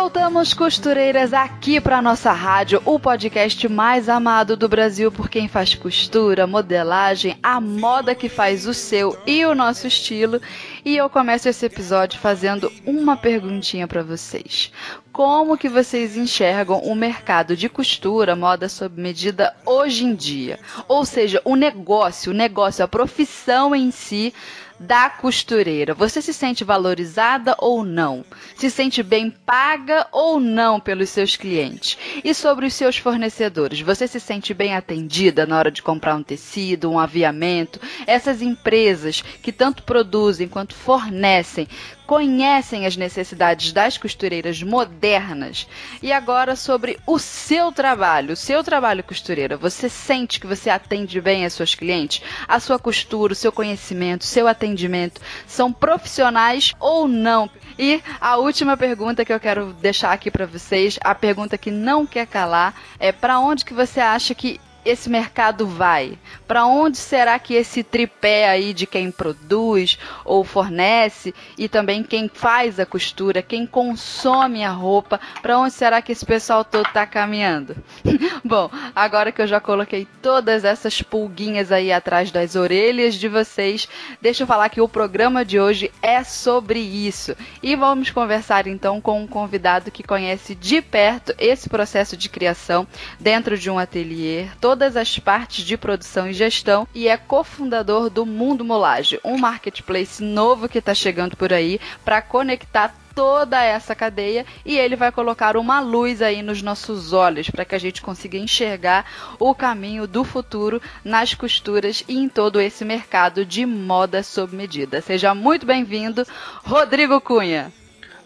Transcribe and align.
Voltamos, 0.00 0.54
costureiras, 0.54 1.34
aqui 1.34 1.78
para 1.78 2.00
nossa 2.00 2.32
rádio, 2.32 2.80
o 2.86 2.98
podcast 2.98 3.68
mais 3.68 4.08
amado 4.08 4.56
do 4.56 4.66
Brasil 4.66 5.12
por 5.12 5.28
quem 5.28 5.46
faz 5.46 5.74
costura, 5.74 6.46
modelagem, 6.46 7.38
a 7.42 7.60
moda 7.60 8.14
que 8.14 8.26
faz 8.26 8.66
o 8.66 8.72
seu 8.72 9.14
e 9.26 9.44
o 9.44 9.54
nosso 9.54 9.86
estilo. 9.86 10.40
E 10.86 10.96
eu 10.96 11.10
começo 11.10 11.50
esse 11.50 11.66
episódio 11.66 12.18
fazendo 12.18 12.72
uma 12.86 13.14
perguntinha 13.14 13.86
para 13.86 14.02
vocês. 14.02 14.72
Como 15.12 15.58
que 15.58 15.68
vocês 15.68 16.16
enxergam 16.16 16.78
o 16.78 16.94
mercado 16.94 17.54
de 17.54 17.68
costura, 17.68 18.34
moda 18.34 18.70
sob 18.70 18.98
medida 18.98 19.54
hoje 19.66 20.06
em 20.06 20.14
dia? 20.14 20.58
Ou 20.88 21.04
seja, 21.04 21.42
o 21.44 21.54
negócio, 21.54 22.32
o 22.32 22.34
negócio, 22.34 22.82
a 22.82 22.88
profissão 22.88 23.74
em 23.74 23.90
si 23.90 24.32
da 24.80 25.10
costureira. 25.10 25.92
Você 25.92 26.22
se 26.22 26.32
sente 26.32 26.64
valorizada 26.64 27.54
ou 27.58 27.84
não? 27.84 28.24
Se 28.56 28.70
sente 28.70 29.02
bem 29.02 29.30
paga 29.30 30.06
ou 30.10 30.40
não 30.40 30.80
pelos 30.80 31.10
seus 31.10 31.36
clientes? 31.36 31.98
E 32.24 32.34
sobre 32.34 32.64
os 32.64 32.72
seus 32.72 32.96
fornecedores, 32.96 33.82
você 33.82 34.08
se 34.08 34.18
sente 34.18 34.54
bem 34.54 34.74
atendida 34.74 35.44
na 35.44 35.58
hora 35.58 35.70
de 35.70 35.82
comprar 35.82 36.14
um 36.14 36.22
tecido, 36.22 36.90
um 36.90 36.98
aviamento? 36.98 37.78
Essas 38.06 38.40
empresas 38.40 39.20
que 39.20 39.52
tanto 39.52 39.82
produzem 39.82 40.48
quanto 40.48 40.74
fornecem 40.74 41.68
conhecem 42.10 42.86
as 42.86 42.96
necessidades 42.96 43.70
das 43.70 43.96
costureiras 43.96 44.60
modernas. 44.64 45.68
E 46.02 46.10
agora 46.10 46.56
sobre 46.56 46.98
o 47.06 47.20
seu 47.20 47.70
trabalho, 47.70 48.32
o 48.32 48.36
seu 48.36 48.64
trabalho 48.64 49.04
costureira. 49.04 49.56
Você 49.56 49.88
sente 49.88 50.40
que 50.40 50.46
você 50.48 50.68
atende 50.68 51.20
bem 51.20 51.44
as 51.44 51.52
suas 51.52 51.76
clientes? 51.76 52.20
A 52.48 52.58
sua 52.58 52.80
costura, 52.80 53.32
o 53.32 53.36
seu 53.36 53.52
conhecimento, 53.52 54.22
o 54.22 54.26
seu 54.26 54.48
atendimento 54.48 55.20
são 55.46 55.72
profissionais 55.72 56.74
ou 56.80 57.06
não? 57.06 57.48
E 57.78 58.02
a 58.20 58.38
última 58.38 58.76
pergunta 58.76 59.24
que 59.24 59.32
eu 59.32 59.38
quero 59.38 59.72
deixar 59.74 60.10
aqui 60.10 60.32
para 60.32 60.46
vocês, 60.46 60.98
a 61.04 61.14
pergunta 61.14 61.56
que 61.56 61.70
não 61.70 62.04
quer 62.04 62.26
calar, 62.26 62.74
é 62.98 63.12
para 63.12 63.38
onde 63.38 63.64
que 63.64 63.72
você 63.72 64.00
acha 64.00 64.34
que 64.34 64.60
esse 64.84 65.08
mercado 65.08 65.66
vai? 65.66 66.18
Para 66.46 66.66
onde 66.66 66.96
será 66.96 67.38
que 67.38 67.54
esse 67.54 67.82
tripé 67.82 68.48
aí 68.48 68.72
de 68.72 68.86
quem 68.86 69.10
produz 69.10 69.98
ou 70.24 70.44
fornece 70.44 71.34
e 71.56 71.68
também 71.68 72.02
quem 72.02 72.28
faz 72.28 72.80
a 72.80 72.86
costura, 72.86 73.42
quem 73.42 73.66
consome 73.66 74.64
a 74.64 74.70
roupa, 74.70 75.20
para 75.42 75.58
onde 75.58 75.72
será 75.72 76.00
que 76.00 76.12
esse 76.12 76.24
pessoal 76.24 76.64
todo 76.64 76.86
está 76.86 77.06
caminhando? 77.06 77.76
Bom, 78.44 78.70
agora 78.94 79.32
que 79.32 79.42
eu 79.42 79.46
já 79.46 79.60
coloquei 79.60 80.06
todas 80.22 80.64
essas 80.64 81.02
pulguinhas 81.02 81.70
aí 81.70 81.92
atrás 81.92 82.30
das 82.30 82.56
orelhas 82.56 83.14
de 83.14 83.28
vocês, 83.28 83.88
deixa 84.20 84.42
eu 84.42 84.46
falar 84.46 84.68
que 84.68 84.80
o 84.80 84.88
programa 84.88 85.44
de 85.44 85.60
hoje 85.60 85.90
é 86.10 86.24
sobre 86.24 86.80
isso. 86.80 87.36
E 87.62 87.76
vamos 87.76 88.10
conversar 88.10 88.66
então 88.66 89.00
com 89.00 89.22
um 89.22 89.26
convidado 89.26 89.90
que 89.90 90.02
conhece 90.02 90.54
de 90.54 90.82
perto 90.82 91.32
esse 91.38 91.68
processo 91.68 92.16
de 92.16 92.28
criação 92.28 92.86
dentro 93.18 93.56
de 93.56 93.70
um 93.70 93.78
ateliê 93.78 94.46
todas 94.60 94.96
as 94.96 95.18
partes 95.18 95.64
de 95.64 95.76
produção 95.76 96.28
e 96.28 96.32
gestão 96.32 96.86
e 96.94 97.06
é 97.06 97.16
cofundador 97.16 98.10
do 98.10 98.26
Mundo 98.26 98.64
Molage, 98.64 99.20
um 99.24 99.38
marketplace 99.38 100.22
novo 100.22 100.68
que 100.68 100.78
está 100.78 100.94
chegando 100.94 101.36
por 101.36 101.52
aí 101.52 101.80
para 102.04 102.20
conectar 102.20 102.94
toda 103.14 103.62
essa 103.62 103.94
cadeia 103.94 104.44
e 104.64 104.76
ele 104.76 104.96
vai 104.96 105.12
colocar 105.12 105.56
uma 105.56 105.80
luz 105.80 106.22
aí 106.22 106.42
nos 106.42 106.62
nossos 106.62 107.12
olhos 107.12 107.50
para 107.50 107.64
que 107.64 107.74
a 107.74 107.78
gente 107.78 108.02
consiga 108.02 108.38
enxergar 108.38 109.04
o 109.38 109.54
caminho 109.54 110.06
do 110.06 110.24
futuro 110.24 110.80
nas 111.04 111.34
costuras 111.34 112.04
e 112.08 112.16
em 112.16 112.28
todo 112.28 112.60
esse 112.60 112.84
mercado 112.84 113.44
de 113.44 113.66
moda 113.66 114.22
sob 114.22 114.56
medida. 114.56 115.00
Seja 115.00 115.34
muito 115.34 115.66
bem-vindo, 115.66 116.26
Rodrigo 116.64 117.20
Cunha. 117.20 117.72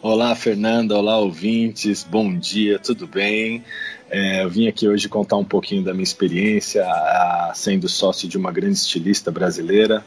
Olá, 0.03 0.35
Fernanda. 0.35 0.99
Olá, 0.99 1.17
ouvintes. 1.17 2.05
Bom 2.05 2.37
dia, 2.37 2.79
tudo 2.79 3.07
bem? 3.07 3.65
É, 4.11 4.45
eu 4.45 4.51
vim 4.51 4.69
aqui 4.69 4.87
hoje 4.87 5.09
contar 5.09 5.37
um 5.37 5.45
pouquinho 5.45 5.83
da 5.83 5.95
minha 5.95 6.05
experiência 6.05 6.85
a, 6.85 7.53
sendo 7.55 7.89
sócio 7.89 8.29
de 8.29 8.37
uma 8.37 8.53
grande 8.53 8.77
estilista 8.77 9.31
brasileira 9.31 10.05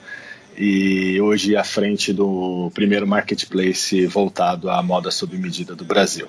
e 0.57 1.21
hoje 1.21 1.55
à 1.55 1.63
frente 1.63 2.11
do 2.11 2.71
primeiro 2.73 3.07
marketplace 3.07 4.05
voltado 4.07 4.69
à 4.69 4.81
moda 4.81 5.11
sob 5.11 5.37
medida 5.37 5.75
do 5.75 5.85
Brasil. 5.85 6.27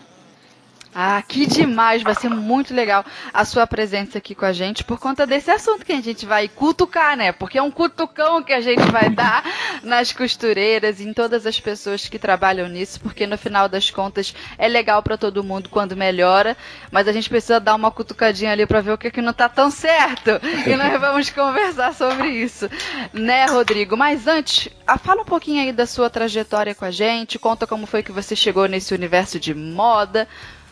Ah, 1.00 1.22
que 1.22 1.46
demais! 1.46 2.02
Vai 2.02 2.16
ser 2.16 2.28
muito 2.28 2.74
legal 2.74 3.04
a 3.32 3.44
sua 3.44 3.68
presença 3.68 4.18
aqui 4.18 4.34
com 4.34 4.44
a 4.44 4.52
gente 4.52 4.82
por 4.82 4.98
conta 4.98 5.24
desse 5.24 5.48
assunto 5.48 5.86
que 5.86 5.92
a 5.92 6.00
gente 6.00 6.26
vai 6.26 6.48
cutucar, 6.48 7.16
né? 7.16 7.30
Porque 7.30 7.56
é 7.56 7.62
um 7.62 7.70
cutucão 7.70 8.42
que 8.42 8.52
a 8.52 8.60
gente 8.60 8.82
vai 8.90 9.08
dar 9.08 9.44
nas 9.84 10.10
costureiras 10.10 10.98
e 10.98 11.08
em 11.08 11.12
todas 11.12 11.46
as 11.46 11.60
pessoas 11.60 12.08
que 12.08 12.18
trabalham 12.18 12.68
nisso, 12.68 12.98
porque 13.00 13.28
no 13.28 13.38
final 13.38 13.68
das 13.68 13.92
contas 13.92 14.34
é 14.58 14.66
legal 14.66 15.00
para 15.00 15.16
todo 15.16 15.44
mundo 15.44 15.68
quando 15.68 15.94
melhora, 15.94 16.56
mas 16.90 17.06
a 17.06 17.12
gente 17.12 17.28
precisa 17.28 17.60
dar 17.60 17.76
uma 17.76 17.92
cutucadinha 17.92 18.50
ali 18.50 18.66
para 18.66 18.80
ver 18.80 18.90
o 18.90 18.98
que, 18.98 19.12
que 19.12 19.22
não 19.22 19.32
tá 19.32 19.48
tão 19.48 19.70
certo. 19.70 20.30
E 20.66 20.74
nós 20.74 20.90
vamos 21.00 21.30
conversar 21.30 21.94
sobre 21.94 22.28
isso, 22.28 22.68
né, 23.12 23.46
Rodrigo? 23.46 23.96
Mas 23.96 24.26
antes, 24.26 24.68
ah, 24.84 24.98
fala 24.98 25.22
um 25.22 25.24
pouquinho 25.24 25.62
aí 25.62 25.72
da 25.72 25.86
sua 25.86 26.10
trajetória 26.10 26.74
com 26.74 26.84
a 26.84 26.90
gente, 26.90 27.38
conta 27.38 27.68
como 27.68 27.86
foi 27.86 28.02
que 28.02 28.10
você 28.10 28.34
chegou 28.34 28.66
nesse 28.66 28.92
universo 28.92 29.38
de 29.38 29.54
moda. 29.54 30.26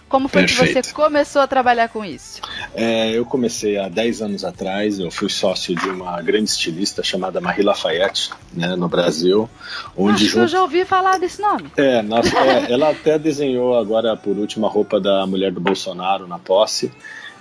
Como 0.08 0.28
foi 0.28 0.42
Perfeito. 0.42 0.72
que 0.72 0.82
você 0.84 0.92
começou 0.92 1.42
a 1.42 1.46
trabalhar 1.48 1.88
com 1.88 2.04
isso? 2.04 2.40
É, 2.74 3.10
eu 3.10 3.24
comecei 3.26 3.76
há 3.76 3.88
10 3.88 4.22
anos 4.22 4.44
atrás, 4.44 5.00
eu 5.00 5.10
fui 5.10 5.28
sócio 5.28 5.74
de 5.74 5.88
uma 5.88 6.22
grande 6.22 6.48
estilista 6.48 7.02
chamada 7.02 7.40
Marie 7.40 7.64
Lafayette, 7.64 8.30
né, 8.52 8.76
no 8.76 8.88
Brasil. 8.88 9.50
Onde 9.96 10.24
Acho 10.24 10.26
junto... 10.26 10.38
eu 10.38 10.48
já 10.48 10.62
ouvi 10.62 10.84
falar 10.84 11.18
desse 11.18 11.42
nome. 11.42 11.72
É, 11.76 12.02
nossa, 12.02 12.36
é, 12.38 12.72
ela 12.72 12.90
até 12.90 13.18
desenhou 13.18 13.76
agora 13.76 14.16
por 14.16 14.36
última 14.36 14.68
a 14.68 14.70
roupa 14.70 15.00
da 15.00 15.26
mulher 15.26 15.50
do 15.50 15.60
Bolsonaro 15.60 16.26
na 16.28 16.38
posse. 16.38 16.92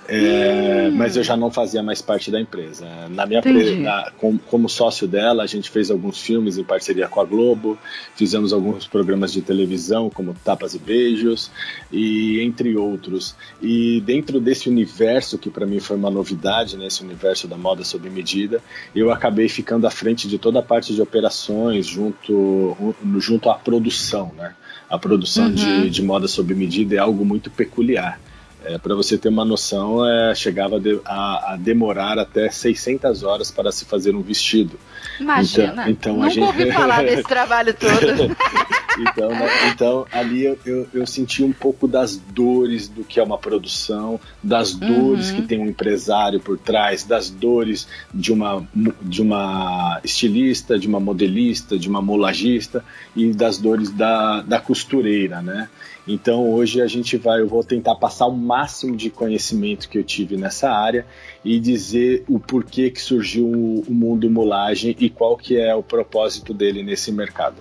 É, 0.08 0.88
hum. 0.90 0.96
Mas 0.96 1.16
eu 1.16 1.24
já 1.24 1.36
não 1.36 1.50
fazia 1.50 1.82
mais 1.82 2.02
parte 2.02 2.30
da 2.30 2.40
empresa. 2.40 2.86
Na 3.10 3.26
minha 3.26 3.42
na, 3.80 4.12
com, 4.18 4.38
como 4.38 4.70
sócio 4.70 5.08
dela, 5.08 5.44
a 5.44 5.48
gente 5.48 5.70
fez 5.70 5.90
alguns 5.90 6.20
filmes 6.20 6.58
em 6.58 6.64
parceria 6.64 7.08
com 7.08 7.20
a 7.20 7.26
Globo, 7.26 7.78
fizemos 8.16 8.54
alguns 8.54 8.88
programas 8.88 9.34
de 9.34 9.42
televisão, 9.42 10.10
como 10.10 10.36
Tapas 10.44 10.76
e 10.76 10.80
Beijos, 10.80 11.52
e 11.92 12.40
entre 12.42 12.76
outros. 12.76 13.36
E 13.62 14.02
dentro 14.02 14.40
desse 14.40 14.70
universo, 14.70 15.38
que 15.38 15.50
para 15.50 15.66
mim 15.66 15.80
foi 15.80 15.98
uma 15.98 16.12
novidade, 16.12 16.78
né, 16.78 16.88
esse 16.88 17.04
universo 17.04 17.48
da 17.48 17.58
moda 17.58 17.84
sob 17.84 18.10
medida, 18.10 18.62
eu 18.96 19.12
acabei 19.12 19.50
ficando 19.50 19.88
à 19.88 19.92
frente 19.92 20.28
de 20.28 20.38
toda 20.38 20.60
a 20.60 20.64
parte 20.64 20.94
de 20.94 21.02
operações 21.02 21.88
junto, 21.88 22.96
junto 23.18 23.50
à 23.50 23.56
produção. 23.56 24.32
Né? 24.38 24.54
A 24.90 25.00
produção 25.00 25.46
uhum. 25.46 25.54
de, 25.54 25.90
de 25.90 26.04
moda 26.04 26.28
sob 26.28 26.54
medida 26.54 26.96
é 26.96 27.00
algo 27.00 27.26
muito 27.26 27.50
peculiar. 27.50 28.20
É, 28.66 28.80
para 28.80 28.96
você 28.96 29.16
ter 29.16 29.30
uma 29.30 29.46
noção, 29.46 30.04
é, 30.04 30.34
chegava 30.34 30.82
a, 31.06 31.54
a, 31.54 31.56
demorar 31.56 32.18
até 32.18 32.50
600 32.50 33.22
horas 33.22 33.52
para 33.52 33.72
se 33.72 33.86
fazer 33.86 34.16
um 34.16 34.22
vestido. 34.22 34.80
Imagina, 35.20 35.88
então, 35.88 35.90
então 35.90 36.14
nunca 36.14 36.28
a 36.28 36.30
gente... 36.30 36.44
ouvi 36.44 36.72
falar 36.72 37.04
desse 37.04 37.24
trabalho 37.30 37.76
todo. 37.76 38.36
então, 39.00 39.30
né, 39.30 39.70
então, 39.70 40.08
ali 40.12 40.46
eu, 40.46 40.58
eu, 40.66 40.88
eu, 40.94 41.06
senti 41.06 41.44
um 41.44 41.54
pouco 41.54 41.88
das 41.88 42.16
dores 42.16 42.88
do 42.88 43.04
que 43.04 43.20
é 43.20 43.24
uma 43.24 43.38
produção, 43.38 44.20
das 44.42 44.74
dores 44.74 45.30
uhum. 45.30 45.36
que 45.36 45.42
tem 45.44 45.60
um 45.60 45.68
empresário 45.68 46.40
por 46.40 46.58
trás, 46.58 47.04
das 47.04 47.30
dores 47.30 47.88
de 48.12 48.34
uma, 48.34 48.68
de 49.02 49.22
uma 49.22 50.02
estilista, 50.04 50.80
de 50.80 50.88
uma 50.88 51.00
modelista, 51.00 51.78
de 51.78 51.88
uma 51.88 52.02
molagista 52.02 52.84
e 53.16 53.32
das 53.32 53.60
dores 53.60 53.92
da, 53.92 54.42
da 54.42 54.60
costureira, 54.60 55.40
né? 55.40 55.70
Então 56.08 56.52
hoje 56.52 56.82
a 56.82 56.88
gente 56.88 57.18
vai, 57.18 57.42
eu 57.42 57.48
vou 57.48 57.64
tentar 57.64 57.96
passar 57.96 58.28
o 58.28 58.32
máximo 58.32 58.96
de 58.96 59.10
conhecimento 59.10 59.90
que 59.90 59.98
eu 59.98 60.04
tive 60.04 60.38
nessa 60.38 60.70
área 60.70 61.06
e 61.44 61.60
dizer 61.60 62.24
o 62.28 62.40
porquê 62.40 62.92
que 62.92 63.02
surgiu 63.02 63.48
o 63.48 63.92
mundo 63.94 64.30
mulagem 64.30 64.96
e 65.00 65.10
qual 65.10 65.36
que 65.36 65.60
é 65.60 65.74
o 65.74 65.82
propósito 65.82 66.54
dele 66.54 66.84
nesse 66.84 67.12
mercado. 67.12 67.58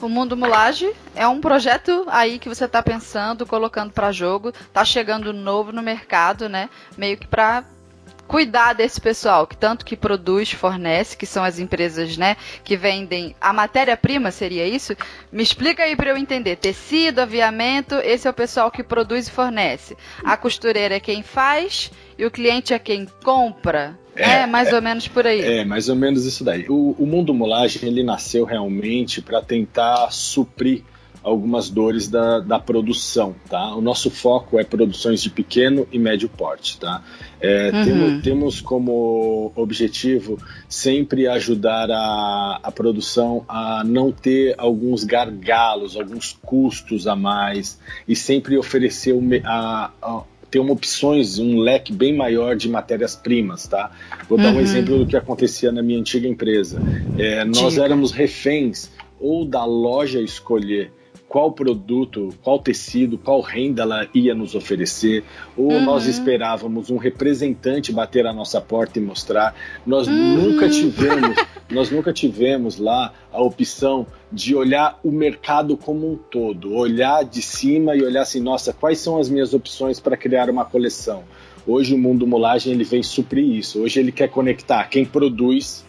O 0.00 0.08
Mundo 0.08 0.34
Mulage 0.34 0.90
é 1.14 1.28
um 1.28 1.42
projeto 1.42 2.06
aí 2.08 2.38
que 2.38 2.48
você 2.48 2.64
está 2.64 2.82
pensando, 2.82 3.44
colocando 3.44 3.92
para 3.92 4.10
jogo, 4.10 4.48
está 4.48 4.82
chegando 4.82 5.30
novo 5.30 5.72
no 5.72 5.82
mercado, 5.82 6.48
né? 6.48 6.70
Meio 6.96 7.18
que 7.18 7.26
para 7.26 7.64
cuidar 8.30 8.74
desse 8.74 9.00
pessoal, 9.00 9.44
que 9.44 9.56
tanto 9.56 9.84
que 9.84 9.96
produz, 9.96 10.52
fornece, 10.52 11.16
que 11.16 11.26
são 11.26 11.42
as 11.42 11.58
empresas, 11.58 12.16
né, 12.16 12.36
que 12.62 12.76
vendem 12.76 13.34
a 13.40 13.52
matéria-prima, 13.52 14.30
seria 14.30 14.64
isso? 14.68 14.94
Me 15.32 15.42
explica 15.42 15.82
aí 15.82 15.96
para 15.96 16.10
eu 16.10 16.16
entender. 16.16 16.54
Tecido, 16.54 17.22
aviamento, 17.22 17.96
esse 17.96 18.28
é 18.28 18.30
o 18.30 18.32
pessoal 18.34 18.70
que 18.70 18.84
produz 18.84 19.26
e 19.26 19.32
fornece. 19.32 19.96
A 20.22 20.36
costureira 20.36 20.94
é 20.94 21.00
quem 21.00 21.24
faz 21.24 21.90
e 22.16 22.24
o 22.24 22.30
cliente 22.30 22.72
é 22.72 22.78
quem 22.78 23.04
compra. 23.24 23.98
É, 24.14 24.42
é, 24.42 24.46
mais 24.46 24.72
ou 24.72 24.80
menos 24.80 25.08
por 25.08 25.26
aí. 25.26 25.40
É, 25.40 25.64
mais 25.64 25.88
ou 25.88 25.96
menos 25.96 26.24
isso 26.24 26.44
daí. 26.44 26.66
O, 26.68 26.94
o 26.96 27.06
mundo 27.06 27.34
mulagem 27.34 27.88
ele 27.88 28.04
nasceu 28.04 28.44
realmente 28.44 29.20
para 29.20 29.42
tentar 29.42 30.08
suprir 30.12 30.84
algumas 31.22 31.68
dores 31.68 32.08
da, 32.08 32.40
da 32.40 32.58
produção, 32.58 33.34
tá? 33.48 33.74
O 33.74 33.80
nosso 33.80 34.10
foco 34.10 34.58
é 34.58 34.64
produções 34.64 35.22
de 35.22 35.30
pequeno 35.30 35.86
e 35.92 35.98
médio 35.98 36.28
porte, 36.28 36.78
tá? 36.78 37.02
É, 37.40 37.70
uhum. 37.72 37.84
temos, 37.84 38.22
temos 38.22 38.60
como 38.60 39.52
objetivo 39.54 40.38
sempre 40.68 41.26
ajudar 41.26 41.90
a, 41.90 42.60
a 42.62 42.72
produção 42.72 43.44
a 43.48 43.82
não 43.84 44.10
ter 44.12 44.54
alguns 44.58 45.04
gargalos, 45.04 45.96
alguns 45.96 46.38
custos 46.42 47.06
a 47.06 47.16
mais 47.16 47.78
e 48.06 48.16
sempre 48.16 48.56
oferecer 48.56 49.14
a, 49.44 49.90
a 50.02 50.22
ter 50.50 50.58
uma 50.58 50.72
opções, 50.72 51.38
um 51.38 51.58
leque 51.58 51.92
bem 51.92 52.14
maior 52.14 52.56
de 52.56 52.68
matérias-primas, 52.68 53.68
tá? 53.68 53.90
Vou 54.28 54.36
uhum. 54.36 54.44
dar 54.44 54.50
um 54.50 54.54
uhum. 54.54 54.60
exemplo 54.60 54.98
do 54.98 55.06
que 55.06 55.16
acontecia 55.16 55.70
na 55.70 55.82
minha 55.82 55.98
antiga 55.98 56.26
empresa. 56.26 56.82
É, 57.18 57.44
nós 57.44 57.74
Diga. 57.74 57.84
éramos 57.84 58.10
reféns 58.10 58.90
ou 59.20 59.44
da 59.44 59.64
loja 59.64 60.20
escolher 60.20 60.92
qual 61.30 61.52
produto, 61.52 62.30
qual 62.42 62.58
tecido, 62.58 63.16
qual 63.16 63.40
renda 63.40 63.82
ela 63.82 64.08
ia 64.12 64.34
nos 64.34 64.56
oferecer, 64.56 65.22
ou 65.56 65.70
uhum. 65.70 65.84
nós 65.84 66.06
esperávamos 66.06 66.90
um 66.90 66.96
representante 66.96 67.92
bater 67.92 68.26
a 68.26 68.32
nossa 68.32 68.60
porta 68.60 68.98
e 68.98 69.02
mostrar. 69.02 69.54
Nós 69.86 70.08
uhum. 70.08 70.12
nunca 70.12 70.68
tivemos, 70.68 71.36
nós 71.70 71.88
nunca 71.88 72.12
tivemos 72.12 72.78
lá 72.78 73.14
a 73.32 73.40
opção 73.40 74.08
de 74.32 74.56
olhar 74.56 74.98
o 75.04 75.12
mercado 75.12 75.76
como 75.76 76.10
um 76.10 76.16
todo, 76.16 76.74
olhar 76.74 77.24
de 77.24 77.40
cima 77.40 77.94
e 77.94 78.02
olhar 78.02 78.22
assim, 78.22 78.40
nossa, 78.40 78.72
quais 78.72 78.98
são 78.98 79.16
as 79.16 79.30
minhas 79.30 79.54
opções 79.54 80.00
para 80.00 80.16
criar 80.16 80.50
uma 80.50 80.64
coleção? 80.64 81.22
Hoje 81.64 81.94
o 81.94 81.98
mundo 81.98 82.26
mulagem 82.26 82.72
ele 82.72 82.82
vem 82.82 83.04
suprir 83.04 83.44
isso. 83.44 83.82
Hoje 83.82 84.00
ele 84.00 84.10
quer 84.10 84.28
conectar 84.28 84.82
quem 84.88 85.04
produz 85.04 85.84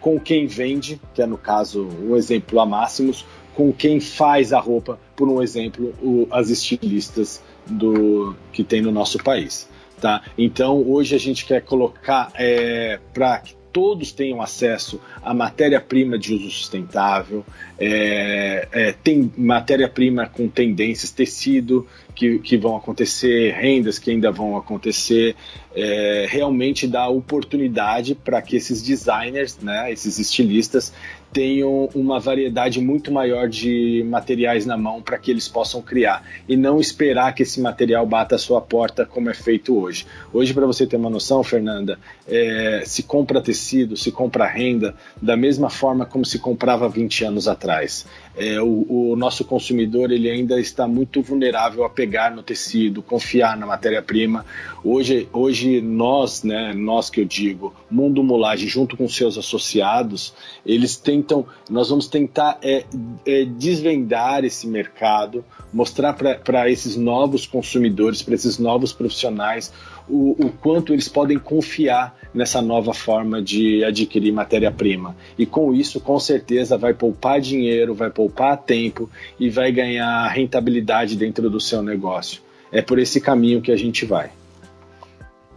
com 0.00 0.18
quem 0.18 0.46
vende, 0.46 1.00
que 1.12 1.20
é 1.20 1.26
no 1.26 1.36
caso 1.36 1.88
o 2.08 2.16
exemplo 2.16 2.58
a 2.58 2.64
Máximos, 2.64 3.26
com 3.60 3.70
quem 3.74 4.00
faz 4.00 4.54
a 4.54 4.58
roupa, 4.58 4.98
por 5.14 5.28
um 5.28 5.42
exemplo, 5.42 5.94
o, 6.00 6.26
as 6.30 6.48
estilistas 6.48 7.42
do 7.66 8.34
que 8.50 8.64
tem 8.64 8.80
no 8.80 8.90
nosso 8.90 9.18
país. 9.18 9.68
Tá? 10.00 10.22
Então 10.38 10.82
hoje 10.88 11.14
a 11.14 11.18
gente 11.18 11.44
quer 11.44 11.60
colocar 11.60 12.32
é, 12.36 12.98
para 13.12 13.36
que 13.40 13.54
todos 13.70 14.12
tenham 14.12 14.40
acesso 14.40 14.98
à 15.22 15.34
matéria-prima 15.34 16.18
de 16.18 16.34
uso 16.34 16.50
sustentável, 16.50 17.44
é, 17.78 18.66
é, 18.72 18.92
tem 18.92 19.30
matéria-prima 19.36 20.26
com 20.26 20.48
tendências, 20.48 21.10
tecido 21.10 21.86
que, 22.14 22.38
que 22.38 22.56
vão 22.56 22.76
acontecer, 22.76 23.52
rendas 23.52 23.98
que 23.98 24.10
ainda 24.10 24.32
vão 24.32 24.56
acontecer, 24.56 25.36
é, 25.74 26.26
realmente 26.28 26.86
dá 26.86 27.06
oportunidade 27.08 28.14
para 28.14 28.40
que 28.42 28.56
esses 28.56 28.82
designers, 28.82 29.58
né, 29.58 29.92
esses 29.92 30.18
estilistas, 30.18 30.92
tenham 31.32 31.88
uma 31.94 32.18
variedade 32.18 32.80
muito 32.80 33.12
maior 33.12 33.48
de 33.48 34.04
materiais 34.08 34.66
na 34.66 34.76
mão 34.76 35.00
para 35.00 35.18
que 35.18 35.30
eles 35.30 35.48
possam 35.48 35.80
criar 35.80 36.24
e 36.48 36.56
não 36.56 36.80
esperar 36.80 37.34
que 37.34 37.42
esse 37.42 37.60
material 37.60 38.04
bata 38.06 38.34
a 38.34 38.38
sua 38.38 38.60
porta 38.60 39.06
como 39.06 39.30
é 39.30 39.34
feito 39.34 39.78
hoje. 39.78 40.06
Hoje, 40.32 40.52
para 40.52 40.66
você 40.66 40.86
ter 40.86 40.96
uma 40.96 41.10
noção, 41.10 41.42
Fernanda, 41.44 41.98
é, 42.26 42.82
se 42.84 43.02
compra 43.02 43.40
tecido, 43.40 43.96
se 43.96 44.10
compra 44.10 44.46
renda 44.46 44.94
da 45.20 45.36
mesma 45.36 45.70
forma 45.70 46.04
como 46.04 46.24
se 46.24 46.38
comprava 46.38 46.88
20 46.88 47.24
anos 47.24 47.46
atrás. 47.46 48.06
É, 48.36 48.60
o, 48.60 49.10
o, 49.12 49.16
nosso 49.16 49.44
consumidor 49.44 50.12
ele 50.12 50.30
ainda 50.30 50.60
está 50.60 50.86
muito 50.86 51.20
vulnerável 51.20 51.84
a 51.84 51.90
pegar 51.90 52.30
no 52.30 52.42
tecido, 52.42 53.02
confiar 53.02 53.56
na 53.56 53.66
matéria-prima. 53.66 54.46
Hoje, 54.84 55.28
hoje 55.32 55.80
nós, 55.80 56.44
né, 56.44 56.72
nós 56.72 57.10
que 57.10 57.20
eu 57.20 57.24
digo, 57.24 57.74
Mundo 57.90 58.22
Mulagem, 58.22 58.68
junto 58.68 58.96
com 58.96 59.08
seus 59.08 59.36
associados, 59.36 60.32
eles 60.64 60.96
tentam, 60.96 61.44
nós 61.68 61.90
vamos 61.90 62.06
tentar 62.06 62.58
é, 62.62 62.84
é, 63.26 63.44
desvendar 63.44 64.44
esse 64.44 64.66
mercado, 64.66 65.44
mostrar 65.72 66.12
para 66.12 66.70
esses 66.70 66.96
novos 66.96 67.46
consumidores, 67.46 68.22
para 68.22 68.34
esses 68.34 68.58
novos 68.58 68.92
profissionais, 68.92 69.72
o, 70.08 70.46
o 70.46 70.52
quanto 70.52 70.92
eles 70.92 71.08
podem 71.08 71.38
confiar 71.38 72.16
nessa 72.32 72.62
nova 72.62 72.94
forma 72.94 73.42
de 73.42 73.84
adquirir 73.84 74.32
matéria-prima. 74.32 75.16
E 75.38 75.44
com 75.44 75.74
isso, 75.74 76.00
com 76.00 76.18
certeza, 76.18 76.78
vai 76.78 76.94
poupar 76.94 77.40
dinheiro, 77.40 77.94
vai 77.94 78.10
poupar 78.10 78.56
tempo 78.56 79.10
e 79.38 79.50
vai 79.50 79.72
ganhar 79.72 80.28
rentabilidade 80.28 81.16
dentro 81.16 81.50
do 81.50 81.60
seu 81.60 81.82
negócio. 81.82 82.40
É 82.72 82.80
por 82.80 82.98
esse 82.98 83.20
caminho 83.20 83.60
que 83.60 83.72
a 83.72 83.76
gente 83.76 84.04
vai. 84.04 84.30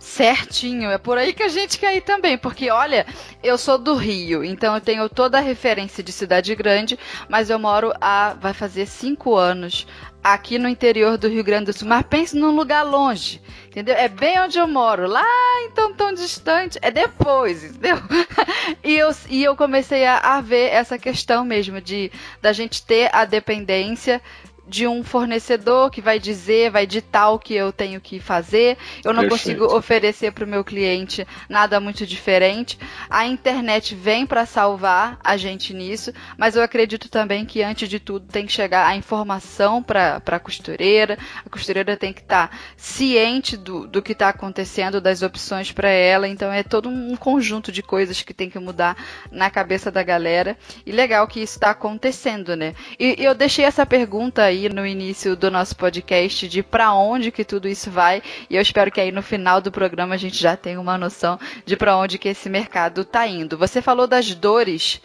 Certinho, 0.03 0.91
é 0.91 0.97
por 0.97 1.17
aí 1.17 1.33
que 1.33 1.41
a 1.41 1.47
gente 1.47 1.79
quer 1.79 1.95
ir 1.95 2.01
também, 2.01 2.37
porque 2.37 2.69
olha, 2.69 3.05
eu 3.41 3.57
sou 3.57 3.77
do 3.77 3.95
Rio, 3.95 4.43
então 4.43 4.75
eu 4.75 4.81
tenho 4.81 5.07
toda 5.07 5.37
a 5.37 5.41
referência 5.41 6.03
de 6.03 6.11
cidade 6.11 6.53
grande, 6.55 6.99
mas 7.29 7.49
eu 7.49 7.57
moro 7.57 7.93
há, 8.01 8.33
vai 8.33 8.53
fazer 8.53 8.85
cinco 8.85 9.33
anos 9.33 9.87
aqui 10.21 10.59
no 10.59 10.67
interior 10.67 11.17
do 11.17 11.29
Rio 11.29 11.43
Grande 11.43 11.67
do 11.67 11.73
Sul, 11.73 11.87
mas 11.87 12.05
pense 12.05 12.35
num 12.35 12.53
lugar 12.53 12.83
longe, 12.83 13.41
entendeu? 13.67 13.95
É 13.95 14.09
bem 14.09 14.37
onde 14.41 14.59
eu 14.59 14.67
moro, 14.67 15.07
lá 15.07 15.25
então 15.63 15.93
tão 15.93 16.13
distante, 16.13 16.77
é 16.81 16.91
depois, 16.91 17.63
entendeu? 17.63 17.95
e, 18.83 18.95
eu, 18.95 19.09
e 19.29 19.41
eu 19.41 19.55
comecei 19.55 20.05
a, 20.05 20.17
a 20.17 20.41
ver 20.41 20.69
essa 20.69 20.97
questão 20.97 21.45
mesmo 21.45 21.79
de 21.79 22.11
da 22.41 22.51
gente 22.51 22.85
ter 22.85 23.09
a 23.15 23.23
dependência 23.23 24.21
de 24.67 24.87
um 24.87 25.03
fornecedor 25.03 25.91
que 25.91 26.01
vai 26.01 26.19
dizer, 26.19 26.71
vai 26.71 26.87
ditar 26.87 27.29
o 27.29 27.39
que 27.39 27.53
eu 27.53 27.71
tenho 27.71 27.99
que 27.99 28.19
fazer. 28.19 28.77
Eu 29.03 29.13
não 29.13 29.27
Perfeito. 29.27 29.59
consigo 29.59 29.77
oferecer 29.77 30.31
para 30.31 30.45
o 30.45 30.47
meu 30.47 30.63
cliente 30.63 31.27
nada 31.49 31.79
muito 31.79 32.05
diferente. 32.05 32.77
A 33.09 33.25
internet 33.25 33.93
vem 33.93 34.25
para 34.25 34.45
salvar 34.45 35.19
a 35.23 35.35
gente 35.35 35.73
nisso, 35.73 36.13
mas 36.37 36.55
eu 36.55 36.63
acredito 36.63 37.09
também 37.09 37.45
que 37.45 37.61
antes 37.61 37.89
de 37.89 37.99
tudo 37.99 38.27
tem 38.27 38.45
que 38.45 38.51
chegar 38.51 38.87
a 38.87 38.95
informação 38.95 39.83
para 39.83 40.21
a 40.25 40.39
costureira. 40.39 41.17
A 41.45 41.49
costureira 41.49 41.97
tem 41.97 42.13
que 42.13 42.21
estar 42.21 42.47
tá 42.47 42.57
ciente 42.77 43.57
do, 43.57 43.85
do 43.85 44.01
que 44.01 44.13
está 44.13 44.29
acontecendo, 44.29 45.01
das 45.01 45.21
opções 45.21 45.71
para 45.71 45.89
ela. 45.89 46.27
Então 46.27 46.51
é 46.51 46.63
todo 46.63 46.87
um 46.87 47.15
conjunto 47.15 47.71
de 47.71 47.83
coisas 47.83 48.21
que 48.21 48.33
tem 48.33 48.49
que 48.49 48.59
mudar 48.59 48.95
na 49.31 49.49
cabeça 49.49 49.91
da 49.91 50.03
galera. 50.03 50.57
E 50.85 50.91
legal 50.91 51.27
que 51.27 51.41
isso 51.41 51.55
está 51.55 51.71
acontecendo, 51.71 52.55
né? 52.55 52.73
E, 52.97 53.21
e 53.21 53.25
eu 53.25 53.35
deixei 53.35 53.65
essa 53.65 53.85
pergunta 53.85 54.52
aí 54.53 54.69
no 54.69 54.85
início 54.85 55.35
do 55.35 55.49
nosso 55.49 55.75
podcast 55.75 56.47
de 56.47 56.61
para 56.61 56.93
onde 56.93 57.31
que 57.31 57.43
tudo 57.43 57.67
isso 57.67 57.89
vai 57.89 58.21
e 58.49 58.55
eu 58.55 58.61
espero 58.61 58.91
que 58.91 59.01
aí 59.01 59.11
no 59.11 59.21
final 59.21 59.59
do 59.59 59.71
programa 59.71 60.13
a 60.13 60.17
gente 60.17 60.37
já 60.37 60.55
tenha 60.55 60.79
uma 60.79 60.97
noção 60.97 61.39
de 61.65 61.75
para 61.75 61.97
onde 61.97 62.17
que 62.17 62.29
esse 62.29 62.49
mercado 62.49 63.03
tá 63.03 63.27
indo. 63.27 63.57
Você 63.57 63.81
falou 63.81 64.07
das 64.07 64.33
dores. 64.33 65.01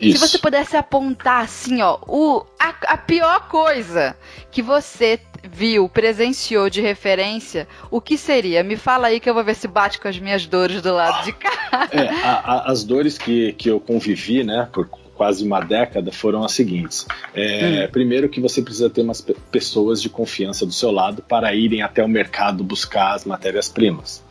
Isso. 0.00 0.18
Se 0.18 0.28
você 0.28 0.38
pudesse 0.38 0.76
apontar 0.76 1.42
assim, 1.42 1.82
ó, 1.82 1.98
o, 2.06 2.44
a, 2.58 2.68
a 2.86 2.96
pior 2.96 3.48
coisa 3.48 4.16
que 4.50 4.62
você 4.62 5.18
viu, 5.42 5.88
presenciou 5.88 6.68
de 6.70 6.80
referência, 6.80 7.66
o 7.90 8.00
que 8.00 8.16
seria? 8.16 8.62
Me 8.62 8.76
fala 8.76 9.08
aí 9.08 9.18
que 9.20 9.28
eu 9.28 9.34
vou 9.34 9.42
ver 9.42 9.54
se 9.54 9.66
bate 9.66 10.00
com 10.00 10.08
as 10.08 10.18
minhas 10.18 10.46
dores 10.46 10.82
do 10.82 10.92
lado 10.92 11.24
de 11.24 11.32
cá. 11.32 11.88
É, 11.90 12.08
a, 12.24 12.32
a, 12.32 12.70
as 12.70 12.84
dores 12.84 13.18
que, 13.18 13.52
que 13.54 13.68
eu 13.68 13.80
convivi, 13.80 14.44
né, 14.44 14.68
por 14.72 14.88
quase 15.18 15.44
uma 15.44 15.60
década 15.60 16.12
foram 16.12 16.44
as 16.44 16.52
seguintes. 16.52 17.04
É, 17.34 17.84
hum. 17.84 17.90
Primeiro 17.90 18.28
que 18.28 18.40
você 18.40 18.62
precisa 18.62 18.88
ter 18.88 19.02
umas 19.02 19.20
pessoas 19.50 20.00
de 20.00 20.08
confiança 20.08 20.64
do 20.64 20.72
seu 20.72 20.92
lado 20.92 21.22
para 21.28 21.52
irem 21.52 21.82
até 21.82 22.04
o 22.04 22.08
mercado 22.08 22.62
buscar 22.62 23.14
as 23.14 23.24
matérias-primas, 23.24 24.22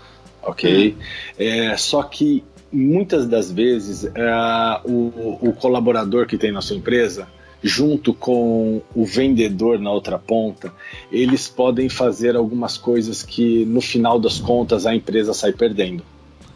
ok? 0.41 0.95
Hum. 0.97 1.03
É, 1.37 1.75
só 1.75 2.01
que 2.03 2.41
muitas 2.71 3.27
das 3.27 3.51
vezes 3.51 4.05
é, 4.05 4.81
o, 4.85 5.49
o 5.49 5.53
colaborador 5.53 6.25
que 6.25 6.37
tem 6.37 6.53
na 6.53 6.61
sua 6.61 6.77
empresa 6.77 7.27
junto 7.61 8.13
com 8.13 8.81
o 8.95 9.05
vendedor 9.05 9.79
na 9.79 9.91
outra 9.91 10.17
ponta, 10.17 10.71
eles 11.11 11.49
podem 11.49 11.89
fazer 11.89 12.35
algumas 12.35 12.77
coisas 12.77 13.23
que 13.23 13.65
no 13.65 13.81
final 13.81 14.19
das 14.19 14.39
contas 14.39 14.85
a 14.85 14.95
empresa 14.95 15.33
sai 15.33 15.51
perdendo. 15.51 16.03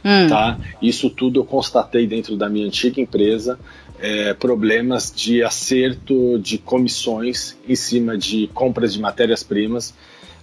Hum. 0.05 0.27
Tá? 0.29 0.57
Isso 0.81 1.09
tudo 1.09 1.39
eu 1.39 1.43
constatei 1.43 2.07
dentro 2.07 2.35
da 2.35 2.49
minha 2.49 2.65
antiga 2.65 3.01
empresa 3.01 3.59
é, 4.01 4.33
problemas 4.33 5.13
de 5.15 5.43
acerto 5.43 6.37
de 6.39 6.57
comissões 6.57 7.57
em 7.67 7.75
cima 7.75 8.17
de 8.17 8.47
compras 8.47 8.93
de 8.93 8.99
matérias-primas, 8.99 9.93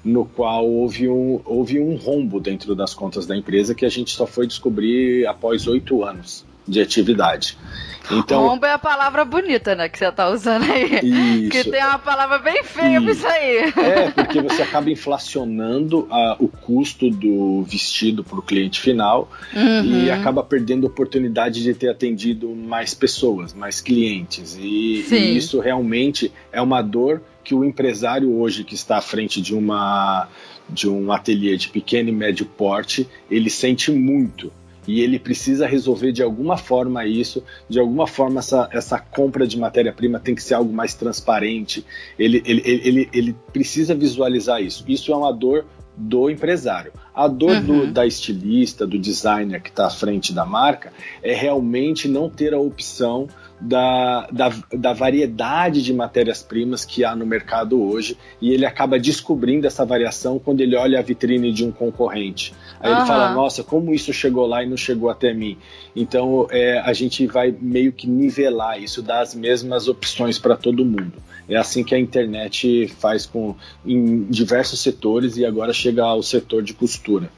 no 0.04 0.24
qual 0.24 0.66
houve 0.66 1.08
um, 1.08 1.40
houve 1.44 1.80
um 1.80 1.96
rombo 1.96 2.40
dentro 2.40 2.74
das 2.74 2.94
contas 2.94 3.26
da 3.26 3.36
empresa 3.36 3.74
que 3.74 3.84
a 3.84 3.88
gente 3.88 4.12
só 4.12 4.26
foi 4.26 4.46
descobrir 4.46 5.26
após 5.26 5.66
oito 5.66 6.04
anos 6.04 6.47
de 6.68 6.80
atividade. 6.80 7.56
Então, 8.10 8.48
Rombo 8.48 8.64
é 8.64 8.72
a 8.72 8.78
palavra 8.78 9.25
bonita, 9.25 9.75
né, 9.75 9.88
que 9.88 9.98
você 9.98 10.10
tá 10.10 10.30
usando 10.30 10.64
aí. 10.70 11.46
Isso. 11.46 11.50
Que 11.50 11.70
tem 11.70 11.84
uma 11.84 11.98
palavra 11.98 12.38
bem 12.38 12.64
feia 12.64 13.00
para 13.00 13.12
isso 13.12 13.26
aí. 13.26 13.56
É, 13.76 14.10
porque 14.10 14.40
você 14.40 14.62
acaba 14.62 14.90
inflacionando 14.90 16.06
a, 16.10 16.37
o 16.38 16.48
custo 16.48 17.10
do 17.10 17.62
vestido 17.64 18.25
para 18.25 18.38
o 18.38 18.42
cliente 18.42 18.80
final 18.80 19.30
uhum. 19.54 20.04
e 20.04 20.10
acaba 20.10 20.42
perdendo 20.42 20.87
a 20.87 20.90
oportunidade 20.90 21.62
de 21.62 21.75
ter 21.75 21.90
atendido 21.90 22.48
mais 22.48 22.94
pessoas, 22.94 23.52
mais 23.52 23.80
clientes. 23.80 24.56
E, 24.58 25.04
e 25.10 25.37
isso 25.37 25.60
realmente 25.60 26.32
é 26.50 26.62
uma 26.62 26.80
dor 26.80 27.20
que 27.44 27.54
o 27.54 27.64
empresário 27.64 28.34
hoje 28.34 28.64
que 28.64 28.75
está 28.75 28.98
à 28.98 29.02
frente 29.02 29.40
de 29.40 29.54
uma 29.54 30.28
de 30.68 30.87
um 30.87 31.10
ateliê 31.10 31.56
de 31.56 31.70
pequeno 31.70 32.10
e 32.10 32.12
médio 32.12 32.44
porte, 32.44 33.08
ele 33.30 33.48
sente 33.48 33.90
muito 33.90 34.52
e 34.88 35.02
ele 35.02 35.18
precisa 35.18 35.66
resolver 35.66 36.12
de 36.12 36.23
alguma 36.23 36.57
forma 36.57 37.04
isso, 37.04 37.45
de 37.68 37.78
alguma 37.78 38.07
forma 38.07 38.38
essa, 38.38 38.66
essa 38.73 38.99
compra 38.99 39.47
de 39.47 39.59
matéria-prima 39.59 40.18
tem 40.18 40.35
que 40.35 40.42
ser 40.42 40.54
algo 40.54 40.73
mais 40.73 40.95
transparente, 40.95 41.85
ele, 42.18 42.42
ele, 42.47 42.62
ele, 42.64 43.09
ele 43.12 43.37
precisa 43.52 43.95
visualizar 43.95 44.62
isso. 44.62 44.83
Isso 44.88 45.12
é 45.12 45.16
uma 45.16 45.30
dor 45.30 45.66
do 45.95 46.30
empresário. 46.30 46.92
A 47.14 47.28
dor 47.28 47.57
uhum. 47.57 47.64
do, 47.64 47.92
da 47.92 48.07
estilista, 48.07 48.87
do 48.87 48.99
designer 48.99 49.61
que 49.61 49.68
está 49.68 49.88
à 49.88 49.90
frente 49.90 50.33
da 50.33 50.47
marca, 50.47 50.90
é 51.23 51.35
realmente 51.35 52.09
não 52.09 52.30
ter 52.30 52.54
a 52.54 52.59
opção 52.59 53.28
da, 53.60 54.28
da, 54.30 54.52
da 54.72 54.92
variedade 54.92 55.82
de 55.82 55.92
matérias-primas 55.92 56.84
que 56.84 57.04
há 57.04 57.14
no 57.14 57.26
mercado 57.26 57.82
hoje 57.82 58.16
e 58.40 58.52
ele 58.52 58.64
acaba 58.64 58.98
descobrindo 58.98 59.66
essa 59.66 59.84
variação 59.84 60.38
quando 60.38 60.60
ele 60.60 60.76
olha 60.76 60.98
a 60.98 61.02
vitrine 61.02 61.52
de 61.52 61.64
um 61.64 61.72
concorrente. 61.72 62.54
Aí 62.80 62.90
uhum. 62.90 62.98
ele 62.98 63.06
fala: 63.06 63.34
Nossa, 63.34 63.64
como 63.64 63.92
isso 63.92 64.12
chegou 64.12 64.46
lá 64.46 64.62
e 64.62 64.68
não 64.68 64.76
chegou 64.76 65.10
até 65.10 65.32
mim? 65.34 65.58
Então 65.94 66.46
é, 66.50 66.78
a 66.78 66.92
gente 66.92 67.26
vai 67.26 67.54
meio 67.60 67.92
que 67.92 68.06
nivelar 68.06 68.80
isso, 68.80 69.02
dar 69.02 69.20
as 69.20 69.34
mesmas 69.34 69.88
opções 69.88 70.38
para 70.38 70.56
todo 70.56 70.84
mundo. 70.84 71.14
É 71.48 71.56
assim 71.56 71.82
que 71.82 71.94
a 71.94 71.98
internet 71.98 72.88
faz 72.98 73.24
com 73.24 73.56
em 73.84 74.24
diversos 74.24 74.80
setores 74.80 75.36
e 75.36 75.44
agora 75.44 75.72
chega 75.72 76.04
ao 76.04 76.22
setor 76.22 76.62
de 76.62 76.74
costura. 76.74 77.30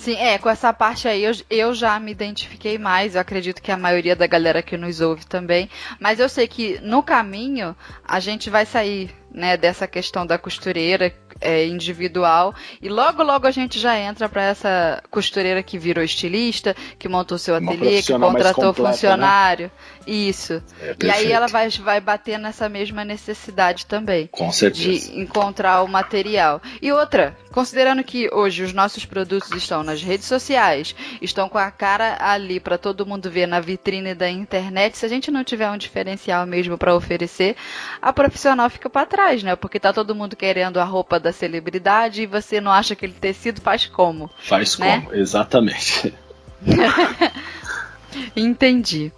Sim, 0.00 0.16
é, 0.16 0.38
com 0.38 0.48
essa 0.48 0.72
parte 0.72 1.06
aí 1.06 1.22
eu, 1.22 1.32
eu 1.50 1.74
já 1.74 2.00
me 2.00 2.10
identifiquei 2.10 2.78
mais, 2.78 3.14
eu 3.14 3.20
acredito 3.20 3.60
que 3.60 3.70
a 3.70 3.76
maioria 3.76 4.16
da 4.16 4.26
galera 4.26 4.62
que 4.62 4.74
nos 4.74 4.98
ouve 5.02 5.26
também, 5.26 5.68
mas 5.98 6.18
eu 6.18 6.26
sei 6.26 6.48
que 6.48 6.80
no 6.80 7.02
caminho 7.02 7.76
a 8.02 8.18
gente 8.18 8.48
vai 8.48 8.64
sair 8.64 9.14
né, 9.30 9.58
dessa 9.58 9.86
questão 9.86 10.26
da 10.26 10.38
costureira 10.38 11.14
é, 11.40 11.66
individual 11.66 12.54
e 12.80 12.88
logo 12.88 13.22
logo 13.22 13.46
a 13.46 13.50
gente 13.50 13.78
já 13.78 13.96
entra 13.98 14.28
para 14.28 14.42
essa 14.42 15.02
costureira 15.10 15.62
que 15.62 15.78
virou 15.78 16.02
estilista, 16.02 16.74
que 16.98 17.08
montou 17.08 17.38
seu 17.38 17.54
ateliê, 17.54 18.02
que 18.02 18.12
contratou 18.12 18.74
completa, 18.74 18.82
né? 18.82 18.92
funcionário, 18.92 19.66
né? 19.66 20.02
isso. 20.06 20.62
É, 20.80 20.96
e 21.02 21.10
aí 21.10 21.32
ela 21.32 21.46
vai, 21.46 21.68
vai 21.70 22.00
bater 22.00 22.38
nessa 22.38 22.68
mesma 22.68 23.04
necessidade 23.04 23.86
também, 23.86 24.26
com 24.26 24.50
certeza, 24.50 25.10
de 25.10 25.20
encontrar 25.20 25.82
o 25.82 25.88
material. 25.88 26.60
E 26.82 26.90
outra, 26.90 27.36
considerando 27.50 28.04
que 28.04 28.28
hoje 28.32 28.62
os 28.62 28.72
nossos 28.72 29.04
produtos 29.04 29.50
estão 29.52 29.82
nas 29.82 30.02
redes 30.02 30.26
sociais, 30.26 30.94
estão 31.20 31.48
com 31.48 31.58
a 31.58 31.70
cara 31.70 32.16
ali 32.20 32.60
para 32.60 32.78
todo 32.78 33.06
mundo 33.06 33.30
ver 33.30 33.46
na 33.46 33.60
vitrine 33.60 34.14
da 34.14 34.30
internet, 34.30 34.96
se 34.96 35.06
a 35.06 35.08
gente 35.08 35.30
não 35.30 35.42
tiver 35.42 35.70
um 35.70 35.76
diferencial 35.76 36.46
mesmo 36.46 36.78
para 36.78 36.94
oferecer, 36.94 37.56
a 38.00 38.12
profissional 38.12 38.70
fica 38.70 38.88
para 38.88 39.06
trás 39.06 39.40
né? 39.42 39.56
Porque 39.56 39.80
tá 39.80 39.92
todo 39.92 40.14
mundo 40.14 40.36
querendo 40.36 40.78
a 40.78 40.84
roupa 40.84 41.18
da 41.18 41.32
celebridade 41.32 42.22
e 42.22 42.26
você 42.26 42.60
não 42.60 42.72
acha 42.72 42.94
aquele 42.94 43.12
tecido 43.12 43.60
faz 43.60 43.86
como? 43.86 44.30
Faz 44.38 44.78
né? 44.78 45.00
como, 45.00 45.14
exatamente. 45.14 46.14
Entendi. 48.36 49.12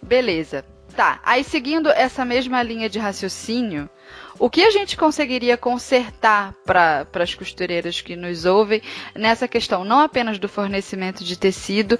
Beleza. 0.00 0.64
Tá. 0.96 1.20
Aí 1.24 1.44
seguindo 1.44 1.88
essa 1.90 2.24
mesma 2.24 2.62
linha 2.62 2.88
de 2.88 2.98
raciocínio, 2.98 3.88
o 4.38 4.48
que 4.48 4.62
a 4.62 4.70
gente 4.70 4.96
conseguiria 4.96 5.56
consertar 5.56 6.54
para 6.64 7.06
as 7.14 7.34
costureiras 7.34 8.00
que 8.00 8.16
nos 8.16 8.44
ouvem 8.44 8.80
nessa 9.14 9.48
questão, 9.48 9.84
não 9.84 10.00
apenas 10.00 10.38
do 10.38 10.48
fornecimento 10.48 11.24
de 11.24 11.38
tecido, 11.38 11.98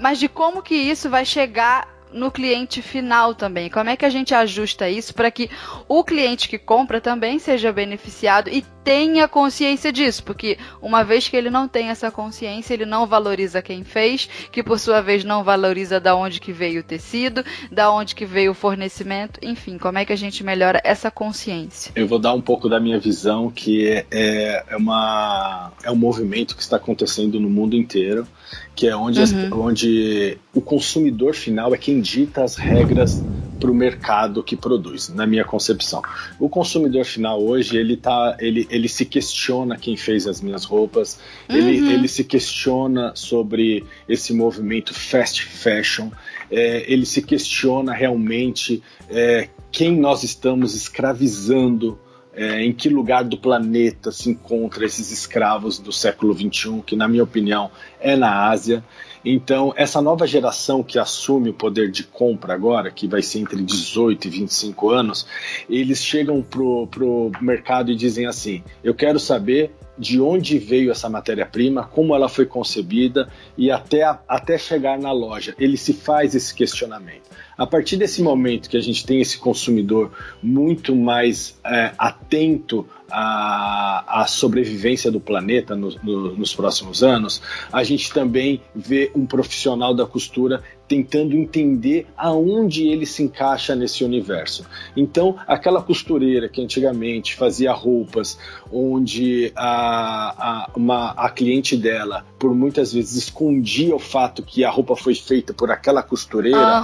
mas 0.00 0.18
de 0.18 0.28
como 0.28 0.62
que 0.62 0.74
isso 0.74 1.10
vai 1.10 1.24
chegar 1.24 1.93
no 2.14 2.30
cliente 2.30 2.80
final 2.80 3.34
também. 3.34 3.68
Como 3.68 3.90
é 3.90 3.96
que 3.96 4.04
a 4.04 4.10
gente 4.10 4.32
ajusta 4.34 4.88
isso 4.88 5.12
para 5.12 5.30
que 5.30 5.50
o 5.88 6.04
cliente 6.04 6.48
que 6.48 6.58
compra 6.58 7.00
também 7.00 7.38
seja 7.38 7.72
beneficiado 7.72 8.48
e 8.48 8.64
tenha 8.84 9.26
consciência 9.26 9.92
disso? 9.92 10.22
Porque 10.22 10.56
uma 10.80 11.02
vez 11.02 11.28
que 11.28 11.36
ele 11.36 11.50
não 11.50 11.66
tem 11.66 11.88
essa 11.88 12.10
consciência, 12.10 12.72
ele 12.72 12.86
não 12.86 13.06
valoriza 13.06 13.60
quem 13.60 13.82
fez, 13.82 14.28
que 14.52 14.62
por 14.62 14.78
sua 14.78 15.00
vez 15.00 15.24
não 15.24 15.42
valoriza 15.42 15.98
da 15.98 16.14
onde 16.14 16.40
que 16.40 16.52
veio 16.52 16.80
o 16.80 16.84
tecido, 16.84 17.44
da 17.70 17.90
onde 17.90 18.14
que 18.14 18.24
veio 18.24 18.52
o 18.52 18.54
fornecimento, 18.54 19.40
enfim, 19.42 19.76
como 19.76 19.98
é 19.98 20.04
que 20.04 20.12
a 20.12 20.16
gente 20.16 20.44
melhora 20.44 20.80
essa 20.84 21.10
consciência? 21.10 21.92
Eu 21.96 22.06
vou 22.06 22.18
dar 22.18 22.32
um 22.32 22.40
pouco 22.40 22.68
da 22.68 22.78
minha 22.78 23.00
visão, 23.00 23.50
que 23.50 23.88
é, 23.88 24.06
é, 24.10 24.64
é 24.68 24.76
uma, 24.76 25.72
é 25.82 25.90
um 25.90 25.96
movimento 25.96 26.54
que 26.54 26.62
está 26.62 26.76
acontecendo 26.76 27.40
no 27.40 27.50
mundo 27.50 27.74
inteiro 27.74 28.26
que 28.74 28.88
é 28.88 28.96
onde, 28.96 29.18
uhum. 29.18 29.24
as, 29.24 29.52
onde 29.52 30.38
o 30.52 30.60
consumidor 30.60 31.34
final 31.34 31.74
é 31.74 31.78
quem 31.78 32.00
dita 32.04 32.44
as 32.44 32.56
regras 32.56 33.22
para 33.58 33.70
o 33.70 33.74
mercado 33.74 34.42
que 34.42 34.56
produz, 34.56 35.08
na 35.08 35.26
minha 35.26 35.44
concepção. 35.44 36.02
O 36.38 36.50
consumidor 36.50 37.04
final 37.06 37.42
hoje 37.42 37.78
ele 37.78 37.96
tá, 37.96 38.36
ele, 38.38 38.66
ele 38.70 38.88
se 38.88 39.06
questiona 39.06 39.78
quem 39.78 39.96
fez 39.96 40.26
as 40.26 40.42
minhas 40.42 40.64
roupas, 40.64 41.18
uhum. 41.48 41.56
ele, 41.56 41.92
ele 41.92 42.06
se 42.06 42.24
questiona 42.24 43.12
sobre 43.14 43.84
esse 44.06 44.34
movimento 44.34 44.92
fast 44.92 45.42
fashion, 45.42 46.10
é, 46.50 46.84
ele 46.92 47.06
se 47.06 47.22
questiona 47.22 47.94
realmente 47.94 48.82
é, 49.08 49.48
quem 49.72 49.98
nós 49.98 50.22
estamos 50.24 50.74
escravizando 50.74 51.98
é, 52.36 52.62
em 52.62 52.72
que 52.72 52.88
lugar 52.88 53.24
do 53.24 53.38
planeta 53.38 54.10
se 54.10 54.28
encontra 54.28 54.84
esses 54.84 55.10
escravos 55.10 55.78
do 55.78 55.92
século 55.92 56.34
XXI, 56.34 56.82
que 56.84 56.96
na 56.96 57.08
minha 57.08 57.22
opinião 57.22 57.70
é 58.00 58.16
na 58.16 58.48
Ásia. 58.48 58.84
Então, 59.24 59.72
essa 59.76 60.02
nova 60.02 60.26
geração 60.26 60.82
que 60.82 60.98
assume 60.98 61.50
o 61.50 61.54
poder 61.54 61.90
de 61.90 62.04
compra 62.04 62.52
agora, 62.52 62.90
que 62.90 63.08
vai 63.08 63.22
ser 63.22 63.38
entre 63.38 63.62
18 63.62 64.26
e 64.26 64.30
25 64.30 64.90
anos, 64.90 65.26
eles 65.68 66.04
chegam 66.04 66.42
pro, 66.42 66.86
pro 66.88 67.32
mercado 67.40 67.90
e 67.90 67.96
dizem 67.96 68.26
assim: 68.26 68.62
eu 68.82 68.94
quero 68.94 69.18
saber 69.18 69.72
de 69.96 70.20
onde 70.20 70.58
veio 70.58 70.90
essa 70.90 71.08
matéria-prima, 71.08 71.84
como 71.84 72.14
ela 72.14 72.28
foi 72.28 72.44
concebida 72.44 73.28
e 73.56 73.70
até, 73.70 74.02
até 74.28 74.58
chegar 74.58 74.98
na 74.98 75.12
loja. 75.12 75.54
Ele 75.58 75.76
se 75.76 75.92
faz 75.92 76.34
esse 76.34 76.52
questionamento. 76.54 77.30
A 77.56 77.66
partir 77.66 77.96
desse 77.96 78.20
momento 78.20 78.68
que 78.68 78.76
a 78.76 78.80
gente 78.80 79.06
tem 79.06 79.20
esse 79.20 79.38
consumidor 79.38 80.10
muito 80.42 80.94
mais 80.94 81.58
é, 81.64 81.92
atento 81.96 82.86
à, 83.10 84.22
à, 84.22 84.26
sobrevivência 84.26 85.10
do 85.10 85.20
planeta 85.20 85.76
no, 85.76 85.90
no, 86.02 86.36
nos 86.36 86.54
próximos 86.54 87.02
anos, 87.02 87.40
a 87.72 87.84
gente 87.84 88.12
também 88.12 88.60
vê 88.74 89.10
um 89.14 89.24
profissional 89.24 89.94
da 89.94 90.04
costura 90.04 90.62
tentando 90.86 91.34
entender 91.34 92.06
aonde 92.16 92.86
ele 92.86 93.06
se 93.06 93.22
encaixa 93.22 93.74
nesse 93.74 94.04
universo. 94.04 94.64
Então, 94.96 95.36
aquela 95.46 95.82
costureira 95.82 96.48
que 96.48 96.62
antigamente 96.62 97.34
fazia 97.34 97.72
roupas, 97.72 98.38
onde 98.72 99.52
a, 99.56 100.66
a, 100.66 100.70
uma, 100.76 101.10
a 101.12 101.30
cliente 101.30 101.76
dela, 101.76 102.24
por 102.38 102.54
muitas 102.54 102.92
vezes, 102.92 103.16
escondia 103.16 103.94
o 103.94 103.98
fato 103.98 104.42
que 104.42 104.64
a 104.64 104.70
roupa 104.70 104.94
foi 104.94 105.14
feita 105.14 105.54
por 105.54 105.70
aquela 105.70 106.02
costureira, 106.02 106.80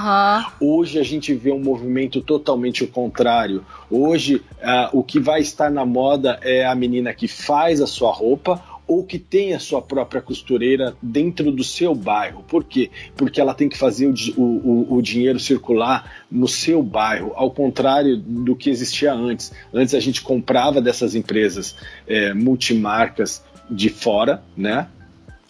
uhum. 0.61 0.79
hoje 0.79 0.99
a 0.99 1.03
gente 1.03 1.35
vê 1.35 1.53
um 1.53 1.61
movimento 1.61 2.21
totalmente 2.21 2.85
o 2.85 2.89
contrário. 2.89 3.65
Hoje, 3.91 4.37
uh, 4.37 4.99
o 4.99 5.03
que 5.03 5.21
vai 5.21 5.41
estar 5.41 5.71
na 5.71 5.85
moda 5.85 6.39
é 6.43 6.65
a 6.65 6.75
menina 6.75 7.13
que 7.13 7.29
faz 7.29 7.81
a 7.81 7.87
sua 7.87 8.13
roupa 8.13 8.70
ou 8.91 9.05
que 9.05 9.21
tem 9.21 9.55
a 9.55 9.61
sua 9.61 9.81
própria 9.81 10.21
costureira 10.21 10.97
dentro 11.01 11.53
do 11.53 11.63
seu 11.63 11.95
bairro. 11.95 12.43
Por 12.43 12.65
quê? 12.65 12.91
Porque 13.17 13.41
ela 13.41 13.55
tem 13.55 13.69
que 13.69 13.79
fazer 13.79 14.13
o, 14.37 14.43
o, 14.43 14.97
o 14.97 15.01
dinheiro 15.01 15.39
circular 15.39 16.25
no 16.29 16.49
seu 16.49 16.83
bairro, 16.83 17.31
ao 17.37 17.53
contrário 17.53 18.17
do 18.17 18.57
que 18.57 18.69
existia 18.69 19.13
antes. 19.13 19.53
Antes 19.73 19.95
a 19.95 20.01
gente 20.01 20.21
comprava 20.23 20.81
dessas 20.81 21.15
empresas 21.15 21.77
é, 22.05 22.35
multimarcas 22.35 23.45
de 23.71 23.89
fora, 23.89 24.43
né? 24.57 24.89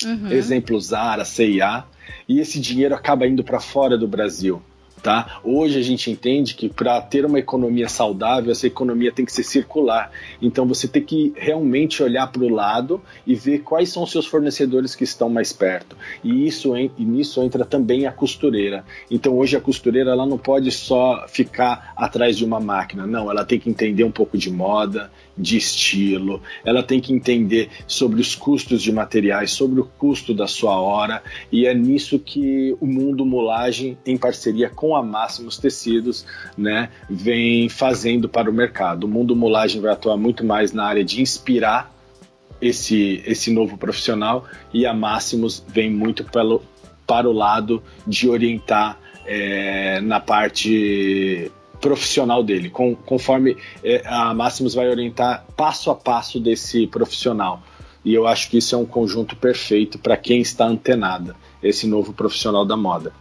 Uhum. 0.05 0.31
Exemplo 0.31 0.79
Zara, 0.79 1.25
CIA, 1.25 1.85
e 2.29 2.41
esse 2.41 2.61
dinheiro 2.61 2.95
acaba 2.95 3.27
indo 3.27 3.43
para 3.43 3.59
fora 3.59 3.97
do 3.97 4.07
Brasil. 4.07 4.61
Tá? 5.03 5.41
Hoje 5.43 5.79
a 5.79 5.83
gente 5.83 6.11
entende 6.11 6.55
que 6.55 6.69
para 6.69 7.01
ter 7.01 7.25
uma 7.25 7.39
economia 7.39 7.89
saudável, 7.89 8.53
essa 8.53 8.67
economia 8.67 9.11
tem 9.11 9.25
que 9.25 9.33
ser 9.33 9.45
circular. 9.45 10.11
Então 10.43 10.67
você 10.67 10.87
tem 10.87 11.03
que 11.03 11.33
realmente 11.37 12.03
olhar 12.03 12.31
para 12.31 12.43
o 12.43 12.49
lado 12.49 13.01
e 13.27 13.35
ver 13.35 13.61
quais 13.61 13.91
são 13.91 14.03
os 14.03 14.11
seus 14.11 14.27
fornecedores 14.27 14.95
que 14.95 15.05
estão 15.05 15.31
mais 15.31 15.53
perto. 15.53 15.97
E 16.23 16.47
isso 16.47 16.77
e 16.77 16.91
nisso 16.99 17.43
entra 17.43 17.65
também 17.65 18.07
a 18.07 18.13
costureira. 18.13 18.85
Então 19.11 19.37
hoje 19.39 19.57
a 19.57 19.61
costureira 19.61 20.11
ela 20.11 20.27
não 20.27 20.37
pode 20.37 20.71
só 20.71 21.27
ficar 21.29 21.93
atrás 21.97 22.37
de 22.37 22.45
uma 22.45 22.61
máquina, 22.61 23.07
não, 23.07 23.31
ela 23.31 23.45
tem 23.45 23.59
que 23.59 23.71
entender 23.71 24.05
um 24.05 24.11
pouco 24.11 24.37
de 24.37 24.51
moda, 24.51 25.11
de 25.41 25.57
estilo, 25.57 26.43
ela 26.65 26.83
tem 26.83 27.01
que 27.01 27.13
entender 27.13 27.71
sobre 27.87 28.21
os 28.21 28.35
custos 28.35 28.83
de 28.83 28.93
materiais, 28.93 29.51
sobre 29.51 29.81
o 29.81 29.85
custo 29.85 30.35
da 30.35 30.47
sua 30.47 30.79
hora, 30.79 31.23
e 31.51 31.67
é 31.67 31.75
nisso 31.75 32.19
que 32.19 32.77
o 32.81 32.87
mundo 32.87 33.25
mulagem, 33.25 33.97
em 34.05 34.17
parceria 34.17 34.69
com 34.69 34.95
a 34.95 35.03
Máximos 35.03 35.57
Tecidos, 35.57 36.27
né, 36.57 36.91
vem 37.09 37.69
fazendo 37.69 38.29
para 38.29 38.51
o 38.51 38.53
mercado. 38.53 39.05
O 39.05 39.09
mundo 39.09 39.35
mulagem 39.35 39.81
vai 39.81 39.93
atuar 39.93 40.17
muito 40.17 40.45
mais 40.45 40.73
na 40.73 40.85
área 40.85 41.05
de 41.05 41.21
inspirar 41.21 41.93
esse, 42.61 43.23
esse 43.27 43.51
novo 43.51 43.77
profissional. 43.77 44.47
E 44.73 44.87
a 44.87 44.93
Máximos 44.93 45.65
vem 45.67 45.91
muito 45.91 46.25
pelo, 46.25 46.63
para 47.07 47.29
o 47.29 47.33
lado 47.33 47.83
de 48.07 48.29
orientar 48.29 48.99
é, 49.27 50.01
na 50.01 50.21
parte 50.21 51.51
profissional 51.81 52.43
dele, 52.43 52.71
com, 52.71 52.95
conforme 52.95 53.57
é, 53.83 54.03
a 54.07 54.33
Máximos 54.35 54.75
vai 54.75 54.89
orientar 54.89 55.45
passo 55.57 55.91
a 55.91 55.95
passo 55.95 56.39
desse 56.39 56.87
profissional. 56.87 57.63
e 58.05 58.15
eu 58.15 58.27
acho 58.27 58.49
que 58.49 58.59
isso 58.59 58.75
é 58.75 58.79
um 58.79 58.87
conjunto 58.87 59.37
perfeito 59.37 59.99
para 59.99 60.17
quem 60.17 60.41
está 60.41 60.67
antenada, 60.67 61.37
esse 61.63 61.87
novo 61.87 62.13
profissional 62.13 62.65
da 62.65 62.77
moda. 62.77 63.13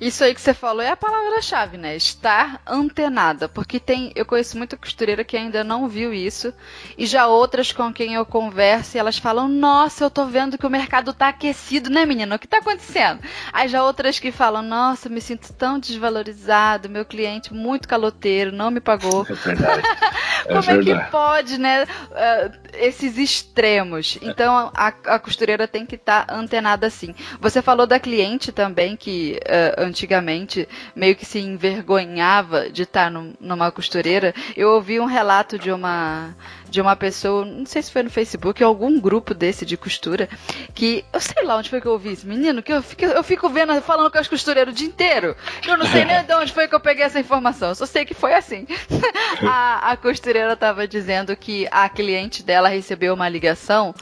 Isso 0.00 0.22
aí 0.22 0.34
que 0.34 0.40
você 0.40 0.54
falou 0.54 0.80
é 0.80 0.90
a 0.90 0.96
palavra-chave, 0.96 1.76
né? 1.76 1.96
Estar 1.96 2.60
antenada. 2.66 3.48
Porque 3.48 3.80
tem. 3.80 4.12
Eu 4.14 4.24
conheço 4.24 4.56
muita 4.56 4.76
costureira 4.76 5.24
que 5.24 5.36
ainda 5.36 5.64
não 5.64 5.88
viu 5.88 6.14
isso. 6.14 6.54
E 6.96 7.04
já 7.04 7.26
outras 7.26 7.72
com 7.72 7.92
quem 7.92 8.14
eu 8.14 8.24
converso 8.24 8.96
e 8.96 9.00
elas 9.00 9.18
falam: 9.18 9.48
Nossa, 9.48 10.04
eu 10.04 10.10
tô 10.10 10.26
vendo 10.26 10.56
que 10.56 10.66
o 10.66 10.70
mercado 10.70 11.12
tá 11.12 11.28
aquecido, 11.28 11.90
né, 11.90 12.06
menina? 12.06 12.36
O 12.36 12.38
que 12.38 12.46
tá 12.46 12.58
acontecendo? 12.58 13.20
Aí 13.52 13.68
já 13.68 13.82
outras 13.82 14.18
que 14.18 14.30
falam: 14.30 14.62
Nossa, 14.62 15.08
me 15.08 15.20
sinto 15.20 15.52
tão 15.52 15.78
desvalorizado. 15.78 16.88
Meu 16.88 17.04
cliente 17.04 17.52
muito 17.52 17.88
caloteiro, 17.88 18.52
não 18.52 18.70
me 18.70 18.80
pagou. 18.80 19.26
É 19.28 19.34
verdade. 19.34 19.82
É 20.38 20.50
Como 20.50 20.62
verdade. 20.62 20.92
é 20.92 21.04
que 21.04 21.10
pode, 21.10 21.58
né? 21.58 21.82
Uh, 21.82 22.68
esses 22.74 23.18
extremos. 23.18 24.18
Então 24.22 24.70
a, 24.72 24.86
a 24.86 25.18
costureira 25.18 25.66
tem 25.66 25.84
que 25.84 25.96
estar 25.96 26.26
tá 26.26 26.34
antenada 26.34 26.86
assim. 26.86 27.14
Você 27.40 27.60
falou 27.60 27.86
da 27.86 27.98
cliente 27.98 28.52
também 28.52 28.96
que. 28.96 29.40
Uh, 29.44 29.87
antigamente 29.88 30.68
meio 30.94 31.16
que 31.16 31.26
se 31.26 31.38
envergonhava 31.38 32.70
de 32.70 32.82
estar 32.82 33.10
num, 33.10 33.34
numa 33.40 33.70
costureira, 33.70 34.34
eu 34.56 34.70
ouvi 34.70 35.00
um 35.00 35.06
relato 35.06 35.58
de 35.58 35.70
uma 35.70 36.34
de 36.68 36.80
uma 36.80 36.94
pessoa, 36.94 37.44
não 37.44 37.64
sei 37.64 37.82
se 37.82 37.90
foi 37.90 38.02
no 38.02 38.10
Facebook, 38.10 38.62
algum 38.62 39.00
grupo 39.00 39.32
desse 39.32 39.64
de 39.64 39.76
costura, 39.76 40.28
que 40.74 41.04
eu 41.12 41.20
sei 41.20 41.42
lá 41.42 41.56
onde 41.56 41.70
foi 41.70 41.80
que 41.80 41.86
eu 41.86 41.92
ouvi 41.92 42.12
isso, 42.12 42.26
menino, 42.26 42.62
que 42.62 42.72
eu 42.72 42.82
fico, 42.82 43.04
eu 43.04 43.22
fico 43.24 43.48
vendo, 43.48 43.80
falando 43.80 44.10
com 44.10 44.18
as 44.18 44.28
costureiras 44.28 44.74
o 44.74 44.76
dia 44.76 44.86
inteiro. 44.86 45.34
Eu 45.66 45.78
não 45.78 45.86
sei 45.86 46.04
nem 46.04 46.22
de 46.22 46.34
onde 46.34 46.52
foi 46.52 46.68
que 46.68 46.74
eu 46.74 46.80
peguei 46.80 47.04
essa 47.04 47.18
informação, 47.18 47.74
só 47.74 47.86
sei 47.86 48.04
que 48.04 48.14
foi 48.14 48.34
assim. 48.34 48.66
a, 49.42 49.92
a 49.92 49.96
costureira 49.96 50.52
estava 50.52 50.86
dizendo 50.86 51.34
que 51.34 51.66
a 51.70 51.88
cliente 51.88 52.42
dela 52.42 52.68
recebeu 52.68 53.14
uma 53.14 53.28
ligação 53.28 53.94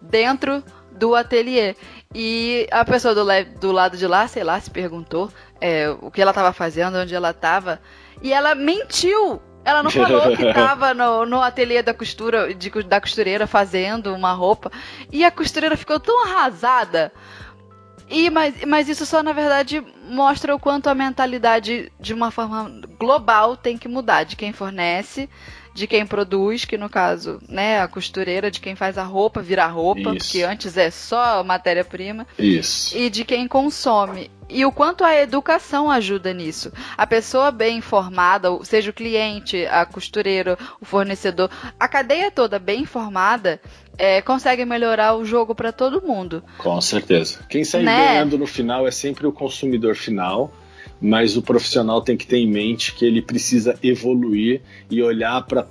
dentro 0.00 0.64
do 0.92 1.14
ateliê. 1.14 1.74
E 2.14 2.68
a 2.70 2.84
pessoa 2.84 3.12
do, 3.12 3.24
do 3.58 3.72
lado 3.72 3.96
de 3.96 4.06
lá, 4.06 4.28
sei 4.28 4.44
lá, 4.44 4.60
se 4.60 4.70
perguntou 4.70 5.30
é, 5.60 5.90
o 6.00 6.10
que 6.10 6.22
ela 6.22 6.30
estava 6.30 6.52
fazendo, 6.52 6.98
onde 6.98 7.14
ela 7.14 7.30
estava. 7.30 7.80
E 8.22 8.32
ela 8.32 8.54
mentiu. 8.54 9.42
Ela 9.64 9.82
não 9.82 9.90
falou 9.90 10.36
que 10.36 10.44
estava 10.46 10.94
no, 10.94 11.26
no 11.26 11.42
ateliê 11.42 11.82
da 11.82 11.92
costura, 11.92 12.54
de, 12.54 12.70
da 12.84 13.00
costureira 13.00 13.46
fazendo 13.46 14.14
uma 14.14 14.32
roupa. 14.32 14.70
E 15.10 15.24
a 15.24 15.30
costureira 15.30 15.76
ficou 15.76 15.98
tão 15.98 16.24
arrasada. 16.24 17.12
E, 18.08 18.30
mas, 18.30 18.64
mas 18.64 18.88
isso 18.88 19.04
só, 19.06 19.22
na 19.22 19.32
verdade, 19.32 19.82
mostra 20.08 20.54
o 20.54 20.60
quanto 20.60 20.88
a 20.88 20.94
mentalidade, 20.94 21.90
de 21.98 22.14
uma 22.14 22.30
forma 22.30 22.70
global, 22.98 23.56
tem 23.56 23.76
que 23.76 23.88
mudar. 23.88 24.24
De 24.24 24.36
quem 24.36 24.52
fornece, 24.52 25.28
de 25.74 25.88
quem 25.88 26.06
produz, 26.06 26.64
que 26.64 26.78
no 26.78 26.88
caso, 26.88 27.40
né, 27.48 27.80
a 27.80 27.88
costureira, 27.88 28.48
de 28.48 28.60
quem 28.60 28.76
faz 28.76 28.96
a 28.96 29.02
roupa 29.02 29.42
virar 29.42 29.66
roupa, 29.66 30.14
Isso. 30.14 30.18
porque 30.18 30.42
antes 30.44 30.76
é 30.76 30.88
só 30.88 31.42
matéria-prima. 31.42 32.24
Isso. 32.38 32.96
E 32.96 33.10
de 33.10 33.24
quem 33.24 33.48
consome. 33.48 34.30
E 34.48 34.64
o 34.64 34.70
quanto 34.70 35.02
a 35.02 35.20
educação 35.20 35.90
ajuda 35.90 36.32
nisso. 36.32 36.72
A 36.96 37.06
pessoa 37.06 37.50
bem 37.50 37.78
informada, 37.78 38.48
seja 38.62 38.90
o 38.90 38.94
cliente, 38.94 39.66
a 39.66 39.84
costureira, 39.84 40.56
o 40.80 40.84
fornecedor, 40.84 41.50
a 41.80 41.88
cadeia 41.88 42.30
toda 42.30 42.58
bem 42.58 42.82
informada, 42.82 43.60
é, 43.98 44.22
consegue 44.22 44.64
melhorar 44.64 45.16
o 45.16 45.24
jogo 45.24 45.56
para 45.56 45.72
todo 45.72 46.06
mundo. 46.06 46.44
Com 46.58 46.80
certeza. 46.80 47.40
Quem 47.48 47.64
sai 47.64 47.82
né? 47.82 48.08
ganhando 48.08 48.38
no 48.38 48.46
final 48.46 48.86
é 48.86 48.92
sempre 48.92 49.26
o 49.26 49.32
consumidor 49.32 49.96
final 49.96 50.52
mas 51.00 51.36
o 51.36 51.42
profissional 51.42 52.00
tem 52.00 52.16
que 52.16 52.26
ter 52.26 52.38
em 52.38 52.50
mente 52.50 52.94
que 52.94 53.04
ele 53.04 53.20
precisa 53.20 53.78
evoluir 53.82 54.62
e 54.90 55.02
olhar 55.02 55.42
para 55.46 55.66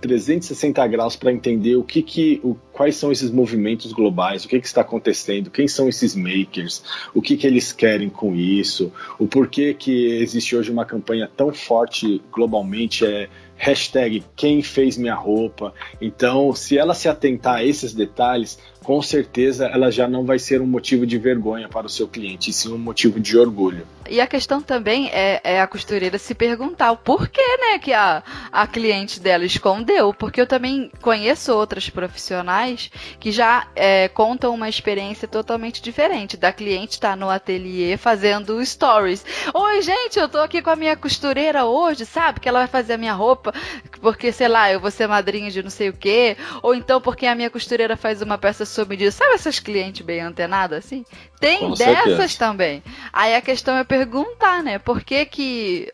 360 0.00 0.86
graus 0.86 1.16
para 1.16 1.32
entender 1.32 1.76
o 1.76 1.82
que, 1.82 2.02
que 2.02 2.40
o, 2.44 2.54
quais 2.72 2.96
são 2.96 3.10
esses 3.10 3.30
movimentos 3.30 3.92
globais, 3.92 4.44
o 4.44 4.48
que, 4.48 4.60
que 4.60 4.66
está 4.66 4.82
acontecendo, 4.82 5.50
quem 5.50 5.66
são 5.66 5.88
esses 5.88 6.14
makers, 6.14 6.82
o 7.14 7.20
que, 7.20 7.36
que 7.36 7.46
eles 7.46 7.72
querem 7.72 8.08
com 8.08 8.34
isso, 8.34 8.92
o 9.18 9.26
porquê 9.26 9.74
que 9.74 10.06
existe 10.20 10.56
hoje 10.56 10.70
uma 10.70 10.84
campanha 10.84 11.28
tão 11.36 11.52
forte 11.52 12.22
globalmente 12.32 13.04
é 13.04 13.28
hashtag 13.56 14.22
quem 14.36 14.62
fez 14.62 14.96
minha 14.96 15.16
roupa. 15.16 15.74
Então, 16.00 16.54
se 16.54 16.78
ela 16.78 16.94
se 16.94 17.08
atentar 17.08 17.56
a 17.56 17.64
esses 17.64 17.92
detalhes, 17.92 18.56
com 18.82 19.02
certeza 19.02 19.66
ela 19.66 19.90
já 19.90 20.08
não 20.08 20.24
vai 20.24 20.38
ser 20.38 20.60
um 20.60 20.66
motivo 20.66 21.06
de 21.06 21.18
vergonha 21.18 21.68
para 21.68 21.86
o 21.86 21.90
seu 21.90 22.08
cliente, 22.08 22.50
e 22.50 22.52
sim 22.52 22.72
um 22.72 22.78
motivo 22.78 23.20
de 23.20 23.36
orgulho. 23.36 23.86
E 24.10 24.22
a 24.22 24.26
questão 24.26 24.62
também 24.62 25.10
é, 25.10 25.40
é, 25.44 25.60
a 25.60 25.66
costureira 25.66 26.16
se 26.18 26.34
perguntar 26.34 26.92
o 26.92 26.96
porquê, 26.96 27.42
né, 27.60 27.78
que 27.78 27.92
a, 27.92 28.22
a 28.50 28.66
cliente 28.66 29.20
dela 29.20 29.44
escondeu. 29.44 30.14
Porque 30.14 30.40
eu 30.40 30.46
também 30.46 30.90
conheço 31.02 31.52
outras 31.54 31.90
profissionais 31.90 32.90
que 33.20 33.30
já 33.30 33.66
é, 33.76 34.08
contam 34.08 34.54
uma 34.54 34.68
experiência 34.68 35.28
totalmente 35.28 35.82
diferente. 35.82 36.38
Da 36.38 36.52
cliente 36.52 36.92
estar 36.92 37.10
tá 37.10 37.16
no 37.16 37.28
ateliê 37.28 37.98
fazendo 37.98 38.64
stories. 38.64 39.24
Oi, 39.52 39.82
gente, 39.82 40.18
eu 40.18 40.28
tô 40.28 40.38
aqui 40.38 40.62
com 40.62 40.70
a 40.70 40.76
minha 40.76 40.96
costureira 40.96 41.66
hoje, 41.66 42.06
sabe? 42.06 42.40
Que 42.40 42.48
ela 42.48 42.60
vai 42.60 42.68
fazer 42.68 42.94
a 42.94 42.98
minha 42.98 43.12
roupa, 43.12 43.52
porque, 44.00 44.32
sei 44.32 44.48
lá, 44.48 44.72
eu 44.72 44.80
vou 44.80 44.90
ser 44.90 45.06
madrinha 45.06 45.50
de 45.50 45.62
não 45.62 45.70
sei 45.70 45.90
o 45.90 45.92
quê. 45.92 46.34
Ou 46.62 46.74
então 46.74 46.98
porque 46.98 47.26
a 47.26 47.34
minha 47.34 47.50
costureira 47.50 47.94
faz 47.94 48.22
uma 48.22 48.38
peça 48.38 48.64
sob 48.78 48.90
medida. 48.90 49.10
Sabe 49.10 49.34
essas 49.34 49.58
clientes 49.58 50.04
bem 50.04 50.20
antenadas 50.20 50.84
assim? 50.84 51.04
Tem 51.40 51.58
Com 51.58 51.70
dessas 51.70 52.04
certeza. 52.04 52.38
também. 52.38 52.82
Aí 53.12 53.34
a 53.34 53.40
questão 53.40 53.76
é 53.76 53.84
perguntar, 53.84 54.62
né? 54.62 54.78
Por 54.78 55.02
que 55.02 55.24
que 55.26 55.92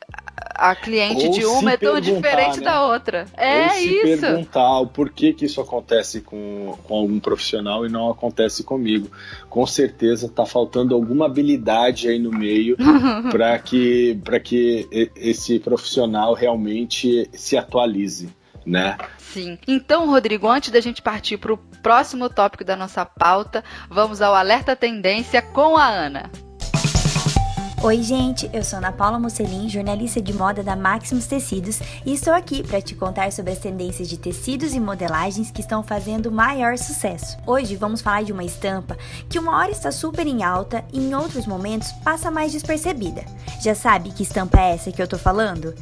a 0.54 0.74
cliente 0.74 1.26
Ou 1.26 1.32
de 1.32 1.44
uma 1.44 1.72
é 1.72 1.76
tão 1.76 1.98
diferente 2.00 2.58
né? 2.58 2.64
da 2.64 2.84
outra. 2.86 3.26
É 3.36 3.64
Ou 3.64 3.70
se 3.70 3.88
isso. 3.88 4.20
perguntar 4.20 4.78
o 4.80 4.86
porquê 4.86 5.32
que 5.32 5.44
isso 5.46 5.60
acontece 5.60 6.20
com, 6.20 6.76
com 6.84 6.94
algum 6.94 7.18
profissional 7.18 7.84
e 7.86 7.88
não 7.88 8.10
acontece 8.10 8.62
comigo. 8.62 9.10
Com 9.48 9.66
certeza 9.66 10.26
está 10.26 10.46
faltando 10.46 10.94
alguma 10.94 11.26
habilidade 11.26 12.08
aí 12.08 12.18
no 12.18 12.30
meio 12.30 12.76
para 13.30 13.58
que, 13.58 14.18
que 14.44 15.10
esse 15.16 15.58
profissional 15.58 16.34
realmente 16.34 17.28
se 17.32 17.56
atualize, 17.56 18.28
né? 18.66 18.96
Sim. 19.18 19.58
Então, 19.66 20.06
Rodrigo, 20.08 20.48
antes 20.48 20.70
da 20.70 20.80
gente 20.80 21.02
partir 21.02 21.36
para 21.38 21.52
o 21.52 21.58
próximo 21.58 22.28
tópico 22.28 22.64
da 22.64 22.76
nossa 22.76 23.04
pauta, 23.04 23.64
vamos 23.90 24.22
ao 24.22 24.34
Alerta 24.34 24.74
Tendência 24.76 25.42
com 25.42 25.76
a 25.76 25.86
Ana. 25.86 26.30
Oi, 27.84 28.02
gente, 28.02 28.48
eu 28.50 28.64
sou 28.64 28.78
Ana 28.78 28.90
Paula 28.90 29.18
Musselin, 29.18 29.68
jornalista 29.68 30.18
de 30.18 30.32
moda 30.32 30.62
da 30.62 30.74
Maximus 30.74 31.26
Tecidos, 31.26 31.80
e 32.06 32.14
estou 32.14 32.32
aqui 32.32 32.62
para 32.62 32.80
te 32.80 32.94
contar 32.94 33.30
sobre 33.30 33.52
as 33.52 33.58
tendências 33.58 34.08
de 34.08 34.16
tecidos 34.16 34.72
e 34.72 34.80
modelagens 34.80 35.50
que 35.50 35.60
estão 35.60 35.82
fazendo 35.82 36.32
maior 36.32 36.78
sucesso. 36.78 37.36
Hoje 37.46 37.76
vamos 37.76 38.00
falar 38.00 38.24
de 38.24 38.32
uma 38.32 38.42
estampa 38.42 38.96
que 39.28 39.38
uma 39.38 39.58
hora 39.58 39.70
está 39.70 39.92
super 39.92 40.26
em 40.26 40.42
alta 40.42 40.82
e 40.94 40.98
em 40.98 41.14
outros 41.14 41.46
momentos 41.46 41.92
passa 42.02 42.30
mais 42.30 42.52
despercebida. 42.52 43.22
Já 43.62 43.74
sabe 43.74 44.12
que 44.12 44.22
estampa 44.22 44.58
é 44.58 44.72
essa 44.72 44.90
que 44.90 45.02
eu 45.02 45.06
tô 45.06 45.18
falando? 45.18 45.74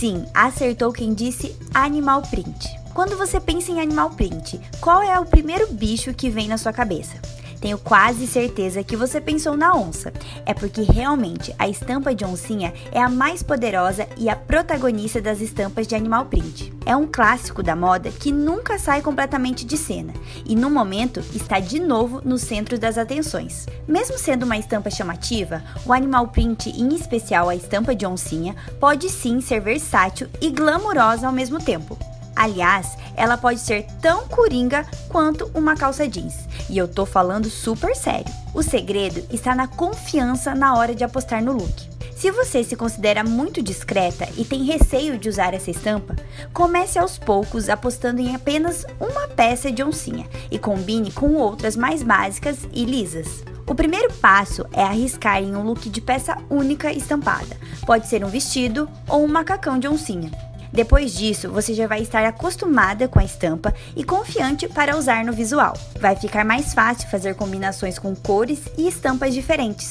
Sim, 0.00 0.24
acertou 0.32 0.94
quem 0.94 1.12
disse 1.12 1.54
animal 1.74 2.22
print. 2.22 2.74
Quando 2.94 3.18
você 3.18 3.38
pensa 3.38 3.70
em 3.70 3.82
animal 3.82 4.08
print, 4.08 4.58
qual 4.80 5.02
é 5.02 5.20
o 5.20 5.26
primeiro 5.26 5.70
bicho 5.74 6.14
que 6.14 6.30
vem 6.30 6.48
na 6.48 6.56
sua 6.56 6.72
cabeça? 6.72 7.20
Tenho 7.60 7.78
quase 7.78 8.26
certeza 8.26 8.82
que 8.82 8.96
você 8.96 9.20
pensou 9.20 9.56
na 9.56 9.74
onça. 9.74 10.12
É 10.46 10.54
porque 10.54 10.82
realmente 10.82 11.54
a 11.58 11.68
estampa 11.68 12.14
de 12.14 12.24
oncinha 12.24 12.72
é 12.90 13.00
a 13.00 13.08
mais 13.08 13.42
poderosa 13.42 14.08
e 14.16 14.28
a 14.30 14.36
protagonista 14.36 15.20
das 15.20 15.40
estampas 15.40 15.86
de 15.86 15.94
animal 15.94 16.26
print. 16.26 16.72
É 16.86 16.96
um 16.96 17.06
clássico 17.06 17.62
da 17.62 17.76
moda 17.76 18.10
que 18.10 18.32
nunca 18.32 18.78
sai 18.78 19.02
completamente 19.02 19.66
de 19.66 19.76
cena 19.76 20.12
e 20.46 20.56
no 20.56 20.70
momento 20.70 21.20
está 21.34 21.60
de 21.60 21.78
novo 21.78 22.22
no 22.24 22.38
centro 22.38 22.78
das 22.78 22.96
atenções. 22.96 23.66
Mesmo 23.86 24.18
sendo 24.18 24.44
uma 24.44 24.56
estampa 24.56 24.90
chamativa, 24.90 25.62
o 25.84 25.92
animal 25.92 26.28
print, 26.28 26.70
em 26.70 26.94
especial 26.94 27.48
a 27.48 27.54
estampa 27.54 27.94
de 27.94 28.06
oncinha, 28.06 28.56
pode 28.78 29.10
sim 29.10 29.40
ser 29.40 29.60
versátil 29.60 30.28
e 30.40 30.50
glamurosa 30.50 31.26
ao 31.26 31.32
mesmo 31.32 31.58
tempo. 31.58 31.98
Aliás, 32.40 32.96
ela 33.14 33.36
pode 33.36 33.60
ser 33.60 33.84
tão 34.00 34.26
coringa 34.26 34.86
quanto 35.10 35.50
uma 35.52 35.76
calça 35.76 36.08
jeans. 36.08 36.48
E 36.70 36.78
eu 36.78 36.88
tô 36.88 37.04
falando 37.04 37.50
super 37.50 37.94
sério. 37.94 38.32
O 38.54 38.62
segredo 38.62 39.22
está 39.30 39.54
na 39.54 39.66
confiança 39.66 40.54
na 40.54 40.74
hora 40.74 40.94
de 40.94 41.04
apostar 41.04 41.44
no 41.44 41.52
look. 41.52 41.90
Se 42.16 42.30
você 42.30 42.64
se 42.64 42.76
considera 42.76 43.22
muito 43.22 43.62
discreta 43.62 44.26
e 44.38 44.44
tem 44.46 44.64
receio 44.64 45.18
de 45.18 45.28
usar 45.28 45.52
essa 45.52 45.70
estampa, 45.70 46.16
comece 46.50 46.98
aos 46.98 47.18
poucos 47.18 47.68
apostando 47.68 48.22
em 48.22 48.34
apenas 48.34 48.86
uma 48.98 49.28
peça 49.28 49.70
de 49.70 49.84
oncinha 49.84 50.26
e 50.50 50.58
combine 50.58 51.12
com 51.12 51.34
outras 51.34 51.76
mais 51.76 52.02
básicas 52.02 52.56
e 52.72 52.86
lisas. 52.86 53.44
O 53.66 53.74
primeiro 53.74 54.10
passo 54.14 54.64
é 54.72 54.82
arriscar 54.82 55.42
em 55.42 55.54
um 55.54 55.62
look 55.62 55.90
de 55.90 56.00
peça 56.00 56.38
única 56.48 56.90
estampada. 56.90 57.54
Pode 57.84 58.08
ser 58.08 58.24
um 58.24 58.28
vestido 58.28 58.88
ou 59.06 59.24
um 59.24 59.28
macacão 59.28 59.78
de 59.78 59.86
oncinha. 59.86 60.49
Depois 60.72 61.14
disso, 61.14 61.50
você 61.50 61.74
já 61.74 61.86
vai 61.86 62.02
estar 62.02 62.24
acostumada 62.24 63.08
com 63.08 63.18
a 63.18 63.24
estampa 63.24 63.74
e 63.96 64.04
confiante 64.04 64.68
para 64.68 64.96
usar 64.96 65.24
no 65.24 65.32
visual. 65.32 65.74
Vai 66.00 66.14
ficar 66.16 66.44
mais 66.44 66.72
fácil 66.72 67.08
fazer 67.08 67.34
combinações 67.34 67.98
com 67.98 68.14
cores 68.14 68.60
e 68.78 68.86
estampas 68.86 69.34
diferentes. 69.34 69.90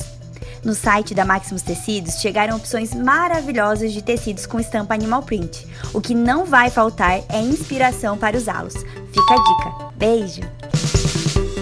No 0.63 0.73
site 0.73 1.15
da 1.15 1.23
Maximus 1.23 1.61
Tecidos 1.61 2.15
chegaram 2.15 2.57
opções 2.57 2.93
maravilhosas 2.93 3.93
de 3.93 4.01
tecidos 4.01 4.45
com 4.45 4.59
estampa 4.59 4.93
animal 4.93 5.23
print. 5.23 5.65
O 5.93 6.01
que 6.01 6.13
não 6.13 6.45
vai 6.45 6.69
faltar 6.69 7.21
é 7.29 7.39
inspiração 7.39 8.17
para 8.17 8.37
usá-los. 8.37 8.73
Fica 8.73 9.33
a 9.33 9.37
dica. 9.37 9.89
Beijo! 9.95 11.08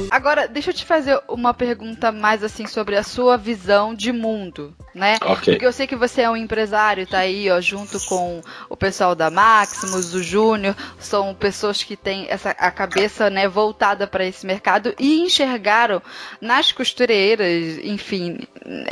Agora, 0.09 0.47
deixa 0.47 0.69
eu 0.69 0.73
te 0.73 0.85
fazer 0.85 1.19
uma 1.27 1.53
pergunta 1.53 2.11
mais 2.11 2.43
assim 2.43 2.65
sobre 2.65 2.95
a 2.95 3.03
sua 3.03 3.37
visão 3.37 3.93
de 3.93 4.11
mundo, 4.11 4.73
né? 4.93 5.17
Okay. 5.21 5.53
Porque 5.53 5.65
eu 5.65 5.73
sei 5.73 5.85
que 5.85 5.95
você 5.95 6.21
é 6.21 6.29
um 6.29 6.37
empresário, 6.37 7.05
tá 7.05 7.19
aí, 7.19 7.49
ó, 7.49 7.59
junto 7.59 7.99
com 8.05 8.41
o 8.69 8.77
pessoal 8.77 9.15
da 9.15 9.29
Maximus, 9.29 10.13
o 10.13 10.23
Júnior, 10.23 10.75
são 10.99 11.33
pessoas 11.33 11.83
que 11.83 11.95
têm 11.95 12.27
essa 12.29 12.51
a 12.51 12.71
cabeça, 12.71 13.29
né, 13.29 13.47
voltada 13.47 14.07
para 14.07 14.25
esse 14.25 14.45
mercado 14.45 14.93
e 14.97 15.21
enxergaram 15.21 16.01
nas 16.39 16.71
costureiras, 16.71 17.77
enfim, 17.83 18.39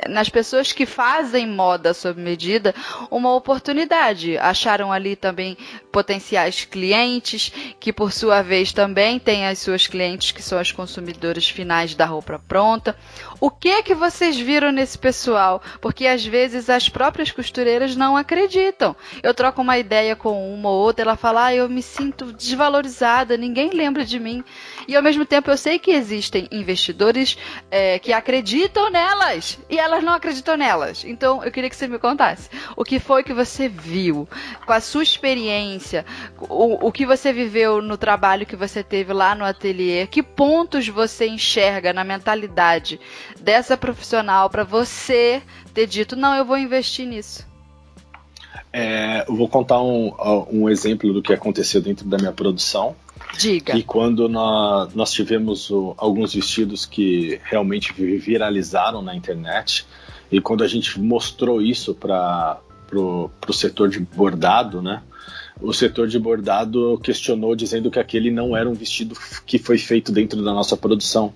nas 0.10 0.30
pessoas 0.30 0.72
que 0.72 0.86
fazem 0.86 1.48
moda 1.48 1.94
sob 1.94 2.22
medida, 2.22 2.76
uma 3.10 3.34
oportunidade. 3.34 4.38
Acharam 4.38 4.92
ali 4.92 5.16
também 5.16 5.58
potenciais 5.92 6.66
clientes, 6.66 7.52
que 7.80 7.94
por 7.94 8.12
sua 8.12 8.42
vez 8.42 8.74
também 8.74 9.20
têm 9.20 9.48
as 9.48 9.60
suas 9.60 9.88
clientes 9.88 10.32
que 10.32 10.42
são 10.42 10.60
as 10.60 10.72
consumidoras 10.72 11.05
finais 11.50 11.96
da 11.96 12.06
roupa 12.06 12.42
pronta. 12.48 12.96
O 13.40 13.50
que 13.50 13.70
é 13.70 13.82
que 13.82 13.94
vocês 13.94 14.38
viram 14.38 14.72
nesse 14.72 14.98
pessoal? 14.98 15.62
Porque 15.82 16.08
às 16.08 16.26
vezes 16.26 16.70
as 16.70 16.90
próprias 16.90 17.32
costureiras 17.32 17.96
não 17.96 18.16
acreditam. 18.16 18.96
Eu 19.22 19.34
troco 19.34 19.62
uma 19.62 19.78
ideia 19.78 20.16
com 20.16 20.54
uma 20.54 20.70
ou 20.70 20.82
outra, 20.82 21.04
ela 21.04 21.16
fala: 21.16 21.46
ah, 21.46 21.56
eu 21.56 21.70
me 21.70 21.82
sinto 21.82 22.32
desvalorizada, 22.32 23.38
ninguém 23.38 23.70
lembra 23.72 24.06
de 24.06 24.20
mim. 24.20 24.44
E 24.88 24.96
ao 24.96 25.04
mesmo 25.04 25.26
tempo 25.26 25.50
eu 25.50 25.58
sei 25.58 25.80
que 25.80 25.92
existem 25.92 26.48
investidores 26.52 27.38
é, 27.70 28.00
que 28.00 28.14
acreditam 28.14 28.90
nelas 28.90 29.60
e 29.70 29.78
elas 29.78 30.04
não 30.04 30.14
acreditam 30.14 30.58
nelas. 30.58 31.04
Então 31.04 31.44
eu 31.44 31.52
queria 31.52 31.70
que 31.70 31.76
você 31.76 31.88
me 31.88 32.00
contasse 32.00 32.50
o 32.76 32.84
que 32.84 33.00
foi 33.00 33.24
que 33.24 33.34
você 33.34 33.68
viu, 33.68 34.28
com 34.66 34.74
a 34.74 34.80
sua 34.80 35.04
experiência, 35.04 36.06
o, 36.40 36.88
o 36.88 36.92
que 36.92 37.06
você 37.06 37.32
viveu 37.34 37.82
no 37.82 37.98
trabalho 37.98 38.46
que 38.46 38.56
você 38.56 38.84
teve 38.84 39.14
lá 39.14 39.36
no 39.36 39.46
ateliê, 39.46 40.08
que 40.08 40.24
pontos 40.24 40.88
você 40.96 41.28
enxerga 41.28 41.92
na 41.94 42.04
mentalidade 42.04 43.00
dessa 43.40 43.76
profissional 43.76 44.50
para 44.50 44.64
você 44.64 45.44
ter 45.74 45.86
dito: 45.86 46.16
não, 46.16 46.34
eu 46.34 46.46
vou 46.46 46.58
investir 46.58 47.06
nisso. 47.06 47.46
É, 48.72 49.26
eu 49.28 49.36
vou 49.36 49.48
contar 49.48 49.82
um, 49.82 50.14
um 50.52 50.70
exemplo 50.70 51.14
do 51.14 51.22
que 51.22 51.34
aconteceu 51.34 51.82
dentro 51.82 52.06
da 52.06 52.18
minha 52.18 52.32
produção. 52.32 52.96
Diga. 53.38 53.78
E 53.78 53.84
quando 53.84 54.28
nós, 54.30 54.94
nós 54.94 55.12
tivemos 55.12 55.70
o, 55.70 55.94
alguns 55.98 56.34
vestidos 56.34 56.86
que 56.86 57.40
realmente 57.44 57.94
viralizaram 57.94 59.02
na 59.02 59.16
internet, 59.16 59.86
e 60.32 60.42
quando 60.42 60.64
a 60.64 60.68
gente 60.68 61.00
mostrou 61.00 61.62
isso 61.62 61.94
para 61.94 62.60
o 62.94 63.54
setor 63.54 63.90
de 63.90 64.00
bordado, 64.00 64.82
né? 64.82 65.02
O 65.62 65.74
setor 65.74 66.08
de 66.08 66.20
bordado 66.20 67.00
questionou 67.04 67.56
dizendo 67.56 67.90
que 67.90 68.00
aquele 68.00 68.30
não 68.30 68.56
era 68.56 68.70
um 68.70 68.74
vestido 68.74 69.16
que 69.46 69.58
foi 69.58 69.78
feito 69.78 70.12
dentro 70.12 70.44
da 70.44 70.54
nossa 70.54 70.76
produção. 70.76 71.34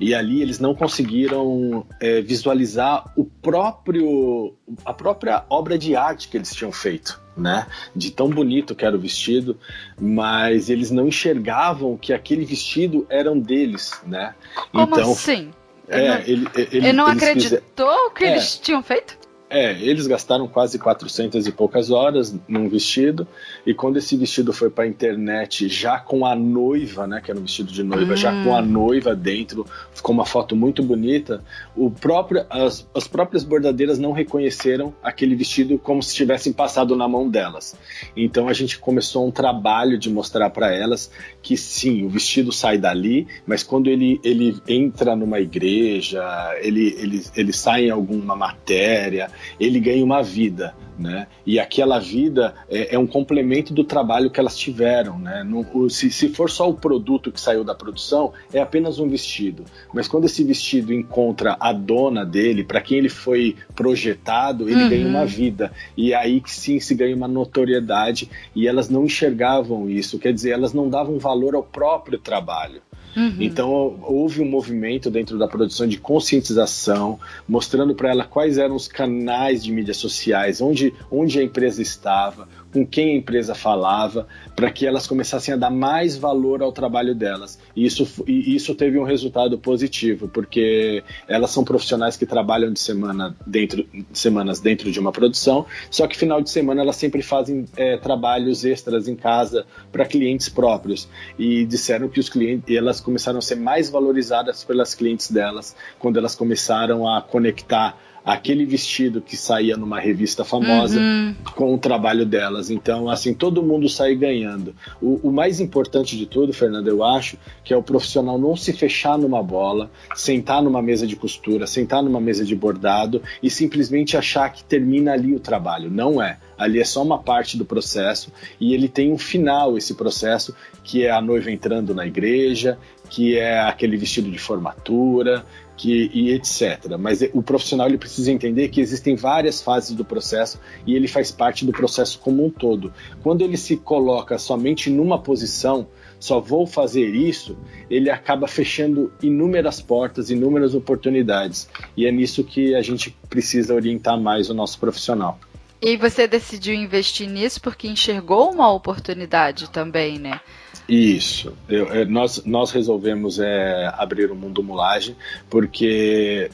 E 0.00 0.14
ali 0.14 0.42
eles 0.42 0.58
não 0.58 0.74
conseguiram 0.74 1.86
é, 2.00 2.20
visualizar 2.20 3.12
o 3.16 3.24
próprio 3.24 4.54
a 4.84 4.92
própria 4.92 5.44
obra 5.48 5.78
de 5.78 5.94
arte 5.94 6.28
que 6.28 6.36
eles 6.36 6.52
tinham 6.54 6.72
feito 6.72 7.22
né? 7.36 7.66
De 7.94 8.10
tão 8.10 8.28
bonito 8.28 8.74
que 8.74 8.84
era 8.84 8.96
o 8.96 8.98
vestido, 8.98 9.58
mas 10.00 10.68
eles 10.68 10.90
não 10.90 11.08
enxergavam 11.08 11.96
que 11.96 12.12
aquele 12.12 12.44
vestido 12.44 13.06
eram 13.08 13.38
deles, 13.38 13.92
né? 14.06 14.34
Como 14.70 14.94
então, 14.94 15.12
assim? 15.12 15.50
É, 15.88 16.22
ele, 16.26 16.26
ele, 16.26 16.48
ele, 16.54 16.68
ele 16.72 16.92
não 16.92 17.06
acreditou 17.06 18.10
que 18.10 18.24
é, 18.24 18.32
eles 18.32 18.58
tinham 18.58 18.82
feito? 18.82 19.18
É, 19.54 19.72
eles 19.82 20.06
gastaram 20.06 20.48
quase 20.48 20.78
400 20.78 21.46
e 21.46 21.52
poucas 21.52 21.90
horas 21.90 22.34
num 22.48 22.70
vestido, 22.70 23.28
e 23.64 23.72
quando 23.72 23.96
esse 23.96 24.16
vestido 24.16 24.52
foi 24.52 24.70
para 24.70 24.84
a 24.84 24.86
internet, 24.86 25.68
já 25.68 25.98
com 25.98 26.26
a 26.26 26.34
noiva, 26.34 27.06
né, 27.06 27.20
que 27.24 27.30
era 27.30 27.38
um 27.38 27.42
vestido 27.42 27.72
de 27.72 27.82
noiva, 27.82 28.14
hum. 28.14 28.16
já 28.16 28.44
com 28.44 28.54
a 28.54 28.60
hum. 28.60 28.66
noiva 28.66 29.14
dentro, 29.14 29.64
ficou 29.94 30.14
uma 30.14 30.26
foto 30.26 30.56
muito 30.56 30.82
bonita, 30.82 31.42
o 31.76 31.90
próprio, 31.90 32.44
as, 32.50 32.88
as 32.94 33.06
próprias 33.06 33.44
bordadeiras 33.44 33.98
não 33.98 34.12
reconheceram 34.12 34.92
aquele 35.02 35.34
vestido 35.34 35.78
como 35.78 36.02
se 36.02 36.14
tivessem 36.14 36.52
passado 36.52 36.96
na 36.96 37.06
mão 37.06 37.28
delas. 37.28 37.76
Então 38.16 38.48
a 38.48 38.52
gente 38.52 38.78
começou 38.78 39.26
um 39.26 39.30
trabalho 39.30 39.96
de 39.96 40.10
mostrar 40.10 40.50
para 40.50 40.72
elas 40.74 41.10
que 41.40 41.56
sim, 41.56 42.04
o 42.04 42.08
vestido 42.08 42.50
sai 42.50 42.78
dali, 42.78 43.26
mas 43.46 43.62
quando 43.62 43.88
ele, 43.88 44.20
ele 44.24 44.56
entra 44.66 45.14
numa 45.14 45.40
igreja, 45.40 46.22
ele, 46.60 46.96
ele, 46.98 47.24
ele 47.36 47.52
sai 47.52 47.86
em 47.86 47.90
alguma 47.90 48.34
matéria, 48.34 49.30
ele 49.58 49.78
ganha 49.78 50.04
uma 50.04 50.22
vida, 50.22 50.74
né? 50.98 51.26
E 51.46 51.58
aquela 51.58 51.98
vida 51.98 52.54
é, 52.68 52.94
é 52.94 52.98
um 52.98 53.06
complemento 53.06 53.72
do 53.72 53.84
trabalho 53.84 54.30
que 54.30 54.38
elas 54.38 54.56
tiveram, 54.56 55.18
né? 55.18 55.42
No, 55.42 55.88
se, 55.88 56.10
se 56.10 56.28
for 56.28 56.50
só 56.50 56.68
o 56.68 56.74
produto 56.74 57.32
que 57.32 57.40
saiu 57.40 57.64
da 57.64 57.74
produção, 57.74 58.32
é 58.52 58.60
apenas 58.60 58.98
um 58.98 59.08
vestido. 59.08 59.64
Mas 59.92 60.08
quando 60.08 60.24
esse 60.24 60.44
vestido 60.44 60.92
encontra 60.92 61.56
a 61.58 61.72
dona 61.72 62.24
dele, 62.24 62.64
para 62.64 62.80
quem 62.80 62.98
ele 62.98 63.08
foi 63.08 63.56
projetado, 63.74 64.68
ele 64.68 64.82
uhum. 64.82 64.88
ganha 64.88 65.06
uma 65.06 65.26
vida. 65.26 65.72
E 65.96 66.12
é 66.12 66.16
aí 66.16 66.40
que 66.40 66.50
sim 66.50 66.78
se 66.80 66.94
ganha 66.94 67.14
uma 67.14 67.28
notoriedade. 67.28 68.28
E 68.54 68.66
elas 68.66 68.88
não 68.88 69.04
enxergavam 69.04 69.88
isso, 69.88 70.18
quer 70.18 70.32
dizer, 70.32 70.50
elas 70.50 70.72
não 70.72 70.88
davam 70.88 71.18
valor 71.18 71.54
ao 71.54 71.62
próprio 71.62 72.18
trabalho. 72.18 72.82
Uhum. 73.16 73.36
Então 73.40 73.70
houve 74.02 74.40
um 74.40 74.48
movimento 74.48 75.10
dentro 75.10 75.38
da 75.38 75.46
produção 75.46 75.86
de 75.86 75.98
conscientização, 75.98 77.18
mostrando 77.48 77.94
para 77.94 78.10
ela 78.10 78.24
quais 78.24 78.58
eram 78.58 78.74
os 78.74 78.88
canais 78.88 79.62
de 79.62 79.70
mídias 79.70 79.96
sociais, 79.96 80.60
onde, 80.60 80.94
onde 81.10 81.38
a 81.38 81.42
empresa 81.42 81.82
estava, 81.82 82.48
com 82.72 82.86
quem 82.86 83.10
a 83.10 83.16
empresa 83.18 83.54
falava, 83.54 84.26
para 84.56 84.70
que 84.70 84.86
elas 84.86 85.06
começassem 85.06 85.52
a 85.52 85.56
dar 85.56 85.70
mais 85.70 86.16
valor 86.16 86.62
ao 86.62 86.72
trabalho 86.72 87.14
delas. 87.14 87.58
E 87.76 87.84
isso, 87.84 88.24
e 88.26 88.54
isso 88.54 88.74
teve 88.74 88.98
um 88.98 89.04
resultado 89.04 89.58
positivo, 89.58 90.28
porque 90.28 91.02
elas 91.28 91.50
são 91.50 91.64
profissionais 91.64 92.16
que 92.16 92.24
trabalham 92.24 92.72
de 92.72 92.80
semana 92.80 93.36
dentro, 93.46 93.86
semanas 94.12 94.60
dentro 94.60 94.90
de 94.90 94.98
uma 94.98 95.12
produção, 95.12 95.66
só 95.90 96.06
que 96.06 96.16
final 96.16 96.40
de 96.40 96.50
semana 96.50 96.82
elas 96.82 96.96
sempre 96.96 97.22
fazem 97.22 97.66
é, 97.76 97.96
trabalhos 97.96 98.64
extras 98.64 99.06
em 99.06 99.14
casa 99.14 99.66
para 99.90 100.04
clientes 100.04 100.48
próprios. 100.48 101.08
E 101.38 101.64
disseram 101.66 102.08
que 102.08 102.20
os 102.20 102.28
clientes, 102.28 102.74
elas 102.74 103.00
começaram 103.00 103.38
a 103.38 103.42
ser 103.42 103.56
mais 103.56 103.90
valorizadas 103.90 104.64
pelas 104.64 104.94
clientes 104.94 105.30
delas 105.30 105.76
quando 105.98 106.18
elas 106.18 106.34
começaram 106.34 107.06
a 107.08 107.20
conectar 107.20 107.98
aquele 108.24 108.64
vestido 108.64 109.20
que 109.20 109.36
saía 109.36 109.76
numa 109.76 109.98
revista 109.98 110.44
famosa 110.44 110.98
uhum. 110.98 111.34
com 111.54 111.74
o 111.74 111.78
trabalho 111.78 112.24
delas. 112.24 112.70
Então, 112.70 113.08
assim, 113.08 113.34
todo 113.34 113.62
mundo 113.62 113.88
sai 113.88 114.14
ganhando. 114.14 114.74
O, 115.00 115.28
o, 115.28 115.32
mais 115.32 115.60
importante 115.60 116.16
de 116.16 116.26
tudo, 116.26 116.52
Fernando, 116.52 116.88
eu 116.88 117.02
acho, 117.02 117.36
que 117.64 117.74
é 117.74 117.76
o 117.76 117.82
profissional 117.82 118.38
não 118.38 118.56
se 118.56 118.72
fechar 118.72 119.18
numa 119.18 119.42
bola, 119.42 119.90
sentar 120.14 120.62
numa 120.62 120.80
mesa 120.80 121.06
de 121.06 121.16
costura, 121.16 121.66
sentar 121.66 122.02
numa 122.02 122.20
mesa 122.20 122.44
de 122.44 122.54
bordado 122.54 123.20
e 123.42 123.50
simplesmente 123.50 124.16
achar 124.16 124.52
que 124.52 124.62
termina 124.62 125.12
ali 125.12 125.34
o 125.34 125.40
trabalho. 125.40 125.90
Não 125.90 126.22
é. 126.22 126.38
Ali 126.56 126.78
é 126.78 126.84
só 126.84 127.02
uma 127.02 127.18
parte 127.18 127.56
do 127.58 127.64
processo 127.64 128.30
e 128.60 128.72
ele 128.72 128.88
tem 128.88 129.12
um 129.12 129.18
final, 129.18 129.76
esse 129.76 129.94
processo, 129.94 130.54
que 130.84 131.04
é 131.04 131.10
a 131.10 131.20
noiva 131.20 131.50
entrando 131.50 131.92
na 131.92 132.06
igreja, 132.06 132.78
que 133.10 133.36
é 133.36 133.60
aquele 133.60 133.96
vestido 133.96 134.30
de 134.30 134.38
formatura, 134.38 135.44
que, 135.76 136.10
e 136.12 136.30
etc. 136.30 136.96
Mas 136.98 137.20
o 137.32 137.42
profissional 137.42 137.86
ele 137.86 137.98
precisa 137.98 138.30
entender 138.30 138.68
que 138.68 138.80
existem 138.80 139.16
várias 139.16 139.62
fases 139.62 139.94
do 139.94 140.04
processo 140.04 140.60
e 140.86 140.94
ele 140.94 141.08
faz 141.08 141.30
parte 141.30 141.64
do 141.64 141.72
processo 141.72 142.18
como 142.18 142.44
um 142.44 142.50
todo. 142.50 142.92
Quando 143.22 143.42
ele 143.42 143.56
se 143.56 143.76
coloca 143.76 144.38
somente 144.38 144.90
numa 144.90 145.18
posição, 145.18 145.88
só 146.18 146.40
vou 146.40 146.66
fazer 146.66 147.14
isso, 147.14 147.58
ele 147.90 148.08
acaba 148.08 148.46
fechando 148.46 149.12
inúmeras 149.22 149.80
portas, 149.80 150.30
inúmeras 150.30 150.74
oportunidades. 150.74 151.68
E 151.96 152.06
é 152.06 152.12
nisso 152.12 152.44
que 152.44 152.74
a 152.74 152.82
gente 152.82 153.16
precisa 153.28 153.74
orientar 153.74 154.20
mais 154.20 154.48
o 154.48 154.54
nosso 154.54 154.78
profissional. 154.78 155.38
E 155.80 155.96
você 155.96 156.28
decidiu 156.28 156.74
investir 156.74 157.28
nisso 157.28 157.60
porque 157.60 157.88
enxergou 157.88 158.52
uma 158.52 158.72
oportunidade 158.72 159.68
também, 159.68 160.16
né? 160.16 160.40
Isso. 160.88 161.52
Eu, 161.68 161.92
é, 161.92 162.04
nós, 162.04 162.44
nós 162.44 162.70
resolvemos 162.70 163.38
é, 163.38 163.92
abrir 163.96 164.30
o 164.30 164.34
mundo 164.34 164.62
mulagem 164.62 165.16
porque 165.48 166.50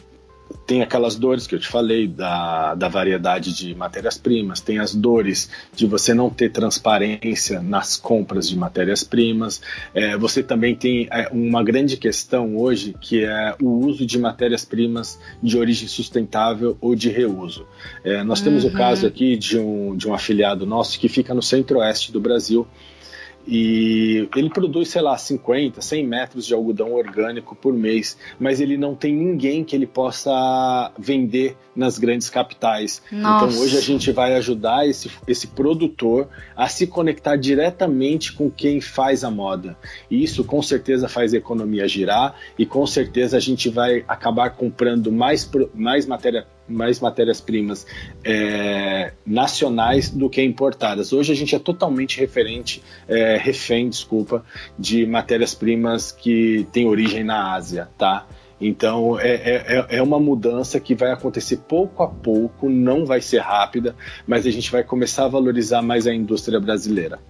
tem 0.66 0.82
aquelas 0.82 1.16
dores 1.16 1.46
que 1.46 1.54
eu 1.54 1.58
te 1.58 1.68
falei 1.68 2.06
da, 2.06 2.74
da 2.74 2.88
variedade 2.88 3.54
de 3.54 3.74
matérias-primas, 3.74 4.60
tem 4.60 4.78
as 4.78 4.94
dores 4.94 5.50
de 5.74 5.86
você 5.86 6.14
não 6.14 6.30
ter 6.30 6.50
transparência 6.50 7.60
nas 7.60 7.96
compras 7.96 8.48
de 8.48 8.56
matérias-primas. 8.56 9.60
É, 9.94 10.16
você 10.16 10.42
também 10.42 10.74
tem 10.74 11.08
é, 11.10 11.28
uma 11.32 11.62
grande 11.62 11.96
questão 11.96 12.56
hoje 12.56 12.94
que 13.00 13.24
é 13.24 13.54
o 13.60 13.86
uso 13.86 14.06
de 14.06 14.18
matérias-primas 14.18 15.18
de 15.42 15.58
origem 15.58 15.88
sustentável 15.88 16.76
ou 16.80 16.94
de 16.94 17.08
reuso. 17.08 17.66
É, 18.04 18.22
nós 18.22 18.40
temos 18.40 18.64
uhum. 18.64 18.70
o 18.70 18.72
caso 18.72 19.06
aqui 19.06 19.36
de 19.36 19.58
um, 19.58 19.96
de 19.96 20.08
um 20.08 20.14
afiliado 20.14 20.66
nosso 20.66 20.98
que 20.98 21.08
fica 21.08 21.34
no 21.34 21.42
centro-oeste 21.42 22.12
do 22.12 22.20
Brasil 22.20 22.66
e 23.50 24.28
ele 24.36 24.50
produz, 24.50 24.90
sei 24.90 25.00
lá, 25.00 25.16
50, 25.16 25.80
100 25.80 26.06
metros 26.06 26.46
de 26.46 26.52
algodão 26.52 26.92
orgânico 26.92 27.56
por 27.56 27.72
mês, 27.72 28.18
mas 28.38 28.60
ele 28.60 28.76
não 28.76 28.94
tem 28.94 29.14
ninguém 29.16 29.64
que 29.64 29.74
ele 29.74 29.86
possa 29.86 30.92
vender 30.98 31.56
nas 31.74 31.98
grandes 31.98 32.28
capitais. 32.28 33.00
Nossa. 33.10 33.46
Então 33.46 33.62
hoje 33.62 33.78
a 33.78 33.80
gente 33.80 34.12
vai 34.12 34.34
ajudar 34.34 34.86
esse, 34.86 35.10
esse 35.26 35.46
produtor 35.46 36.28
a 36.54 36.68
se 36.68 36.86
conectar 36.86 37.36
diretamente 37.36 38.34
com 38.34 38.50
quem 38.50 38.82
faz 38.82 39.24
a 39.24 39.30
moda. 39.30 39.78
E 40.10 40.22
isso 40.22 40.44
com 40.44 40.60
certeza 40.60 41.08
faz 41.08 41.32
a 41.32 41.38
economia 41.38 41.88
girar 41.88 42.34
e 42.58 42.66
com 42.66 42.86
certeza 42.86 43.38
a 43.38 43.40
gente 43.40 43.70
vai 43.70 44.04
acabar 44.06 44.50
comprando 44.50 45.10
mais, 45.10 45.50
mais 45.74 46.04
matéria 46.04 46.46
mais 46.68 47.00
matérias-primas 47.00 47.86
é, 48.24 49.12
nacionais 49.26 50.10
do 50.10 50.28
que 50.28 50.42
importadas. 50.42 51.12
Hoje 51.12 51.32
a 51.32 51.36
gente 51.36 51.54
é 51.54 51.58
totalmente 51.58 52.18
referente, 52.20 52.82
é, 53.08 53.36
refém, 53.36 53.88
desculpa, 53.88 54.44
de 54.78 55.06
matérias-primas 55.06 56.12
que 56.12 56.66
têm 56.72 56.86
origem 56.86 57.24
na 57.24 57.54
Ásia, 57.54 57.88
tá? 57.96 58.26
Então 58.60 59.18
é, 59.18 59.34
é, 59.34 59.86
é, 59.96 60.02
uma 60.02 60.18
mudança 60.18 60.80
que 60.80 60.94
vai 60.94 61.12
acontecer 61.12 61.58
pouco 61.68 62.02
a 62.02 62.08
pouco, 62.08 62.68
não 62.68 63.06
vai 63.06 63.20
ser 63.20 63.38
rápida, 63.38 63.94
mas 64.26 64.46
a 64.46 64.50
gente 64.50 64.70
vai 64.70 64.82
começar 64.82 65.26
a 65.26 65.28
valorizar 65.28 65.80
mais 65.80 66.06
a 66.06 66.14
indústria 66.14 66.58
brasileira. 66.58 67.20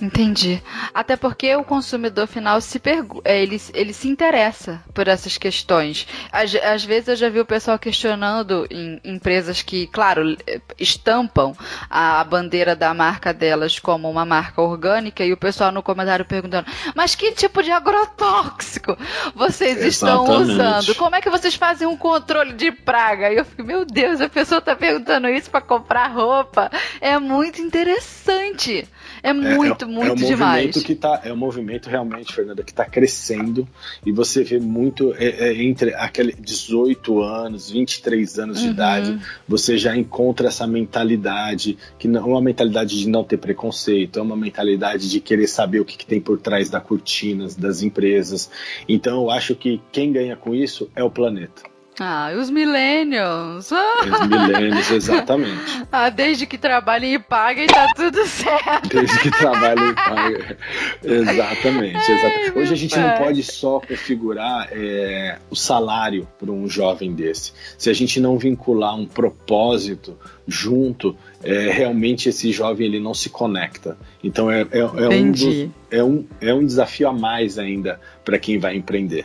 Entendi. 0.00 0.62
Até 0.92 1.16
porque 1.16 1.54
o 1.56 1.64
consumidor 1.64 2.26
final 2.26 2.60
se 2.60 2.78
pergu 2.78 3.22
é, 3.24 3.42
ele, 3.42 3.60
ele 3.72 3.92
se 3.94 4.08
interessa 4.08 4.82
por 4.92 5.08
essas 5.08 5.38
questões. 5.38 6.06
Às, 6.30 6.54
às 6.54 6.84
vezes 6.84 7.08
eu 7.08 7.16
já 7.16 7.28
vi 7.30 7.40
o 7.40 7.46
pessoal 7.46 7.78
questionando 7.78 8.66
em 8.70 9.00
empresas 9.04 9.62
que, 9.62 9.86
claro, 9.86 10.36
estampam 10.78 11.56
a, 11.88 12.20
a 12.20 12.24
bandeira 12.24 12.76
da 12.76 12.92
marca 12.92 13.32
delas 13.32 13.78
como 13.78 14.10
uma 14.10 14.26
marca 14.26 14.60
orgânica 14.60 15.24
e 15.24 15.32
o 15.32 15.36
pessoal 15.36 15.72
no 15.72 15.82
comentário 15.82 16.26
perguntando: 16.26 16.66
mas 16.94 17.14
que 17.14 17.32
tipo 17.32 17.62
de 17.62 17.70
agrotóxico 17.70 18.96
vocês 19.34 19.82
Exatamente. 19.82 20.30
estão 20.30 20.42
usando? 20.42 20.94
Como 20.96 21.16
é 21.16 21.22
que 21.22 21.30
vocês 21.30 21.54
fazem 21.54 21.86
um 21.86 21.96
controle 21.96 22.52
de 22.52 22.70
praga? 22.70 23.32
E 23.32 23.36
eu 23.36 23.44
fico, 23.46 23.64
meu 23.64 23.86
Deus, 23.86 24.20
a 24.20 24.28
pessoa 24.28 24.58
está 24.58 24.76
perguntando 24.76 25.28
isso 25.28 25.50
para 25.50 25.62
comprar 25.62 26.08
roupa. 26.08 26.70
É 27.00 27.18
muito 27.18 27.62
interessante. 27.62 28.86
É 29.26 29.32
muito, 29.32 29.84
é, 29.84 29.88
é, 29.88 29.90
muito 29.90 30.06
é 30.06 30.12
um 30.12 30.14
demais. 30.14 30.66
Movimento 30.66 30.84
que 30.84 30.94
tá, 30.94 31.20
é 31.24 31.32
um 31.32 31.36
movimento 31.36 31.90
realmente, 31.90 32.32
Fernanda, 32.32 32.62
que 32.62 32.70
está 32.70 32.84
crescendo 32.84 33.66
e 34.04 34.12
você 34.12 34.44
vê 34.44 34.60
muito 34.60 35.12
é, 35.18 35.48
é, 35.48 35.64
entre 35.64 35.92
aquele 35.94 36.32
18 36.32 37.20
anos, 37.22 37.68
23 37.68 38.38
anos 38.38 38.58
uhum. 38.60 38.66
de 38.66 38.70
idade, 38.70 39.20
você 39.48 39.76
já 39.76 39.96
encontra 39.96 40.46
essa 40.46 40.64
mentalidade, 40.64 41.76
que 41.98 42.06
não 42.06 42.20
é 42.20 42.24
uma 42.24 42.40
mentalidade 42.40 42.96
de 42.96 43.08
não 43.08 43.24
ter 43.24 43.38
preconceito, 43.38 44.20
é 44.20 44.22
uma 44.22 44.36
mentalidade 44.36 45.10
de 45.10 45.18
querer 45.18 45.48
saber 45.48 45.80
o 45.80 45.84
que, 45.84 45.96
que 45.96 46.06
tem 46.06 46.20
por 46.20 46.38
trás 46.38 46.70
das 46.70 46.84
cortinas, 46.84 47.56
das 47.56 47.82
empresas. 47.82 48.48
Então 48.88 49.22
eu 49.22 49.30
acho 49.32 49.56
que 49.56 49.80
quem 49.90 50.12
ganha 50.12 50.36
com 50.36 50.54
isso 50.54 50.88
é 50.94 51.02
o 51.02 51.10
planeta. 51.10 51.75
Ah, 51.98 52.30
os 52.38 52.50
millennials. 52.50 53.70
Os 53.70 54.28
millennials, 54.28 54.90
exatamente. 54.90 55.86
Ah, 55.90 56.10
desde 56.10 56.46
que 56.46 56.58
trabalhem 56.58 57.14
e 57.14 57.18
paguem, 57.18 57.66
tá 57.68 57.92
tudo 57.94 58.26
certo. 58.26 58.88
Desde 58.88 59.18
que 59.20 59.30
trabalhem 59.30 59.90
e 59.90 59.94
paguem. 59.94 60.56
Exatamente, 61.02 62.12
exatamente. 62.12 62.58
Hoje 62.58 62.72
a 62.72 62.76
gente 62.76 62.94
pai. 62.94 63.02
não 63.02 63.24
pode 63.24 63.42
só 63.42 63.80
configurar 63.80 64.68
é, 64.72 65.38
o 65.48 65.54
salário 65.54 66.28
para 66.38 66.50
um 66.50 66.68
jovem 66.68 67.14
desse. 67.14 67.52
Se 67.78 67.88
a 67.88 67.94
gente 67.94 68.20
não 68.20 68.36
vincular 68.36 68.94
um 68.94 69.06
propósito 69.06 70.18
junto, 70.46 71.16
é, 71.42 71.70
realmente 71.70 72.28
esse 72.28 72.52
jovem 72.52 72.88
ele 72.88 73.00
não 73.00 73.14
se 73.14 73.30
conecta. 73.30 73.96
Então 74.22 74.50
é, 74.50 74.62
é, 74.62 74.78
é 74.80 75.08
um, 75.08 75.30
dos, 75.30 75.68
é, 75.90 76.04
um, 76.04 76.26
é 76.40 76.52
um 76.52 76.66
desafio 76.66 77.08
a 77.08 77.12
mais 77.12 77.58
ainda 77.58 78.00
para 78.24 78.38
quem 78.38 78.58
vai 78.58 78.76
empreender. 78.76 79.24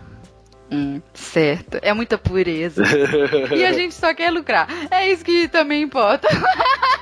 Hum, 0.72 1.02
certo. 1.14 1.80
É 1.82 1.94
muita 1.94 2.18
pureza. 2.18 2.84
e 3.54 3.66
a 3.66 3.74
gente 3.74 3.94
só 3.94 4.14
quer 4.14 4.32
lucrar. 4.32 4.68
É 4.90 5.12
isso 5.12 5.24
que 5.26 5.48
também 5.50 5.84
importa. 5.84 6.28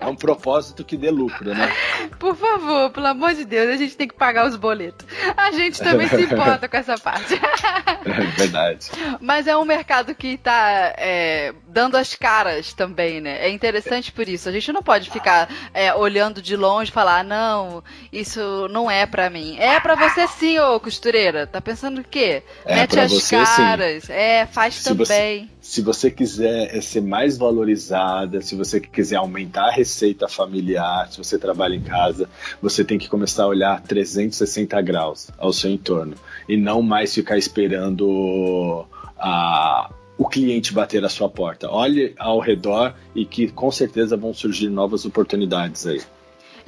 É 0.00 0.06
um 0.06 0.14
propósito 0.14 0.84
que 0.84 0.96
dê 0.96 1.10
lucro, 1.10 1.52
né? 1.52 1.72
Por 2.18 2.36
favor, 2.36 2.90
pelo 2.90 3.06
amor 3.06 3.34
de 3.34 3.44
Deus, 3.44 3.68
a 3.68 3.76
gente 3.76 3.96
tem 3.96 4.06
que 4.06 4.14
pagar 4.14 4.46
os 4.46 4.56
boletos. 4.56 5.06
A 5.36 5.50
gente 5.50 5.80
também 5.80 6.08
se 6.08 6.22
importa 6.22 6.68
com 6.68 6.76
essa 6.76 6.96
parte. 6.96 7.34
É 8.04 8.24
verdade. 8.36 8.90
Mas 9.20 9.46
é 9.46 9.56
um 9.56 9.64
mercado 9.64 10.14
que 10.14 10.28
está 10.28 10.94
é, 10.96 11.52
dando 11.66 11.96
as 11.96 12.14
caras 12.14 12.72
também, 12.72 13.20
né? 13.20 13.44
É 13.44 13.50
interessante 13.50 14.10
por 14.12 14.26
isso. 14.26 14.48
A 14.48 14.52
gente 14.52 14.72
não 14.72 14.82
pode 14.82 15.10
ficar 15.10 15.48
é, 15.74 15.92
olhando 15.94 16.40
de 16.40 16.56
longe 16.56 16.90
e 16.90 16.94
falar, 16.94 17.22
não, 17.22 17.82
isso 18.12 18.66
não 18.70 18.90
é 18.90 19.04
para 19.04 19.28
mim. 19.28 19.56
É 19.58 19.78
para 19.80 19.94
você 19.94 20.26
sim, 20.28 20.58
ô 20.58 20.80
costureira. 20.80 21.46
Tá 21.46 21.60
pensando 21.60 22.00
o 22.00 22.04
quê? 22.04 22.42
É 22.64 22.76
Mete 22.76 22.98
as 22.98 23.12
você, 23.12 23.36
caras. 23.36 24.04
Sim. 24.04 24.12
É, 24.12 24.46
faz 24.46 24.76
se 24.76 24.84
também. 24.84 25.04
Você 25.04 25.58
se 25.68 25.82
você 25.82 26.10
quiser 26.10 26.80
ser 26.80 27.02
mais 27.02 27.36
valorizada, 27.36 28.40
se 28.40 28.54
você 28.54 28.80
quiser 28.80 29.16
aumentar 29.16 29.66
a 29.66 29.70
receita 29.88 30.28
familiar, 30.28 31.10
se 31.10 31.16
você 31.16 31.38
trabalha 31.38 31.74
em 31.74 31.80
casa, 31.80 32.28
você 32.60 32.84
tem 32.84 32.98
que 32.98 33.08
começar 33.08 33.44
a 33.44 33.46
olhar 33.46 33.82
360 33.82 34.80
graus 34.82 35.30
ao 35.38 35.50
seu 35.50 35.70
entorno 35.70 36.14
e 36.46 36.58
não 36.58 36.82
mais 36.82 37.14
ficar 37.14 37.38
esperando 37.38 38.84
a, 39.18 39.90
o 40.18 40.28
cliente 40.28 40.74
bater 40.74 41.02
a 41.04 41.08
sua 41.08 41.30
porta. 41.30 41.70
Olhe 41.70 42.14
ao 42.18 42.38
redor 42.38 42.94
e 43.14 43.24
que 43.24 43.48
com 43.48 43.70
certeza 43.70 44.14
vão 44.14 44.34
surgir 44.34 44.68
novas 44.68 45.06
oportunidades 45.06 45.86
aí. 45.86 46.02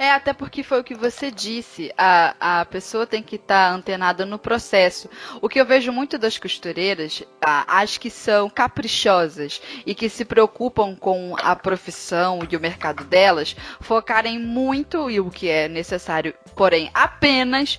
É, 0.01 0.13
até 0.13 0.33
porque 0.33 0.63
foi 0.63 0.79
o 0.79 0.83
que 0.83 0.95
você 0.95 1.29
disse. 1.29 1.93
A, 1.95 2.61
a 2.61 2.65
pessoa 2.65 3.05
tem 3.05 3.21
que 3.21 3.35
estar 3.35 3.69
tá 3.69 3.71
antenada 3.71 4.25
no 4.25 4.39
processo. 4.39 5.07
O 5.39 5.47
que 5.47 5.61
eu 5.61 5.65
vejo 5.65 5.91
muito 5.91 6.17
das 6.17 6.39
costureiras, 6.39 7.21
as 7.39 7.99
que 7.99 8.09
são 8.09 8.49
caprichosas 8.49 9.61
e 9.85 9.93
que 9.93 10.09
se 10.09 10.25
preocupam 10.25 10.95
com 10.95 11.35
a 11.43 11.55
profissão 11.55 12.39
e 12.49 12.57
o 12.57 12.59
mercado 12.59 13.03
delas, 13.03 13.55
focarem 13.79 14.39
muito, 14.39 15.07
e 15.07 15.19
o 15.19 15.29
que 15.29 15.47
é 15.47 15.67
necessário, 15.67 16.33
porém, 16.55 16.89
apenas 16.95 17.77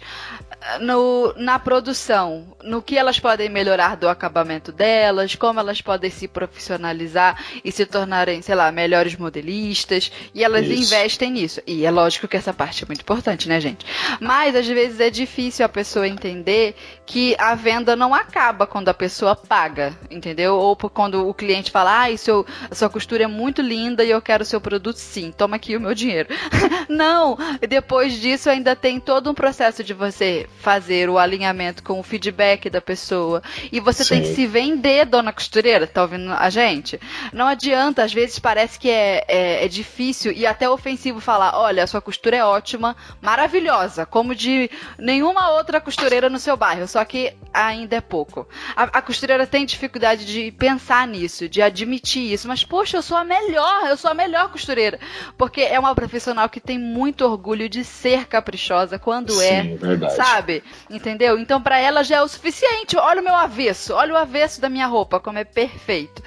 no, 0.80 1.34
na 1.36 1.58
produção, 1.58 2.56
no 2.62 2.82
que 2.82 2.96
elas 2.96 3.18
podem 3.18 3.48
melhorar 3.48 3.96
do 3.96 4.08
acabamento 4.08 4.72
delas, 4.72 5.34
como 5.34 5.60
elas 5.60 5.80
podem 5.80 6.10
se 6.10 6.28
profissionalizar 6.28 7.42
e 7.64 7.72
se 7.72 7.84
tornarem, 7.86 8.40
sei 8.42 8.54
lá, 8.54 8.70
melhores 8.70 9.16
modelistas, 9.16 10.10
e 10.34 10.44
elas 10.44 10.66
Isso. 10.66 10.82
investem 10.82 11.30
nisso. 11.30 11.60
E 11.66 11.84
é 11.84 11.90
lógico 11.90 12.28
que 12.28 12.36
essa 12.36 12.52
parte 12.52 12.84
é 12.84 12.86
muito 12.86 13.00
importante, 13.02 13.48
né, 13.48 13.60
gente? 13.60 13.84
Mas 14.20 14.54
às 14.54 14.66
vezes 14.66 15.00
é 15.00 15.10
difícil 15.10 15.64
a 15.64 15.68
pessoa 15.68 16.06
entender 16.06 16.74
que 17.12 17.36
a 17.38 17.54
venda 17.54 17.94
não 17.94 18.14
acaba 18.14 18.66
quando 18.66 18.88
a 18.88 18.94
pessoa 18.94 19.36
paga, 19.36 19.94
entendeu? 20.10 20.56
Ou 20.56 20.74
quando 20.74 21.28
o 21.28 21.34
cliente 21.34 21.70
fala, 21.70 22.06
ah, 22.06 22.16
seu, 22.16 22.46
a 22.70 22.74
sua 22.74 22.88
costura 22.88 23.24
é 23.24 23.26
muito 23.26 23.60
linda 23.60 24.02
e 24.02 24.08
eu 24.08 24.22
quero 24.22 24.42
o 24.42 24.46
seu 24.46 24.58
produto 24.62 24.96
sim, 24.96 25.30
toma 25.30 25.56
aqui 25.56 25.76
o 25.76 25.80
meu 25.80 25.94
dinheiro. 25.94 26.30
não, 26.88 27.36
depois 27.68 28.14
disso 28.14 28.48
ainda 28.48 28.74
tem 28.74 28.98
todo 28.98 29.30
um 29.30 29.34
processo 29.34 29.84
de 29.84 29.92
você 29.92 30.48
fazer 30.60 31.10
o 31.10 31.18
alinhamento 31.18 31.82
com 31.82 32.00
o 32.00 32.02
feedback 32.02 32.70
da 32.70 32.80
pessoa. 32.80 33.42
E 33.70 33.78
você 33.78 34.04
Sim. 34.04 34.14
tem 34.14 34.22
que 34.22 34.34
se 34.34 34.46
vender, 34.46 35.04
dona 35.04 35.34
costureira, 35.34 35.86
tá 35.86 36.00
ouvindo 36.00 36.32
a 36.32 36.48
gente? 36.48 36.98
Não 37.30 37.46
adianta, 37.46 38.04
às 38.04 38.14
vezes 38.14 38.38
parece 38.38 38.78
que 38.78 38.88
é, 38.88 39.22
é, 39.28 39.66
é 39.66 39.68
difícil 39.68 40.32
e 40.32 40.46
até 40.46 40.66
ofensivo 40.70 41.20
falar: 41.20 41.58
olha, 41.58 41.84
a 41.84 41.86
sua 41.86 42.00
costura 42.00 42.38
é 42.38 42.44
ótima, 42.44 42.96
maravilhosa, 43.20 44.06
como 44.06 44.34
de 44.34 44.70
nenhuma 44.98 45.50
outra 45.50 45.78
costureira 45.78 46.30
no 46.30 46.38
seu 46.38 46.56
bairro, 46.56 46.88
só 46.88 47.01
que 47.04 47.34
ainda 47.52 47.96
é 47.96 48.00
pouco. 48.00 48.46
A, 48.76 48.84
a 48.84 49.02
costureira 49.02 49.46
tem 49.46 49.64
dificuldade 49.64 50.24
de 50.24 50.50
pensar 50.52 51.06
nisso, 51.06 51.48
de 51.48 51.62
admitir 51.62 52.32
isso, 52.32 52.48
mas 52.48 52.64
poxa, 52.64 52.98
eu 52.98 53.02
sou 53.02 53.16
a 53.16 53.24
melhor, 53.24 53.86
eu 53.88 53.96
sou 53.96 54.10
a 54.10 54.14
melhor 54.14 54.50
costureira. 54.50 54.98
Porque 55.36 55.60
é 55.60 55.78
uma 55.78 55.94
profissional 55.94 56.48
que 56.48 56.60
tem 56.60 56.78
muito 56.78 57.24
orgulho 57.24 57.68
de 57.68 57.84
ser 57.84 58.26
caprichosa 58.26 58.98
quando 58.98 59.32
Sim, 59.32 59.44
é, 59.44 59.62
verdade. 59.76 60.14
sabe? 60.14 60.32
sabe? 60.32 60.64
Entendeu? 60.90 61.38
Então 61.38 61.60
para 61.60 61.78
ela 61.78 62.02
já 62.02 62.16
é 62.16 62.22
o 62.22 62.28
suficiente. 62.28 62.96
Olha 62.96 63.20
o 63.20 63.24
meu 63.24 63.34
avesso, 63.34 63.94
olha 63.94 64.14
o 64.14 64.16
avesso 64.16 64.60
da 64.60 64.68
minha 64.68 64.86
roupa, 64.86 65.20
como 65.20 65.38
é 65.38 65.44
perfeito. 65.44 66.22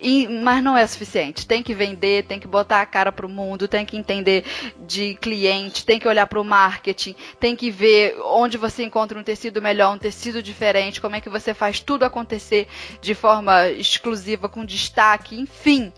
E, 0.00 0.26
mas 0.26 0.62
não 0.62 0.76
é 0.76 0.86
suficiente. 0.86 1.46
Tem 1.46 1.62
que 1.62 1.74
vender, 1.74 2.24
tem 2.24 2.40
que 2.40 2.48
botar 2.48 2.80
a 2.80 2.86
cara 2.86 3.12
pro 3.12 3.28
mundo, 3.28 3.68
tem 3.68 3.84
que 3.84 3.96
entender 3.96 4.44
de 4.86 5.14
cliente, 5.14 5.84
tem 5.84 5.98
que 5.98 6.08
olhar 6.08 6.26
pro 6.26 6.44
marketing, 6.44 7.14
tem 7.38 7.54
que 7.54 7.70
ver 7.70 8.16
onde 8.24 8.56
você 8.56 8.82
encontra 8.82 9.18
um 9.18 9.22
tecido 9.22 9.60
melhor, 9.60 9.94
um 9.94 9.98
tecido 9.98 10.42
diferente, 10.42 11.00
como 11.00 11.16
é 11.16 11.20
que 11.20 11.28
você 11.28 11.52
faz 11.52 11.80
tudo 11.80 12.04
acontecer 12.04 12.66
de 13.00 13.14
forma 13.14 13.68
exclusiva, 13.68 14.48
com 14.48 14.64
destaque, 14.64 15.38
enfim 15.38 15.92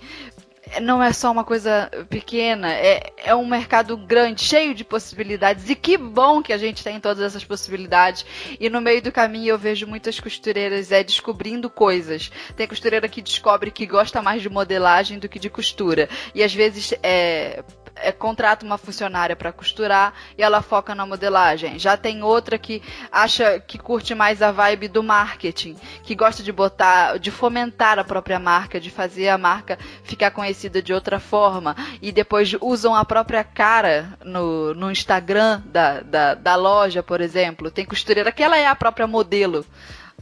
não 0.81 1.03
é 1.03 1.13
só 1.13 1.31
uma 1.31 1.45
coisa 1.45 1.91
pequena, 2.09 2.73
é, 2.73 3.13
é 3.17 3.35
um 3.35 3.47
mercado 3.47 3.97
grande, 3.97 4.43
cheio 4.43 4.75
de 4.75 4.85
possibilidades. 4.85 5.69
E 5.69 5.75
que 5.75 5.97
bom 5.97 6.43
que 6.43 6.53
a 6.53 6.59
gente 6.59 6.85
tem 6.85 7.01
todas 7.01 7.23
essas 7.23 7.45
possibilidades. 7.45 8.25
E 8.59 8.71
no 8.71 8.81
meio 8.81 9.03
do 9.03 9.13
caminho 9.13 9.51
eu 9.51 9.59
vejo 9.59 9.87
muitas 9.87 10.19
costureiras 10.21 10.93
é, 10.93 11.03
descobrindo 11.03 11.69
coisas. 11.69 12.31
Tem 12.57 12.67
costureira 12.67 13.09
que 13.09 13.21
descobre 13.21 13.71
que 13.71 13.87
gosta 13.87 14.23
mais 14.23 14.41
de 14.41 14.49
modelagem 14.49 15.19
do 15.19 15.29
que 15.29 15.39
de 15.39 15.51
costura. 15.51 16.09
E 16.35 16.43
às 16.43 16.55
vezes 16.55 16.95
é, 17.03 17.63
é, 17.97 18.13
contrata 18.13 18.65
uma 18.65 18.79
funcionária 18.79 19.37
para 19.37 19.53
costurar 19.53 20.15
e 20.37 20.43
ela 20.43 20.63
foca 20.63 20.95
na 20.95 21.07
modelagem. 21.07 21.79
Já 21.79 21.97
tem 21.97 22.23
outra 22.23 22.59
que 22.59 22.83
acha 23.11 23.61
que 23.61 23.79
curte 23.79 24.15
mais 24.15 24.43
a 24.43 24.51
vibe 24.51 24.89
do 24.89 25.03
marketing, 25.03 25.77
que 26.03 26.15
gosta 26.15 26.43
de 26.43 26.53
botar, 26.53 27.19
de 27.19 27.31
fomentar 27.31 27.99
a 27.99 28.05
própria 28.05 28.39
marca, 28.39 28.81
de 28.81 28.91
fazer 28.91 29.29
a 29.29 29.39
marca 29.39 29.79
ficar 30.05 30.31
conhecida 30.31 30.83
de 30.83 30.93
outra 30.93 31.19
forma 31.19 31.77
e 32.01 32.13
depois 32.13 32.55
usam 32.61 32.95
a 32.95 33.05
própria 33.05 33.45
cara 33.45 34.19
no, 34.25 34.75
no 34.75 34.91
Instagram 34.91 35.63
da, 35.67 36.01
da, 36.01 36.35
da 36.35 36.57
loja, 36.57 37.03
por 37.03 37.21
exemplo. 37.21 37.71
Tem 37.71 37.85
costureira 37.85 38.33
que 38.33 38.43
ela 38.43 38.57
é 38.57 38.67
a 38.67 38.75
própria 38.75 39.07
modelo 39.07 39.65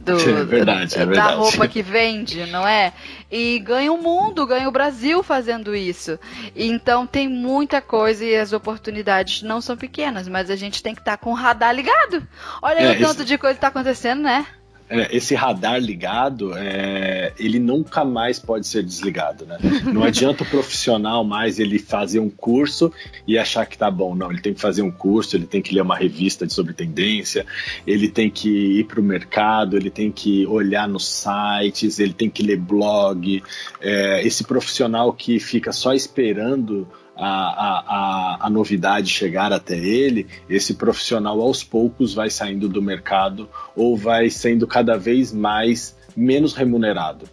do, 0.01 0.19
é 0.19 0.43
verdade, 0.43 0.97
é 0.97 1.05
da 1.05 1.31
roupa 1.31 1.67
que 1.67 1.81
vende, 1.81 2.45
não 2.47 2.67
é? 2.67 2.91
E 3.31 3.59
ganha 3.59 3.91
o 3.93 3.97
mundo, 4.01 4.45
ganha 4.45 4.67
o 4.67 4.71
Brasil 4.71 5.21
fazendo 5.21 5.75
isso. 5.75 6.19
Então 6.55 7.05
tem 7.05 7.27
muita 7.27 7.81
coisa 7.81 8.25
e 8.25 8.35
as 8.35 8.51
oportunidades 8.51 9.43
não 9.43 9.61
são 9.61 9.77
pequenas, 9.77 10.27
mas 10.27 10.49
a 10.49 10.55
gente 10.55 10.81
tem 10.81 10.95
que 10.95 11.01
estar 11.01 11.17
tá 11.17 11.23
com 11.23 11.31
o 11.31 11.35
radar 11.35 11.73
ligado. 11.73 12.27
Olha 12.61 12.79
é, 12.79 12.91
o 12.91 12.99
tanto 12.99 13.21
esse... 13.21 13.25
de 13.25 13.37
coisa 13.37 13.53
que 13.53 13.57
está 13.57 13.67
acontecendo, 13.67 14.23
né? 14.23 14.45
É, 14.91 15.15
esse 15.15 15.33
radar 15.33 15.79
ligado, 15.79 16.51
é, 16.57 17.31
ele 17.39 17.59
nunca 17.59 18.03
mais 18.03 18.37
pode 18.37 18.67
ser 18.67 18.83
desligado, 18.83 19.45
né? 19.45 19.57
Não 19.85 20.03
adianta 20.03 20.43
o 20.43 20.45
profissional 20.45 21.23
mais 21.23 21.59
ele 21.59 21.79
fazer 21.79 22.19
um 22.19 22.29
curso 22.29 22.91
e 23.25 23.37
achar 23.37 23.65
que 23.65 23.77
tá 23.77 23.89
bom. 23.89 24.13
Não, 24.13 24.29
ele 24.29 24.41
tem 24.41 24.53
que 24.53 24.59
fazer 24.59 24.81
um 24.81 24.91
curso, 24.91 25.37
ele 25.37 25.45
tem 25.45 25.61
que 25.61 25.73
ler 25.73 25.81
uma 25.81 25.95
revista 25.95 26.47
sobre 26.49 26.73
tendência, 26.73 27.45
ele 27.87 28.09
tem 28.09 28.29
que 28.29 28.49
ir 28.49 28.83
para 28.83 28.99
o 28.99 29.03
mercado, 29.03 29.77
ele 29.77 29.89
tem 29.89 30.11
que 30.11 30.45
olhar 30.45 30.89
nos 30.89 31.07
sites, 31.07 31.97
ele 31.97 32.13
tem 32.13 32.29
que 32.29 32.43
ler 32.43 32.57
blog. 32.57 33.41
É, 33.79 34.27
esse 34.27 34.43
profissional 34.43 35.13
que 35.13 35.39
fica 35.39 35.71
só 35.71 35.93
esperando 35.93 36.85
a, 37.23 38.37
a, 38.39 38.47
a, 38.47 38.49
novidade 38.49 39.09
chegar 39.09 39.53
até 39.53 39.77
ele, 39.77 40.25
esse 40.49 40.73
profissional 40.73 41.39
aos 41.39 41.63
poucos 41.63 42.15
vai 42.15 42.31
saindo 42.31 42.67
do 42.67 42.81
mercado 42.81 43.47
ou 43.75 43.95
vai 43.95 44.29
sendo 44.31 44.65
cada 44.65 44.97
vez 44.97 45.31
mais 45.31 45.95
menos 46.17 46.55
remunerado. 46.55 47.25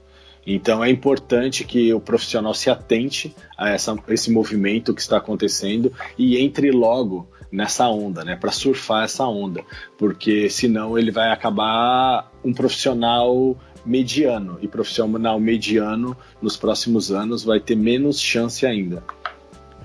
Então 0.47 0.85
é 0.85 0.91
importante 0.91 1.65
que 1.65 1.93
o 1.93 2.01
profissional 2.01 2.53
se 2.53 2.69
atente 2.69 3.35
a 3.57 3.71
essa, 3.71 3.97
esse 4.09 4.31
movimento 4.31 4.93
que 4.95 5.01
está 5.01 5.17
acontecendo 5.17 5.93
e 6.19 6.37
entre 6.37 6.71
logo 6.71 7.27
nessa 7.51 7.89
onda, 7.89 8.25
né, 8.25 8.37
para 8.37 8.53
surfar 8.53 9.05
essa 9.05 9.25
onda, 9.25 9.63
porque 9.97 10.51
senão 10.51 10.99
ele 10.99 11.11
vai 11.11 11.31
acabar 11.31 12.31
um 12.45 12.53
profissional 12.53 13.57
mediano 13.87 14.59
e 14.61 14.69
profissional 14.69 15.41
mediano 15.41 16.15
nos 16.43 16.59
próximos 16.59 17.11
anos 17.11 17.43
vai 17.43 17.59
ter 17.59 17.75
menos 17.75 18.21
chance 18.21 18.67
ainda. 18.67 19.03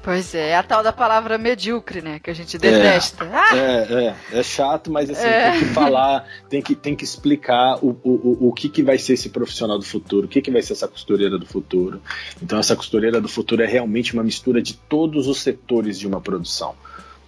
Pois 0.04 0.36
é, 0.36 0.50
é 0.50 0.58
a 0.58 0.62
tal 0.62 0.84
da 0.84 0.92
palavra 0.92 1.38
medíocre, 1.38 2.02
né? 2.02 2.20
Que 2.20 2.30
a 2.30 2.34
gente 2.36 2.58
detesta. 2.58 3.24
É, 3.24 3.30
ah! 3.34 3.56
é, 3.56 4.06
é, 4.34 4.40
é, 4.40 4.44
chato, 4.44 4.92
mas 4.92 5.10
assim, 5.10 5.26
é. 5.26 5.52
tem 5.52 5.60
que 5.62 5.66
falar, 5.68 6.28
tem 6.50 6.62
que, 6.62 6.76
tem 6.76 6.94
que 6.94 7.06
explicar 7.06 7.78
o, 7.82 7.98
o, 8.04 8.50
o 8.50 8.54
que, 8.54 8.68
que 8.68 8.84
vai 8.84 8.98
ser 8.98 9.14
esse 9.14 9.30
profissional 9.30 9.80
do 9.80 9.86
futuro, 9.86 10.26
o 10.26 10.30
que, 10.30 10.42
que 10.42 10.52
vai 10.52 10.62
ser 10.62 10.74
essa 10.74 10.90
costureira 10.90 11.40
do 11.40 11.46
futuro. 11.46 12.02
Então, 12.42 12.60
essa 12.60 12.76
costureira 12.76 13.22
do 13.22 13.30
futuro 13.30 13.64
é 13.64 13.66
realmente 13.66 14.14
uma 14.14 14.24
mistura 14.24 14.62
de 14.62 14.74
todos 14.74 15.26
os 15.26 15.42
setores 15.42 15.98
de 15.98 16.06
uma 16.06 16.20
produção. 16.20 16.76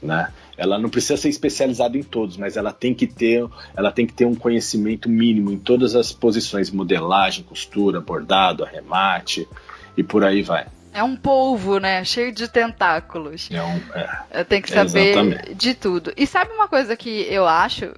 Né? 0.01 0.27
Ela 0.57 0.77
não 0.77 0.89
precisa 0.89 1.15
ser 1.15 1.29
especializada 1.29 1.97
em 1.97 2.03
todos, 2.03 2.35
mas 2.35 2.57
ela 2.57 2.73
tem 2.73 2.93
que 2.93 3.07
ter, 3.07 3.47
ela 3.73 3.89
tem 3.89 4.05
que 4.05 4.13
ter 4.13 4.25
um 4.25 4.35
conhecimento 4.35 5.07
mínimo 5.07 5.49
em 5.49 5.57
todas 5.57 5.95
as 5.95 6.11
posições, 6.11 6.69
modelagem, 6.69 7.45
costura, 7.45 8.01
bordado, 8.01 8.65
arremate 8.65 9.47
e 9.95 10.03
por 10.03 10.25
aí 10.25 10.41
vai. 10.41 10.67
É 10.95 11.03
um 11.03 11.13
polvo, 11.13 11.77
né? 11.77 12.05
Cheio 12.05 12.31
de 12.31 12.47
tentáculos. 12.47 13.49
É 13.51 13.62
um, 13.62 13.81
é, 14.31 14.45
Tem 14.45 14.62
que 14.62 14.71
saber 14.71 15.10
exatamente. 15.10 15.53
de 15.53 15.73
tudo. 15.73 16.13
E 16.15 16.25
sabe 16.25 16.53
uma 16.53 16.69
coisa 16.69 16.95
que 16.95 17.27
eu 17.29 17.45
acho? 17.45 17.91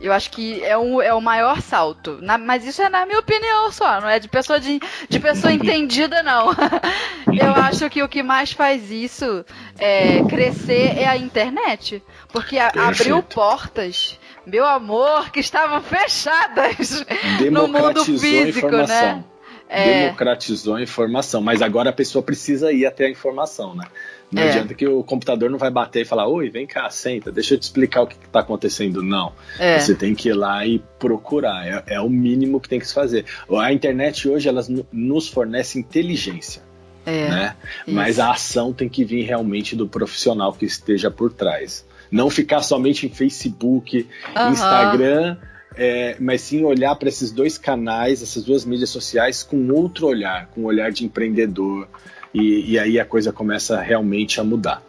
Eu 0.00 0.14
acho 0.14 0.30
que 0.30 0.64
é, 0.64 0.78
um, 0.78 1.02
é 1.02 1.12
o 1.12 1.20
maior 1.20 1.60
salto. 1.60 2.18
Na, 2.22 2.38
mas 2.38 2.64
isso 2.64 2.80
é 2.80 2.88
na 2.88 3.04
minha 3.04 3.18
opinião 3.18 3.70
só, 3.70 4.00
não 4.00 4.08
é 4.08 4.18
de 4.18 4.28
pessoa, 4.28 4.58
de, 4.58 4.80
de 5.10 5.20
pessoa 5.20 5.52
entendida, 5.52 6.22
não. 6.22 6.52
eu 7.38 7.54
acho 7.54 7.90
que 7.90 8.02
o 8.02 8.08
que 8.08 8.22
mais 8.22 8.50
faz 8.50 8.90
isso 8.90 9.44
é, 9.78 10.22
crescer 10.24 10.98
é 10.98 11.06
a 11.06 11.18
internet. 11.18 12.02
Porque 12.28 12.58
a, 12.58 12.68
abriu 12.68 13.22
portas, 13.22 14.18
meu 14.46 14.64
amor, 14.64 15.30
que 15.30 15.40
estavam 15.40 15.82
fechadas 15.84 17.04
no 17.52 17.68
mundo 17.68 18.02
físico, 18.06 18.70
né? 18.70 19.22
É... 19.68 20.04
democratizou 20.04 20.76
a 20.76 20.82
informação, 20.82 21.40
mas 21.40 21.62
agora 21.62 21.90
a 21.90 21.92
pessoa 21.92 22.22
precisa 22.22 22.72
ir 22.72 22.86
até 22.86 23.06
a 23.06 23.10
informação, 23.10 23.74
né? 23.74 23.84
Não 24.30 24.42
é. 24.42 24.48
adianta 24.48 24.74
que 24.74 24.86
o 24.86 25.04
computador 25.04 25.50
não 25.50 25.58
vai 25.58 25.70
bater 25.70 26.02
e 26.02 26.04
falar, 26.04 26.26
oi, 26.26 26.50
vem 26.50 26.66
cá, 26.66 26.90
senta, 26.90 27.30
deixa 27.30 27.54
eu 27.54 27.58
te 27.58 27.62
explicar 27.62 28.02
o 28.02 28.06
que 28.06 28.16
está 28.24 28.40
acontecendo. 28.40 29.02
Não. 29.02 29.32
É. 29.58 29.78
Você 29.78 29.94
tem 29.94 30.14
que 30.14 30.30
ir 30.30 30.34
lá 30.34 30.66
e 30.66 30.82
procurar. 30.98 31.66
É, 31.66 31.94
é, 31.94 32.00
o 32.00 32.08
mínimo 32.08 32.60
que 32.60 32.68
tem 32.68 32.80
que 32.80 32.88
se 32.88 32.94
fazer. 32.94 33.24
A 33.48 33.72
internet 33.72 34.28
hoje 34.28 34.48
elas 34.48 34.68
nos 34.92 35.28
fornece 35.28 35.78
inteligência. 35.78 36.62
É, 37.04 37.28
né? 37.28 37.56
Mas 37.86 38.18
a 38.18 38.32
ação 38.32 38.72
tem 38.72 38.88
que 38.88 39.04
vir 39.04 39.22
realmente 39.22 39.76
do 39.76 39.86
profissional 39.86 40.52
que 40.52 40.64
esteja 40.64 41.08
por 41.08 41.32
trás. 41.32 41.86
Não 42.10 42.28
ficar 42.28 42.62
somente 42.62 43.06
em 43.06 43.10
Facebook, 43.10 44.08
uhum. 44.36 44.50
Instagram 44.50 45.36
é, 45.76 46.16
mas 46.18 46.40
sim 46.40 46.64
olhar 46.64 46.94
para 46.96 47.08
esses 47.08 47.30
dois 47.30 47.58
canais, 47.58 48.22
essas 48.22 48.42
duas 48.42 48.64
mídias 48.64 48.90
sociais 48.90 49.42
com 49.42 49.70
outro 49.72 50.06
olhar, 50.06 50.46
com 50.48 50.62
um 50.62 50.64
olhar 50.64 50.90
de 50.90 51.04
empreendedor. 51.04 51.86
E, 52.32 52.72
e 52.72 52.78
aí 52.78 52.98
a 52.98 53.04
coisa 53.04 53.32
começa 53.32 53.80
realmente 53.80 54.40
a 54.40 54.44
mudar. 54.44 54.82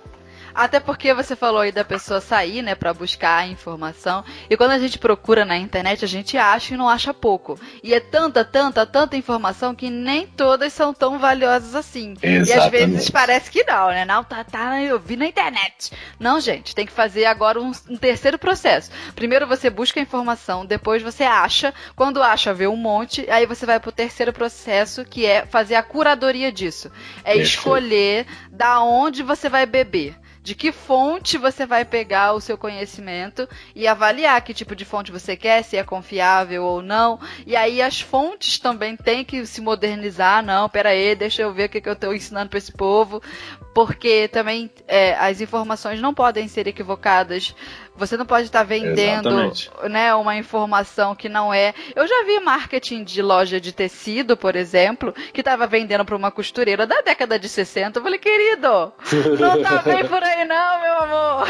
Até 0.57 0.79
porque 0.79 1.13
você 1.13 1.35
falou 1.35 1.61
aí 1.61 1.71
da 1.71 1.85
pessoa 1.85 2.19
sair, 2.19 2.63
né, 2.63 2.73
para 2.73 2.91
buscar 2.91 3.37
a 3.37 3.47
informação. 3.47 4.25
E 4.49 4.57
quando 4.57 4.71
a 4.71 4.79
gente 4.79 4.97
procura 4.97 5.45
na 5.45 5.55
internet, 5.55 6.03
a 6.03 6.07
gente 6.07 6.35
acha 6.35 6.73
e 6.73 6.77
não 6.77 6.89
acha 6.89 7.13
pouco. 7.13 7.59
E 7.83 7.93
é 7.93 7.99
tanta, 7.99 8.43
tanta, 8.43 8.83
tanta 8.83 9.15
informação 9.15 9.75
que 9.75 9.87
nem 9.87 10.25
todas 10.25 10.73
são 10.73 10.95
tão 10.95 11.19
valiosas 11.19 11.75
assim. 11.75 12.15
Exatamente. 12.23 12.49
E 12.49 12.53
às 12.53 12.71
vezes 12.71 13.09
parece 13.11 13.51
que 13.51 13.63
não, 13.65 13.89
né? 13.89 14.03
Não, 14.03 14.23
tá, 14.23 14.43
tá, 14.43 14.81
eu 14.81 14.97
vi 14.97 15.15
na 15.15 15.27
internet. 15.27 15.91
Não, 16.19 16.39
gente, 16.39 16.73
tem 16.73 16.87
que 16.87 16.91
fazer 16.91 17.25
agora 17.25 17.61
um, 17.61 17.71
um 17.87 17.95
terceiro 17.95 18.39
processo. 18.39 18.89
Primeiro 19.13 19.45
você 19.45 19.69
busca 19.69 19.99
a 19.99 20.03
informação, 20.03 20.65
depois 20.65 21.03
você 21.03 21.23
acha. 21.23 21.71
Quando 21.95 22.23
acha, 22.23 22.51
vê 22.51 22.65
um 22.65 22.75
monte. 22.75 23.29
Aí 23.29 23.45
você 23.45 23.63
vai 23.63 23.79
pro 23.79 23.91
terceiro 23.91 24.33
processo, 24.33 25.05
que 25.05 25.23
é 25.23 25.45
fazer 25.45 25.75
a 25.75 25.83
curadoria 25.83 26.51
disso. 26.51 26.91
É 27.19 27.33
Perfeito. 27.33 27.43
escolher 27.43 28.25
da 28.49 28.81
onde 28.81 29.21
você 29.21 29.49
vai 29.49 29.67
beber 29.67 30.17
de 30.47 30.55
que 30.55 30.71
fonte 30.71 31.37
você 31.37 31.65
vai 31.65 31.83
pegar 31.83 32.31
o 32.31 32.39
seu 32.39 32.57
conhecimento 32.57 33.45
e 33.75 33.85
avaliar 33.85 34.41
que 34.41 34.53
tipo 34.53 34.77
de 34.77 34.85
fonte 34.85 35.11
você 35.11 35.35
quer, 35.35 35.61
se 35.61 35.75
é 35.75 35.83
confiável 35.83 36.63
ou 36.63 36.81
não. 36.81 37.19
E 37.45 37.53
aí 37.53 37.81
as 37.81 37.99
fontes 37.99 38.57
também 38.57 38.95
têm 38.95 39.25
que 39.25 39.45
se 39.45 39.59
modernizar. 39.59 40.41
Não, 40.41 40.69
pera 40.69 40.91
aí, 40.91 41.13
deixa 41.15 41.41
eu 41.41 41.51
ver 41.51 41.65
o 41.65 41.69
que, 41.69 41.81
que 41.81 41.89
eu 41.89 41.93
estou 41.93 42.15
ensinando 42.15 42.49
para 42.49 42.59
esse 42.59 42.71
povo. 42.71 43.21
Porque 43.73 44.29
também 44.29 44.71
é, 44.87 45.15
as 45.15 45.41
informações 45.41 45.99
não 45.99 46.13
podem 46.13 46.47
ser 46.47 46.65
equivocadas 46.65 47.53
você 47.97 48.15
não 48.15 48.25
pode 48.25 48.45
estar 48.45 48.59
tá 48.59 48.65
vendendo 48.65 49.51
né, 49.89 50.13
uma 50.15 50.37
informação 50.37 51.15
que 51.15 51.27
não 51.27 51.53
é. 51.53 51.73
Eu 51.95 52.07
já 52.07 52.23
vi 52.25 52.39
marketing 52.39 53.03
de 53.03 53.21
loja 53.21 53.59
de 53.59 53.71
tecido, 53.71 54.37
por 54.37 54.55
exemplo, 54.55 55.13
que 55.33 55.41
estava 55.41 55.67
vendendo 55.67 56.05
para 56.05 56.15
uma 56.15 56.31
costureira 56.31 56.85
da 56.85 57.01
década 57.01 57.39
de 57.39 57.49
60. 57.49 57.97
Eu 57.97 58.03
falei, 58.03 58.19
querido, 58.19 58.93
não 59.39 59.61
tá 59.61 59.81
bem 59.85 60.05
por 60.05 60.23
aí, 60.23 60.45
não, 60.45 60.81
meu 60.81 60.97
amor. 61.03 61.47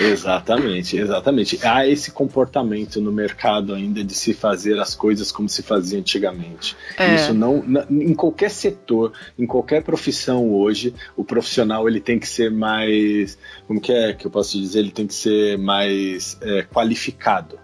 exatamente, 0.00 0.96
exatamente. 0.96 1.58
Há 1.64 1.86
esse 1.86 2.10
comportamento 2.10 3.00
no 3.00 3.12
mercado 3.12 3.74
ainda 3.74 4.02
de 4.02 4.14
se 4.14 4.34
fazer 4.34 4.78
as 4.80 4.94
coisas 4.94 5.30
como 5.30 5.48
se 5.48 5.62
fazia 5.62 5.98
antigamente. 5.98 6.76
É. 6.98 7.14
Isso 7.14 7.32
não. 7.32 7.62
Em 7.90 8.14
qualquer 8.14 8.50
setor, 8.50 9.12
em 9.38 9.46
qualquer 9.46 9.82
profissão 9.82 10.52
hoje, 10.52 10.94
o 11.16 11.24
profissional 11.24 11.88
ele 11.88 12.00
tem 12.00 12.18
que 12.18 12.28
ser 12.28 12.50
mais. 12.50 13.38
Como 13.66 13.80
que 13.80 13.92
é 13.92 14.12
que 14.12 14.26
eu 14.26 14.30
posso 14.30 14.58
dizer? 14.58 14.80
Ele 14.80 14.90
tem 14.90 15.06
que 15.06 15.11
ser 15.12 15.58
mais 15.58 16.36
é, 16.40 16.62
qualificado. 16.62 17.58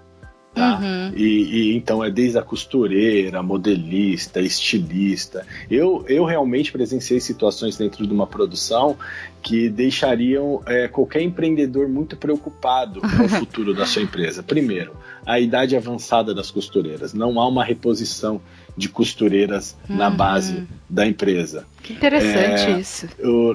Tá? 0.59 0.79
Uhum. 0.79 1.13
E, 1.17 1.23
e, 1.25 1.77
então 1.77 2.03
é 2.03 2.11
desde 2.11 2.37
a 2.37 2.43
costureira, 2.43 3.43
modelista, 3.43 4.41
estilista. 4.41 5.47
Eu, 5.71 6.05
eu 6.09 6.25
realmente 6.25 6.73
presenciei 6.73 7.21
situações 7.21 7.77
dentro 7.77 8.05
de 8.05 8.13
uma 8.13 8.27
produção 8.27 8.97
que 9.41 9.69
deixariam 9.69 10.61
é, 10.67 10.89
qualquer 10.89 11.23
empreendedor 11.23 11.89
muito 11.89 12.17
preocupado 12.17 13.01
com 13.01 13.25
o 13.25 13.29
futuro 13.41 13.73
da 13.73 13.87
sua 13.87 14.03
empresa. 14.03 14.43
Primeiro, 14.43 14.97
a 15.25 15.39
idade 15.39 15.77
avançada 15.77 16.35
das 16.35 16.51
costureiras. 16.51 17.15
Não 17.15 17.39
há 17.39 17.47
uma 17.47 17.63
reposição 17.63 18.41
de 18.77 18.89
costureiras 18.89 19.77
uhum. 19.89 19.97
na 19.97 20.09
base 20.09 20.67
da 20.89 21.07
empresa. 21.07 21.67
Que 21.83 21.93
interessante 21.93 22.71
é, 22.71 22.81
isso. 22.81 23.07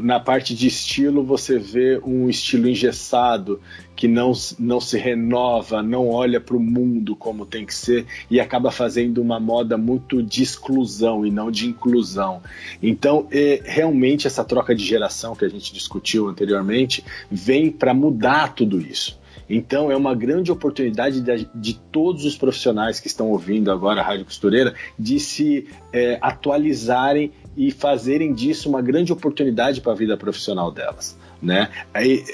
na 0.01 0.19
parte 0.19 0.53
de 0.53 0.67
estilo, 0.67 1.23
você 1.23 1.57
vê 1.57 1.99
um 2.03 2.29
estilo 2.29 2.67
engessado 2.67 3.61
que 3.95 4.07
não, 4.07 4.31
não 4.59 4.79
se 4.79 4.97
renova, 4.97 5.81
não 5.81 6.09
olha 6.09 6.39
para 6.39 6.55
o 6.55 6.59
mundo 6.59 7.15
como 7.15 7.45
tem 7.45 7.65
que 7.65 7.73
ser 7.73 8.05
e 8.29 8.39
acaba 8.39 8.71
fazendo 8.71 9.21
uma 9.21 9.39
moda 9.39 9.77
muito 9.77 10.21
de 10.21 10.43
exclusão 10.43 11.25
e 11.25 11.31
não 11.31 11.51
de 11.51 11.67
inclusão. 11.67 12.41
Então, 12.81 13.27
é, 13.31 13.61
realmente, 13.63 14.27
essa 14.27 14.43
troca 14.43 14.75
de 14.75 14.83
geração 14.83 15.35
que 15.35 15.45
a 15.45 15.49
gente 15.49 15.73
discutiu 15.73 16.27
anteriormente 16.27 17.03
vem 17.29 17.71
para 17.71 17.93
mudar 17.93 18.53
tudo 18.53 18.79
isso. 18.79 19.21
Então 19.49 19.91
é 19.91 19.95
uma 19.95 20.15
grande 20.15 20.51
oportunidade 20.51 21.21
de, 21.21 21.47
de, 21.53 21.73
todos 21.91 22.25
os 22.25 22.37
profissionais 22.37 22.99
que 22.99 23.07
estão 23.07 23.29
ouvindo 23.29 23.71
agora 23.71 24.01
a 24.01 24.03
Rádio 24.03 24.25
Costureira 24.25 24.73
de 24.97 25.19
se 25.19 25.67
é, 25.91 26.17
atualizarem 26.21 27.31
e 27.55 27.71
fazerem 27.71 28.33
disso 28.33 28.69
uma 28.69 28.81
grande 28.81 29.11
oportunidade 29.11 29.81
para 29.81 29.91
a 29.91 29.95
vida 29.95 30.17
profissional 30.17 30.71
delas. 30.71 31.17
Né? 31.43 31.69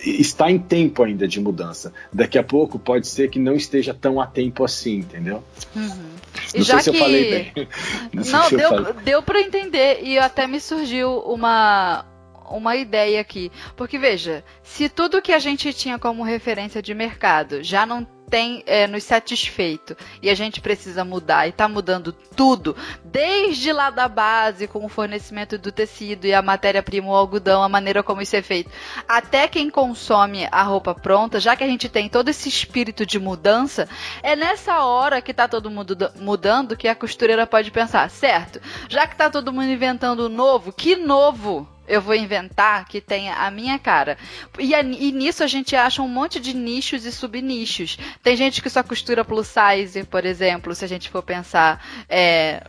está 0.04 0.52
em 0.52 0.60
tempo 0.60 1.02
ainda 1.02 1.28
de 1.28 1.40
mudança. 1.40 1.92
Daqui 2.14 2.38
a 2.38 2.44
pouco 2.44 2.78
pode 2.78 3.08
ser 3.08 3.30
que 3.30 3.40
não 3.40 3.56
esteja 3.56 3.92
tão 3.92 4.22
a 4.22 4.28
tempo 4.28 4.64
assim, 4.64 4.98
entendeu? 4.98 5.44
Uhum. 5.76 6.10
Não 6.56 6.64
Já 6.64 6.64
sei 6.64 6.76
que... 6.78 6.84
se 6.84 6.90
eu 6.90 6.94
falei 6.94 7.32
bem. 7.32 7.68
Não, 8.14 8.24
não 8.24 8.50
deu, 8.50 8.94
deu 9.04 9.24
para 9.24 9.42
entender 9.42 10.02
e 10.04 10.18
até 10.18 10.46
me 10.46 10.60
surgiu 10.60 11.20
uma 11.20 12.06
uma 12.50 12.76
ideia 12.76 13.22
aqui. 13.22 13.52
Porque 13.76 13.98
veja, 13.98 14.44
se 14.64 14.90
tudo 14.90 15.22
que 15.22 15.32
a 15.32 15.40
gente 15.40 15.72
tinha 15.74 16.00
como 16.00 16.24
referência 16.24 16.82
de 16.82 16.94
mercado 16.94 17.64
já 17.64 17.86
não 17.86 18.06
tem 18.30 18.64
é, 18.66 18.88
nos 18.88 19.04
satisfeito 19.04 19.98
e 20.22 20.30
a 20.30 20.36
gente 20.36 20.62
precisa 20.62 21.04
mudar 21.04 21.48
e 21.48 21.50
está 21.50 21.68
mudando 21.68 22.12
tudo, 22.12 22.76
desde 23.04 23.74
lá 23.74 23.90
da 23.90 24.08
base, 24.08 24.68
com 24.68 24.86
o 24.86 24.90
fornecimento 24.90 25.58
do 25.58 25.72
tecido 25.72 26.26
e 26.26 26.34
a 26.34 26.42
matéria-prima, 26.42 27.10
o 27.10 27.16
algodão, 27.16 27.64
a 27.64 27.70
maneira 27.70 28.04
como 28.04 28.22
isso 28.22 28.36
é 28.36 28.42
feito, 28.42 28.70
até 29.08 29.48
quem 29.48 29.70
consome 29.70 30.48
a 30.52 30.64
roupa 30.64 30.94
pronta, 30.94 31.40
já 31.40 31.56
que 31.56 31.64
a 31.64 31.68
gente 31.68 31.90
tem 31.90 32.08
todo 32.08 32.30
esse 32.30 32.48
espírito 32.48 33.06
de 33.06 33.20
mudança, 33.20 33.90
é 34.22 34.36
nessa 34.36 34.84
hora 34.84 35.22
que 35.22 35.32
está 35.32 35.48
todo 35.48 35.72
mundo 35.72 35.98
mudando 36.20 36.78
que 36.78 36.88
a 36.88 36.96
costureira 36.96 37.48
pode 37.48 37.72
pensar, 37.72 38.10
certo, 38.10 38.62
já 38.88 39.08
que 39.08 39.14
está 39.14 39.30
todo 39.30 39.52
mundo 39.52 39.70
inventando 39.70 40.30
novo, 40.30 40.72
que 40.72 40.96
novo? 40.96 41.68
eu 41.90 42.00
vou 42.00 42.14
inventar 42.14 42.88
que 42.88 43.02
tenha 43.02 43.34
a 43.34 43.50
minha 43.50 43.80
cara. 43.80 44.16
E, 44.60 44.74
e, 44.74 45.12
nisso 45.12 45.44
a 45.44 45.48
gente 45.48 45.76
acha 45.76 46.04
um 46.04 46.08
monte 46.08 46.40
de 46.40 46.56
nichos 46.56 47.04
e 47.04 47.12
subnichos. 47.12 47.98
Tem 48.22 48.36
gente 48.36 48.62
que 48.62 48.70
só 48.70 48.84
costura 48.84 49.24
plus 49.24 49.48
size, 49.48 50.04
por 50.04 50.26
exemplo, 50.26 50.76
se 50.76 50.84
a 50.84 50.88
gente 50.88 51.10
for 51.10 51.24
pensar. 51.24 51.84
É, 52.08 52.64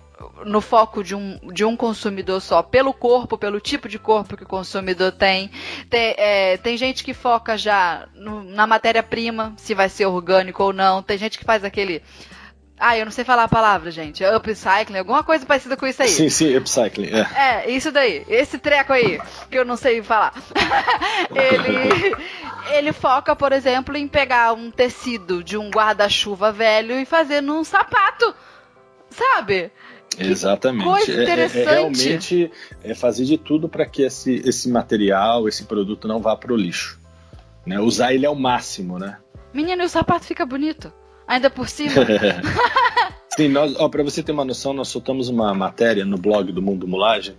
no 0.44 0.60
foco 0.60 1.02
de 1.02 1.14
um, 1.14 1.38
de 1.52 1.64
um 1.64 1.76
consumidor 1.76 2.40
só, 2.40 2.62
pelo 2.62 2.92
corpo, 2.92 3.38
pelo 3.38 3.60
tipo 3.60 3.88
de 3.88 3.98
corpo 3.98 4.36
que 4.36 4.42
o 4.42 4.46
consumidor 4.48 5.12
tem. 5.12 5.50
Tem, 5.88 6.14
é, 6.16 6.56
tem 6.58 6.76
gente 6.76 7.02
que 7.02 7.14
foca 7.14 7.56
já 7.56 8.06
no, 8.14 8.42
na 8.42 8.66
matéria-prima, 8.66 9.54
se 9.56 9.74
vai 9.74 9.88
ser 9.88 10.06
orgânico 10.06 10.62
ou 10.62 10.72
não. 10.72 11.02
Tem 11.02 11.16
gente 11.16 11.38
que 11.38 11.44
faz 11.44 11.64
aquele 11.64 12.02
ah, 12.80 12.96
eu 12.96 13.04
não 13.04 13.12
sei 13.12 13.24
falar 13.24 13.44
a 13.44 13.48
palavra, 13.48 13.90
gente. 13.90 14.24
Upcycling, 14.24 14.98
alguma 14.98 15.22
coisa 15.22 15.44
parecida 15.44 15.76
com 15.76 15.86
isso 15.86 16.02
aí. 16.02 16.08
Sim, 16.08 16.30
sim, 16.30 16.56
upcycling. 16.56 17.10
É, 17.10 17.66
é 17.66 17.70
isso 17.70 17.92
daí. 17.92 18.24
Esse 18.26 18.58
treco 18.58 18.94
aí, 18.94 19.20
que 19.50 19.58
eu 19.58 19.66
não 19.66 19.76
sei 19.76 20.02
falar. 20.02 20.32
ele, 21.36 22.16
ele 22.72 22.92
foca, 22.94 23.36
por 23.36 23.52
exemplo, 23.52 23.94
em 23.98 24.08
pegar 24.08 24.54
um 24.54 24.70
tecido 24.70 25.44
de 25.44 25.58
um 25.58 25.68
guarda-chuva 25.68 26.50
velho 26.50 26.98
e 26.98 27.04
fazer 27.04 27.42
num 27.42 27.62
sapato. 27.62 28.34
Sabe? 29.10 29.70
Exatamente. 30.18 30.84
Coisa 30.84 31.22
interessante. 31.22 31.58
É, 31.58 31.60
é, 31.60 31.64
é 31.64 31.74
realmente 31.74 32.52
é 32.82 32.94
fazer 32.94 33.26
de 33.26 33.36
tudo 33.36 33.68
para 33.68 33.84
que 33.84 34.02
esse, 34.02 34.40
esse 34.42 34.70
material, 34.70 35.46
esse 35.46 35.64
produto 35.64 36.08
não 36.08 36.18
vá 36.18 36.34
para 36.34 36.52
o 36.52 36.56
lixo. 36.56 36.98
Né? 37.66 37.78
Usar 37.78 38.14
ele 38.14 38.24
ao 38.24 38.34
máximo, 38.34 38.98
né? 38.98 39.18
Menino, 39.52 39.82
e 39.82 39.84
o 39.84 39.88
sapato 39.88 40.24
fica 40.24 40.46
bonito. 40.46 40.90
Ainda 41.30 41.48
por 41.48 41.68
cima. 41.68 41.92
Sim, 43.36 43.46
nós, 43.46 43.72
para 43.88 44.02
você 44.02 44.20
ter 44.20 44.32
uma 44.32 44.44
noção, 44.44 44.72
nós 44.72 44.88
soltamos 44.88 45.28
uma 45.28 45.54
matéria 45.54 46.04
no 46.04 46.18
blog 46.18 46.50
do 46.50 46.60
Mundo 46.60 46.88
Mulagem, 46.88 47.36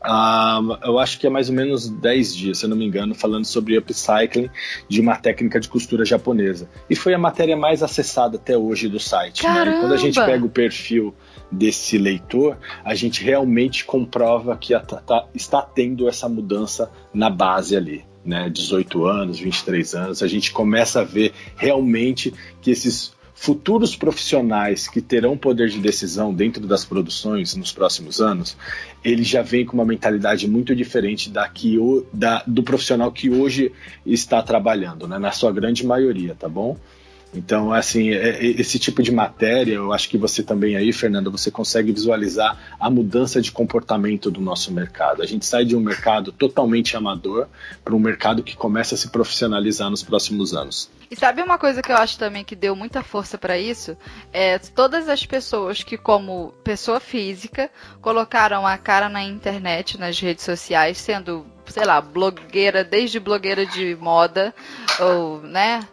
uh, 0.00 0.78
eu 0.84 0.96
acho 1.00 1.18
que 1.18 1.26
é 1.26 1.30
mais 1.30 1.48
ou 1.48 1.54
menos 1.56 1.88
10 1.88 2.36
dias, 2.36 2.58
se 2.58 2.64
eu 2.64 2.70
não 2.70 2.76
me 2.76 2.86
engano, 2.86 3.16
falando 3.16 3.44
sobre 3.44 3.76
upcycling 3.76 4.48
de 4.88 5.00
uma 5.00 5.16
técnica 5.16 5.58
de 5.58 5.68
costura 5.68 6.04
japonesa. 6.04 6.70
E 6.88 6.94
foi 6.94 7.14
a 7.14 7.18
matéria 7.18 7.56
mais 7.56 7.82
acessada 7.82 8.36
até 8.36 8.56
hoje 8.56 8.88
do 8.88 9.00
site. 9.00 9.42
Né? 9.42 9.80
Quando 9.80 9.92
a 9.92 9.96
gente 9.96 10.24
pega 10.24 10.46
o 10.46 10.48
perfil 10.48 11.12
desse 11.50 11.98
leitor, 11.98 12.56
a 12.84 12.94
gente 12.94 13.24
realmente 13.24 13.84
comprova 13.84 14.56
que 14.56 14.72
a, 14.72 14.78
tá, 14.78 15.26
está 15.34 15.60
tendo 15.62 16.08
essa 16.08 16.28
mudança 16.28 16.92
na 17.12 17.28
base 17.28 17.76
ali. 17.76 18.04
Né, 18.24 18.48
18 18.48 19.04
anos, 19.04 19.40
23 19.40 19.94
anos, 19.96 20.22
a 20.22 20.28
gente 20.28 20.52
começa 20.52 21.00
a 21.00 21.04
ver 21.04 21.32
realmente 21.56 22.32
que 22.60 22.70
esses 22.70 23.12
futuros 23.42 23.96
profissionais 23.96 24.86
que 24.86 25.02
terão 25.02 25.36
poder 25.36 25.68
de 25.68 25.80
decisão 25.80 26.32
dentro 26.32 26.64
das 26.64 26.84
produções 26.84 27.56
nos 27.56 27.72
próximos 27.72 28.20
anos, 28.20 28.56
ele 29.02 29.24
já 29.24 29.42
vem 29.42 29.66
com 29.66 29.74
uma 29.74 29.84
mentalidade 29.84 30.48
muito 30.48 30.76
diferente 30.76 31.28
da 31.28 31.48
que 31.48 31.76
o, 31.76 32.06
da, 32.12 32.44
do 32.46 32.62
profissional 32.62 33.10
que 33.10 33.28
hoje 33.28 33.72
está 34.06 34.40
trabalhando, 34.44 35.08
né, 35.08 35.18
na 35.18 35.32
sua 35.32 35.50
grande 35.50 35.84
maioria, 35.84 36.36
tá 36.38 36.48
bom? 36.48 36.78
Então, 37.34 37.72
assim, 37.72 38.10
é, 38.10 38.28
é, 38.28 38.44
esse 38.44 38.78
tipo 38.78 39.02
de 39.02 39.10
matéria, 39.10 39.74
eu 39.74 39.92
acho 39.92 40.08
que 40.08 40.18
você 40.18 40.42
também 40.42 40.76
aí, 40.76 40.92
Fernanda, 40.92 41.30
você 41.30 41.50
consegue 41.50 41.90
visualizar 41.90 42.58
a 42.78 42.90
mudança 42.90 43.40
de 43.40 43.50
comportamento 43.50 44.30
do 44.30 44.40
nosso 44.40 44.70
mercado. 44.72 45.22
A 45.22 45.26
gente 45.26 45.46
sai 45.46 45.64
de 45.64 45.74
um 45.74 45.80
mercado 45.80 46.30
totalmente 46.30 46.96
amador 46.96 47.48
para 47.82 47.94
um 47.94 47.98
mercado 47.98 48.42
que 48.42 48.54
começa 48.54 48.94
a 48.94 48.98
se 48.98 49.08
profissionalizar 49.08 49.88
nos 49.88 50.02
próximos 50.02 50.54
anos. 50.54 50.90
E 51.10 51.16
sabe 51.16 51.42
uma 51.42 51.58
coisa 51.58 51.82
que 51.82 51.90
eu 51.90 51.96
acho 51.96 52.18
também 52.18 52.44
que 52.44 52.56
deu 52.56 52.76
muita 52.76 53.02
força 53.02 53.38
para 53.38 53.58
isso? 53.58 53.96
É 54.32 54.58
todas 54.58 55.08
as 55.08 55.24
pessoas 55.24 55.82
que, 55.82 55.96
como 55.96 56.52
pessoa 56.64 57.00
física, 57.00 57.70
colocaram 58.00 58.66
a 58.66 58.76
cara 58.76 59.08
na 59.08 59.22
internet, 59.22 59.98
nas 59.98 60.18
redes 60.18 60.44
sociais, 60.44 60.98
sendo, 60.98 61.46
sei 61.66 61.84
lá, 61.84 62.00
blogueira, 62.00 62.84
desde 62.84 63.18
blogueira 63.18 63.64
de 63.64 63.96
moda, 63.96 64.54
ou, 65.00 65.42
né? 65.42 65.86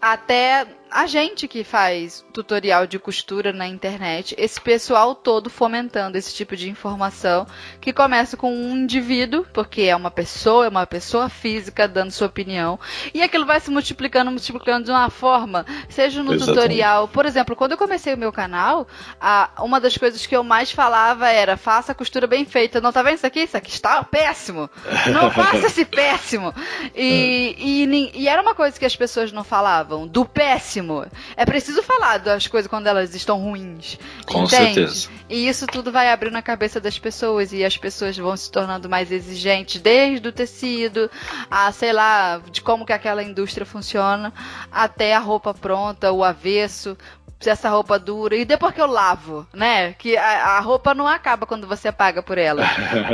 Até 0.00 0.66
a 0.90 1.06
gente 1.06 1.46
que 1.46 1.62
faz 1.62 2.24
tutorial 2.32 2.86
de 2.86 2.98
costura 2.98 3.52
na 3.52 3.66
internet, 3.66 4.34
esse 4.36 4.60
pessoal 4.60 5.14
todo 5.14 5.48
fomentando 5.48 6.18
esse 6.18 6.34
tipo 6.34 6.56
de 6.56 6.68
informação, 6.68 7.46
que 7.80 7.92
começa 7.92 8.36
com 8.36 8.52
um 8.52 8.76
indivíduo, 8.76 9.46
porque 9.52 9.82
é 9.82 9.94
uma 9.94 10.10
pessoa, 10.10 10.66
é 10.66 10.68
uma 10.68 10.86
pessoa 10.86 11.28
física 11.28 11.86
dando 11.86 12.10
sua 12.10 12.26
opinião, 12.26 12.78
e 13.14 13.22
aquilo 13.22 13.46
vai 13.46 13.60
se 13.60 13.70
multiplicando, 13.70 14.30
multiplicando 14.30 14.86
de 14.86 14.90
uma 14.90 15.10
forma, 15.10 15.64
seja 15.88 16.22
no 16.22 16.34
Exatamente. 16.34 16.56
tutorial. 16.56 17.08
Por 17.08 17.26
exemplo, 17.26 17.54
quando 17.54 17.72
eu 17.72 17.78
comecei 17.78 18.14
o 18.14 18.18
meu 18.18 18.32
canal, 18.32 18.86
a, 19.20 19.50
uma 19.60 19.80
das 19.80 19.96
coisas 19.96 20.26
que 20.26 20.34
eu 20.34 20.42
mais 20.42 20.70
falava 20.70 21.28
era: 21.28 21.56
faça 21.56 21.92
a 21.92 21.94
costura 21.94 22.26
bem 22.26 22.44
feita. 22.44 22.80
Não 22.80 22.92
tá 22.92 23.02
vendo 23.02 23.16
isso 23.16 23.26
aqui? 23.26 23.40
Isso 23.40 23.56
aqui 23.56 23.70
está 23.70 24.02
péssimo. 24.02 24.68
Não 25.12 25.30
faça 25.32 25.66
esse 25.66 25.84
péssimo. 25.84 26.54
E, 26.94 27.54
e, 27.58 28.20
e 28.22 28.28
era 28.28 28.42
uma 28.42 28.54
coisa 28.54 28.78
que 28.78 28.84
as 28.84 28.96
pessoas 28.96 29.32
não 29.32 29.44
falavam, 29.44 30.06
do 30.06 30.24
péssimo 30.24 30.79
péssimo. 30.80 31.06
É 31.36 31.44
preciso 31.44 31.82
falar 31.82 32.18
das 32.18 32.46
coisas 32.46 32.68
quando 32.68 32.86
elas 32.86 33.14
estão 33.14 33.38
ruins. 33.38 33.98
Com 34.26 34.44
entende? 34.44 34.74
certeza. 34.74 35.08
E 35.28 35.48
isso 35.48 35.66
tudo 35.66 35.92
vai 35.92 36.10
abrindo 36.10 36.36
a 36.36 36.42
cabeça 36.42 36.80
das 36.80 36.98
pessoas 36.98 37.52
e 37.52 37.64
as 37.64 37.76
pessoas 37.76 38.16
vão 38.16 38.36
se 38.36 38.50
tornando 38.50 38.88
mais 38.88 39.12
exigentes, 39.12 39.80
desde 39.80 40.26
o 40.26 40.32
tecido, 40.32 41.10
a 41.50 41.70
sei 41.72 41.92
lá, 41.92 42.40
de 42.50 42.60
como 42.60 42.86
que 42.86 42.92
aquela 42.92 43.22
indústria 43.22 43.66
funciona, 43.66 44.32
até 44.70 45.14
a 45.14 45.18
roupa 45.18 45.54
pronta, 45.54 46.12
o 46.12 46.24
avesso 46.24 46.96
se 47.40 47.48
essa 47.48 47.70
roupa 47.70 47.98
dura. 47.98 48.36
E 48.36 48.44
depois 48.44 48.74
que 48.74 48.80
eu 48.80 48.86
lavo, 48.86 49.46
né? 49.52 49.94
Que 49.94 50.16
a, 50.16 50.58
a, 50.58 50.60
roupa 50.60 50.94
não 50.94 51.08
acaba 51.08 51.46
quando 51.46 51.66
você 51.66 51.90
paga 51.90 52.22
por 52.22 52.36
ela. 52.36 52.62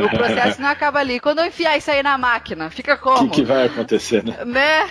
o 0.05 0.11
processo 0.11 0.61
não 0.61 0.69
acaba 0.69 0.99
ali. 0.99 1.21
Quando 1.21 1.39
eu 1.39 1.47
enfiar 1.47 1.79
isso 1.79 1.91
aí 1.91 2.03
na 2.03 2.19
máquina, 2.19 2.69
fica 2.69 2.97
como? 2.97 3.29
O 3.29 3.31
que, 3.31 3.43
que, 3.43 3.45
vai 3.45 3.67
acontecer, 3.67 4.25
né? 4.25 4.45
né? 4.45 4.91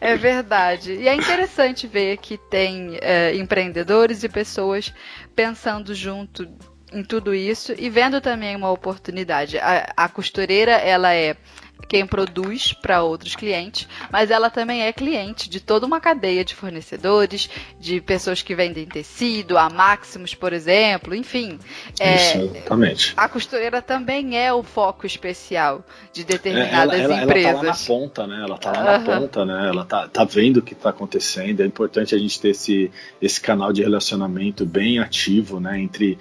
É 0.00 0.16
verdade. 0.16 0.92
E 0.92 1.08
é 1.08 1.14
interessante 1.14 1.86
ver 1.86 2.18
que 2.18 2.36
tem 2.36 2.98
é, 3.00 3.34
empreendedores 3.34 4.22
e 4.22 4.28
pessoas 4.28 4.92
pensando 5.34 5.94
junto 5.94 6.46
em 6.92 7.02
tudo 7.02 7.34
isso 7.34 7.74
e 7.76 7.88
vendo 7.88 8.20
também 8.20 8.54
uma 8.54 8.70
oportunidade. 8.70 9.58
A, 9.58 9.92
a 9.96 10.08
costureira, 10.08 10.72
ela 10.72 11.12
é 11.12 11.36
quem 11.84 12.06
produz 12.06 12.72
para 12.72 13.02
outros 13.02 13.36
clientes, 13.36 13.86
mas 14.10 14.30
ela 14.30 14.50
também 14.50 14.82
é 14.82 14.92
cliente 14.92 15.48
de 15.48 15.60
toda 15.60 15.86
uma 15.86 16.00
cadeia 16.00 16.44
de 16.44 16.54
fornecedores, 16.54 17.48
de 17.78 18.00
pessoas 18.00 18.42
que 18.42 18.54
vendem 18.54 18.86
tecido, 18.86 19.58
a 19.58 19.68
Maximus, 19.68 20.34
por 20.34 20.52
exemplo, 20.52 21.14
enfim. 21.14 21.58
É, 21.98 22.36
Exatamente. 22.36 23.14
A 23.16 23.28
costureira 23.28 23.82
também 23.82 24.36
é 24.36 24.52
o 24.52 24.62
foco 24.62 25.06
especial 25.06 25.84
de 26.12 26.24
determinadas 26.24 27.00
ela, 27.00 27.14
ela, 27.14 27.24
empresas. 27.24 27.54
Ela 27.54 27.62
tá 27.62 27.62
lá 27.62 27.72
na 27.72 27.86
ponta, 27.86 28.26
né? 28.26 28.42
Ela 28.42 28.58
tá 28.58 28.72
lá 28.72 28.98
na 28.98 29.20
ponta, 29.20 29.44
né? 29.44 29.68
Ela 29.68 29.84
tá, 29.84 30.08
tá 30.08 30.24
vendo 30.24 30.58
o 30.58 30.62
que 30.62 30.72
está 30.72 30.90
acontecendo. 30.90 31.60
É 31.60 31.66
importante 31.66 32.14
a 32.14 32.18
gente 32.18 32.40
ter 32.40 32.50
esse, 32.50 32.90
esse 33.20 33.40
canal 33.40 33.72
de 33.72 33.82
relacionamento 33.82 34.64
bem 34.64 34.98
ativo, 34.98 35.60
né? 35.60 35.80
Entre, 35.80 36.18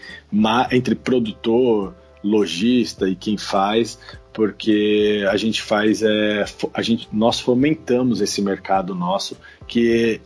entre 0.71 0.95
produtor, 0.95 1.95
lojista 2.23 3.07
e 3.09 3.15
quem 3.15 3.37
faz, 3.37 3.99
porque 4.33 5.25
a 5.29 5.37
gente 5.37 5.61
faz 5.61 6.01
é, 6.01 6.45
a 6.73 6.81
gente 6.81 7.07
nós 7.11 7.39
fomentamos 7.39 8.19
esse 8.19 8.41
mercado 8.41 8.95
nosso 8.95 9.37
que 9.67 10.19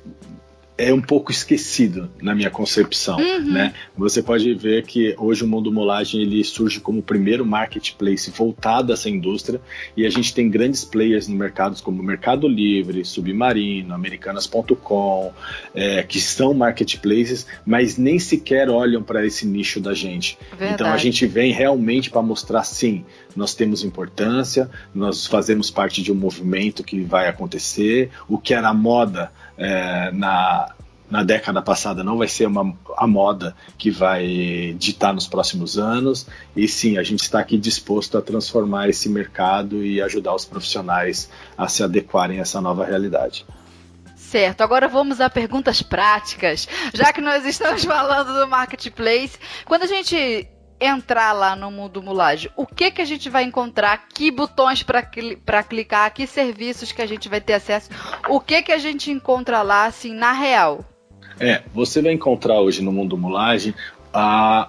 é 0.78 0.94
um 0.94 1.02
pouco 1.02 1.32
esquecido 1.32 2.10
na 2.22 2.36
minha 2.36 2.52
concepção, 2.52 3.18
uhum. 3.18 3.52
né? 3.52 3.74
Você 3.98 4.22
pode 4.22 4.54
ver 4.54 4.86
que 4.86 5.16
hoje 5.18 5.44
o 5.44 5.48
mundo 5.48 5.72
molagem 5.72 6.22
ele 6.22 6.44
surge 6.44 6.80
como 6.80 7.00
o 7.00 7.04
primeiro 7.04 7.44
marketplace 7.44 8.30
voltado 8.30 8.92
a 8.92 8.94
essa 8.94 9.10
indústria 9.10 9.60
e 9.96 10.06
a 10.06 10.10
gente 10.10 10.34
tem 10.34 10.50
grandes 10.50 10.86
players 10.86 11.28
no 11.28 11.36
mercado 11.36 11.82
como 11.82 12.04
Mercado 12.04 12.48
Livre, 12.48 13.04
Submarino, 13.04 13.94
Americanas.com, 13.94 15.34
é, 15.74 16.04
que 16.04 16.20
são 16.20 16.54
marketplaces, 16.54 17.48
mas 17.66 17.98
nem 17.98 18.20
sequer 18.20 18.70
olham 18.70 19.02
para 19.02 19.26
esse 19.26 19.48
nicho 19.48 19.80
da 19.80 19.96
gente. 19.96 20.38
Verdade. 20.52 20.74
Então 20.74 20.94
a 20.94 20.98
gente 20.98 21.26
vem 21.26 21.52
realmente 21.52 22.12
para 22.12 22.22
mostrar 22.22 22.64
sim, 22.64 23.04
nós 23.36 23.56
temos 23.56 23.84
importância, 23.84 24.70
nós 24.94 25.26
fazemos 25.26 25.72
parte 25.72 26.04
de 26.04 26.12
um 26.12 26.16
movimento 26.16 26.84
que 26.84 27.00
vai 27.02 27.28
acontecer, 27.28 28.12
o 28.28 28.38
que 28.38 28.54
era 28.54 28.72
moda 28.74 29.32
é, 29.58 30.12
na, 30.12 30.70
na 31.10 31.24
década 31.24 31.62
passada 31.62 32.03
não 32.03 32.18
vai 32.18 32.28
ser 32.28 32.47
uma, 32.47 32.78
a 32.97 33.08
moda 33.08 33.55
que 33.78 33.89
vai 33.89 34.76
ditar 34.78 35.14
nos 35.14 35.28
próximos 35.28 35.78
anos. 35.78 36.28
E 36.55 36.68
sim, 36.68 36.97
a 36.97 37.03
gente 37.03 37.22
está 37.22 37.39
aqui 37.39 37.58
disposto 37.58 38.18
a 38.18 38.22
transformar 38.22 38.89
esse 38.89 39.10
mercado 39.10 39.84
e 39.84 40.01
ajudar 40.01 40.36
os 40.36 40.45
profissionais 40.45 41.30
a 41.58 41.68
se 41.68 41.84
adequarem 41.84 42.39
a 42.39 42.41
essa 42.41 42.62
nova 42.62 42.86
realidade. 42.86 43.45
Certo, 44.16 44.62
agora 44.62 44.89
vamos 44.89 45.22
a 45.22 45.30
perguntas 45.30 45.82
práticas. 45.82 46.68
Já 46.93 47.14
que 47.14 47.22
nós 47.22 47.45
estamos 47.45 47.84
falando 47.86 48.38
do 48.38 48.47
marketplace, 48.47 49.39
quando 49.66 49.84
a 49.84 49.88
gente 49.88 50.45
entrar 50.80 51.34
lá 51.34 51.56
no 51.56 51.72
mundo 51.72 52.02
mulagem, 52.02 52.52
o 52.56 52.66
que 52.66 52.92
que 52.92 53.02
a 53.02 53.06
gente 53.06 53.30
vai 53.30 53.44
encontrar? 53.44 54.08
Que 54.10 54.30
botões 54.32 54.84
para 54.84 55.64
clicar? 55.64 56.14
Que 56.14 56.28
serviços 56.28 56.92
que 56.92 57.02
a 57.02 57.06
gente 57.06 57.28
vai 57.28 57.42
ter 57.42 57.54
acesso? 57.54 57.90
O 58.30 58.40
que 58.40 58.62
que 58.62 58.72
a 58.72 58.78
gente 58.78 59.12
encontra 59.12 59.62
lá, 59.62 59.86
assim, 59.86 60.14
na 60.14 60.32
real? 60.32 60.86
É, 61.40 61.64
você 61.74 62.02
vai 62.02 62.14
encontrar 62.14 62.60
hoje 62.60 62.82
no 62.82 62.92
mundo 62.92 63.18
mulagem 63.18 63.74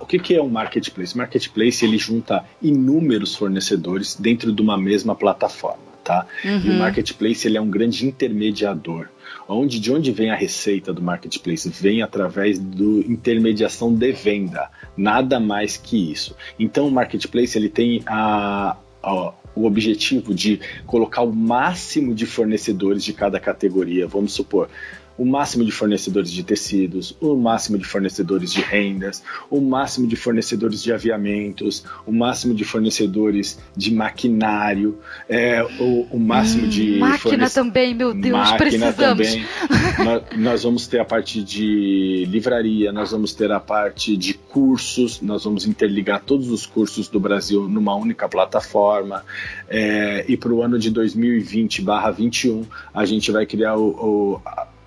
o 0.01 0.07
que, 0.07 0.19
que, 0.19 0.35
é 0.35 0.43
um 0.43 0.49
marketplace? 0.49 1.17
Marketplace 1.17 1.85
ele 1.85 1.99
junta 1.99 2.45
inúmeros 2.61 3.35
fornecedores 3.35 4.17
dentro 4.17 4.53
de 4.53 4.61
uma 4.61 4.77
mesma 4.77 5.15
plataforma, 5.15 5.83
tá? 6.05 6.27
Uhum. 6.45 6.59
E 6.59 6.69
o 6.69 6.73
uhum. 6.73 6.79
marketplace 6.79 7.47
ele 7.47 7.57
é 7.57 7.61
um 7.61 7.71
grande 7.71 8.07
intermediador. 8.07 9.09
Onde, 9.49 9.81
de 9.81 9.93
onde 9.93 10.12
vem 10.12 10.31
a 10.31 10.37
receita 10.37 10.93
do 10.93 11.03
marketplace? 11.03 11.68
Vem 11.68 12.03
através 12.03 12.59
do 12.59 13.01
intermediação 13.01 13.95
de 13.95 14.12
venda, 14.12 14.70
nada 14.97 15.41
mais 15.41 15.76
que 15.76 16.11
isso. 16.11 16.37
Então 16.59 16.87
o 16.89 16.91
marketplace 16.91 17.57
ele 17.57 17.68
tem 17.68 18.03
a, 18.07 18.76
a 19.03 19.33
o 19.59 19.66
objetivo 19.66 20.33
de 20.33 20.61
colocar 20.87 21.22
o 21.22 21.33
máximo 21.33 22.14
de 22.14 22.26
fornecedores 22.26 23.03
de 23.03 23.12
cada 23.12 23.41
categoria. 23.41 24.07
Vamos 24.07 24.33
supor, 24.33 24.68
o 25.19 25.25
máximo 25.25 25.64
de 25.64 25.73
fornecedores 25.73 26.31
de 26.31 26.45
tecidos, 26.45 27.14
o 27.21 27.35
máximo 27.35 27.77
de 27.77 27.85
fornecedores 27.85 28.53
de 28.53 28.61
rendas, 28.61 29.23
o 29.51 29.61
máximo 29.61 30.07
de 30.07 30.14
fornecedores 30.14 30.81
de 30.81 30.93
aviamentos, 30.93 31.85
o 32.07 32.12
máximo 32.12 32.55
de 32.55 32.64
fornecedores 32.64 33.59
de 33.77 33.93
maquinário, 33.93 34.97
é, 35.29 35.62
o, 35.81 36.07
o 36.12 36.19
máximo 36.21 36.66
hum, 36.66 36.69
de. 36.69 36.99
Máquina 36.99 37.19
fornece... 37.19 37.55
também, 37.57 37.95
meu 37.95 38.14
Deus, 38.14 38.33
máquina 38.33 38.59
precisamos. 38.59 38.97
Também. 38.97 39.45
nós, 40.05 40.23
nós 40.37 40.62
vamos 40.62 40.87
ter 40.87 41.01
a 41.01 41.05
parte 41.05 41.43
de 41.43 42.25
livraria, 42.29 42.93
nós 42.93 43.11
vamos 43.11 43.35
ter 43.35 43.51
a 43.51 43.59
parte 43.59 44.16
de 44.16 44.35
cursos, 44.35 45.21
nós 45.21 45.43
vamos 45.43 45.66
interligar 45.66 46.23
todos 46.25 46.49
os 46.49 46.64
cursos 46.64 47.09
do 47.09 47.19
Brasil 47.19 47.69
numa 47.69 47.95
única 47.97 48.29
plataforma. 48.29 49.25
É, 49.69 50.25
e 50.29 50.37
para 50.37 50.53
o 50.53 50.62
ano 50.62 50.79
de 50.79 50.93
2020/21, 50.93 52.64
a 52.95 53.05
gente 53.05 53.33
vai 53.33 53.45
criar 53.45 53.77
o, 53.77 53.89
o 53.89 54.41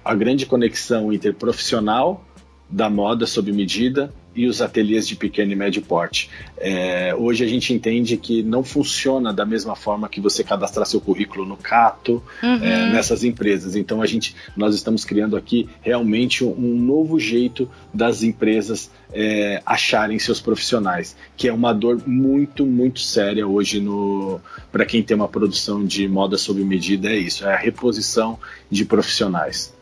a 0.04 0.16
grande 0.16 0.45
conexão 0.45 1.12
interprofissional 1.12 2.24
da 2.70 2.89
moda 2.89 3.28
sob 3.28 3.52
medida 3.52 4.14
e 4.34 4.47
os 4.47 4.62
ateliês 4.62 5.06
de 5.06 5.16
pequeno 5.16 5.52
e 5.52 5.56
médio 5.56 5.82
porte. 5.82 6.30
É, 6.58 7.14
hoje 7.14 7.43
a 7.43 7.47
gente 7.47 7.74
entende 7.74 8.16
que 8.16 8.41
não 8.41 8.64
funciona 8.64 9.34
da 9.34 9.45
mesma 9.45 9.76
forma 9.76 10.08
que 10.08 10.22
você 10.22 10.41
cadastrar 10.41 10.86
seu 10.86 11.02
currículo 11.02 11.45
no 11.45 11.58
Cato, 11.58 12.24
uhum. 12.41 12.64
é, 12.64 12.89
nessas 12.93 13.26
empresas. 13.26 13.76
Então 13.76 14.02
a 14.02 14.06
gente, 14.06 14.34
nós 14.56 14.74
estamos 14.74 15.04
criando 15.04 15.36
aqui 15.36 15.68
realmente 15.82 16.45
um 16.45 16.78
novo 16.78 17.20
jeito 17.20 17.70
das 17.93 18.24
empresas 18.24 18.89
é, 19.14 19.62
acharem 19.66 20.18
seus 20.18 20.39
profissionais, 20.39 21.16
que 21.36 21.49
é 21.49 21.54
uma 21.54 21.74
dor 21.74 22.02
muito, 22.08 22.66
muito 22.66 23.02
séria 23.02 23.45
hoje 23.45 23.82
no 23.82 24.39
para 24.72 24.86
quem 24.86 25.04
tem 25.04 25.16
uma 25.16 25.28
produção 25.28 25.86
de 25.86 26.08
moda 26.08 26.38
sob 26.38 26.64
medida 26.64 27.10
é 27.10 27.18
isso, 27.18 27.45
é 27.45 27.54
a 27.54 27.58
reposição 27.58 28.39
de 28.70 28.86
profissionais. 28.86 29.74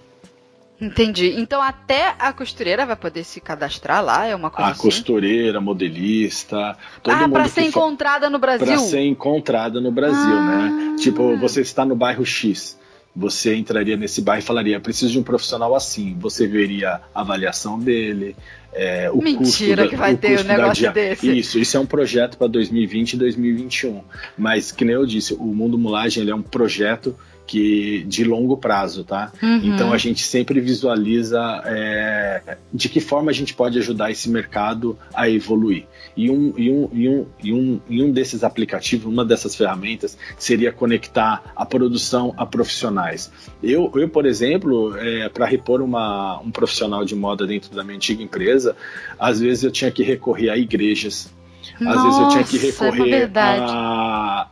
Entendi. 0.82 1.36
Então 1.38 1.61
até 1.61 2.15
a 2.17 2.32
costureira 2.32 2.86
vai 2.86 2.95
poder 2.95 3.23
se 3.23 3.41
cadastrar 3.41 4.03
lá, 4.03 4.25
é 4.25 4.36
uma 4.36 4.49
coisa 4.49 4.69
A 4.69 4.71
assim? 4.71 4.82
costureira, 4.82 5.59
modelista, 5.59 6.77
todo 7.03 7.13
ah, 7.13 7.27
para 7.27 7.47
ser 7.47 7.63
encontrada 7.63 8.30
no 8.30 8.39
Brasil. 8.39 8.65
Para 8.65 8.77
ser 8.77 9.01
encontrada 9.01 9.82
no 9.82 9.91
Brasil, 9.91 10.17
né? 10.17 10.57
ah. 10.61 10.91
né? 10.91 10.95
Tipo, 10.99 11.36
você 11.38 11.61
está 11.61 11.84
no 11.84 11.95
bairro 11.95 12.25
X, 12.25 12.77
você 13.15 13.55
entraria 13.55 13.97
nesse 13.97 14.21
bairro 14.21 14.41
e 14.41 14.45
falaria: 14.45 14.80
preciso 14.80 15.11
de 15.11 15.19
um 15.19 15.23
profissional 15.23 15.75
assim. 15.75 16.15
Você 16.19 16.47
veria 16.47 17.01
a 17.13 17.21
avaliação 17.21 17.77
dele, 17.77 18.36
é, 18.71 19.09
o 19.11 19.21
Mentira 19.21 19.84
custo 19.84 19.89
que 19.89 19.95
vai 19.95 20.15
ter 20.15 20.39
um 20.39 20.43
negócio 20.43 20.91
desse. 20.93 21.38
Isso, 21.38 21.59
isso 21.59 21.75
é 21.75 21.80
um 21.80 21.86
projeto 21.86 22.38
para 22.38 22.47
2020 22.47 23.13
e 23.13 23.17
2021. 23.17 24.01
Mas, 24.38 24.71
que 24.71 24.86
nem 24.86 24.95
eu 24.95 25.05
disse, 25.05 25.34
o 25.34 25.45
Mundo 25.45 25.77
Mulagem 25.77 26.30
é 26.30 26.36
um 26.36 26.41
projeto 26.41 27.15
que 27.50 28.04
de 28.04 28.24
longo 28.24 28.56
prazo, 28.56 29.04
tá? 29.04 29.32
Uhum. 29.41 29.62
Então 29.64 29.91
a 29.91 29.97
gente 29.97 30.22
sempre 30.22 30.62
visualiza 30.62 31.39
é, 31.66 32.58
de 32.72 32.88
que 32.88 33.00
forma 33.00 33.32
a 33.32 33.34
gente 33.34 33.56
pode 33.56 33.80
ajudar 33.80 34.12
esse 34.12 34.30
mercado 34.30 34.95
a 35.16 35.28
evoluir. 35.28 35.88
E 36.16 36.30
um, 36.30 36.54
e 36.56 36.72
um, 36.72 36.89
e 36.93 37.10
um, 37.10 37.26
e 37.43 37.54
um, 37.54 37.82
e 37.89 38.04
um 38.04 38.12
desses 38.12 38.43
aplicativos, 38.43 39.12
uma 39.12 39.26
dessas 39.26 39.56
ferramentas, 39.56 40.16
seria 40.38 40.72
conectar 40.72 41.41
a 41.56 41.66
produção 41.66 42.36
a 42.38 42.45
profissionais. 42.45 43.32
Eu, 43.64 43.91
eu 43.95 44.08
por 44.08 44.28
exemplo, 44.28 44.95
é, 44.95 45.28
para 45.28 45.47
repor 45.47 45.82
uma, 45.82 46.39
um 46.41 46.52
profissional 46.52 47.04
de 47.04 47.16
moda 47.16 47.47
dentro 47.47 47.76
da 47.76 47.84
minha 47.84 47.95
antiga 47.95 48.22
empresa, 48.22 48.76
às 49.18 49.39
vezes 49.39 49.64
eu 49.64 49.72
tinha 49.72 49.89
que 49.89 50.04
recorrer 50.04 50.52
a 50.52 50.58
igrejas 50.58 51.34
às 51.76 51.95
Nossa, 51.95 52.04
vezes 52.04 52.20
eu 52.20 52.30
tinha 52.30 52.43
que 52.43 52.58
é 52.58 52.72
recorrer 52.72 53.32
é 53.34 53.39
a, 53.39 53.99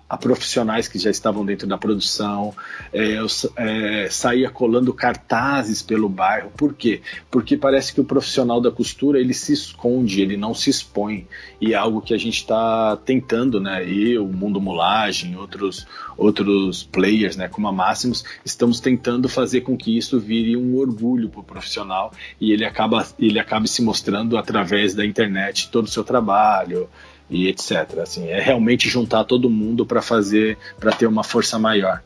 a, 0.09 0.17
profissionais 0.17 0.87
que 0.87 0.97
já 0.99 1.09
estavam 1.09 1.45
dentro 1.45 1.67
da 1.67 1.77
produção. 1.77 2.53
É, 2.91 3.17
eu 3.17 3.27
é, 3.55 4.07
saía 4.09 4.49
colando 4.49 4.93
cartazes 4.93 5.81
pelo 5.81 6.09
bairro. 6.09 6.51
Por 6.55 6.73
quê? 6.73 7.01
Porque 7.29 7.57
parece 7.57 7.93
que 7.93 8.01
o 8.01 8.05
profissional 8.05 8.61
da 8.61 8.71
costura 8.71 9.19
ele 9.19 9.33
se 9.33 9.53
esconde, 9.53 10.21
ele 10.21 10.37
não 10.37 10.53
se 10.53 10.69
expõe. 10.69 11.27
E 11.59 11.73
é 11.73 11.75
algo 11.75 12.01
que 12.01 12.13
a 12.13 12.17
gente 12.17 12.37
está 12.37 12.97
tentando, 12.97 13.59
né? 13.59 13.87
Eu, 13.87 14.25
o 14.25 14.33
Mundo 14.33 14.59
Mulagem, 14.61 15.35
outros, 15.35 15.85
outros 16.17 16.83
players, 16.83 17.35
né, 17.35 17.47
como 17.47 17.67
a 17.67 17.71
Máximos, 17.71 18.23
estamos 18.43 18.79
tentando 18.79 19.29
fazer 19.29 19.61
com 19.61 19.77
que 19.77 19.97
isso 19.97 20.19
vire 20.19 20.57
um 20.57 20.77
orgulho 20.77 21.29
para 21.29 21.39
o 21.39 21.43
profissional 21.43 22.11
e 22.39 22.51
ele 22.51 22.65
acaba, 22.65 23.05
ele 23.19 23.39
acabe 23.39 23.67
se 23.67 23.81
mostrando 23.81 24.37
através 24.37 24.95
da 24.95 25.05
internet 25.05 25.69
todo 25.69 25.85
o 25.85 25.89
seu 25.89 26.03
trabalho 26.03 26.89
e 27.29 27.47
etc. 27.47 27.99
Assim, 28.01 28.27
é 28.27 28.39
realmente 28.39 28.89
juntar 28.89 29.23
todo 29.23 29.49
mundo 29.49 29.85
para 29.85 30.01
fazer, 30.01 30.57
para 30.79 30.91
ter 30.91 31.07
uma 31.07 31.23
força 31.23 31.57
maior. 31.59 32.01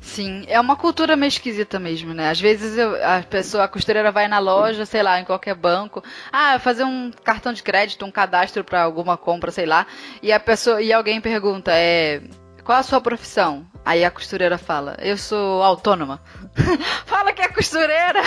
Sim, 0.00 0.44
é 0.48 0.60
uma 0.60 0.76
cultura 0.76 1.16
meio 1.16 1.28
esquisita 1.28 1.78
mesmo, 1.78 2.12
né? 2.12 2.28
Às 2.28 2.38
vezes 2.38 2.76
eu, 2.76 2.94
a 3.02 3.22
pessoa, 3.22 3.64
a 3.64 3.68
costureira 3.68 4.12
vai 4.12 4.28
na 4.28 4.38
loja, 4.38 4.84
sei 4.84 5.02
lá, 5.02 5.18
em 5.18 5.24
qualquer 5.24 5.54
banco, 5.54 6.04
ah, 6.30 6.58
fazer 6.58 6.84
um 6.84 7.10
cartão 7.24 7.54
de 7.54 7.62
crédito, 7.62 8.04
um 8.04 8.10
cadastro 8.10 8.62
para 8.62 8.82
alguma 8.82 9.16
compra, 9.16 9.50
sei 9.50 9.64
lá, 9.64 9.86
e 10.22 10.30
a 10.30 10.38
pessoa 10.38 10.82
e 10.82 10.92
alguém 10.92 11.22
pergunta, 11.22 11.72
é 11.72 12.20
qual 12.64 12.78
a 12.78 12.82
sua 12.82 13.00
profissão? 13.00 13.66
Aí 13.84 14.02
a 14.02 14.10
costureira 14.10 14.56
fala, 14.56 14.96
eu 15.02 15.18
sou 15.18 15.62
autônoma. 15.62 16.18
fala 17.04 17.34
que 17.34 17.42
é 17.42 17.48
costureira. 17.48 18.22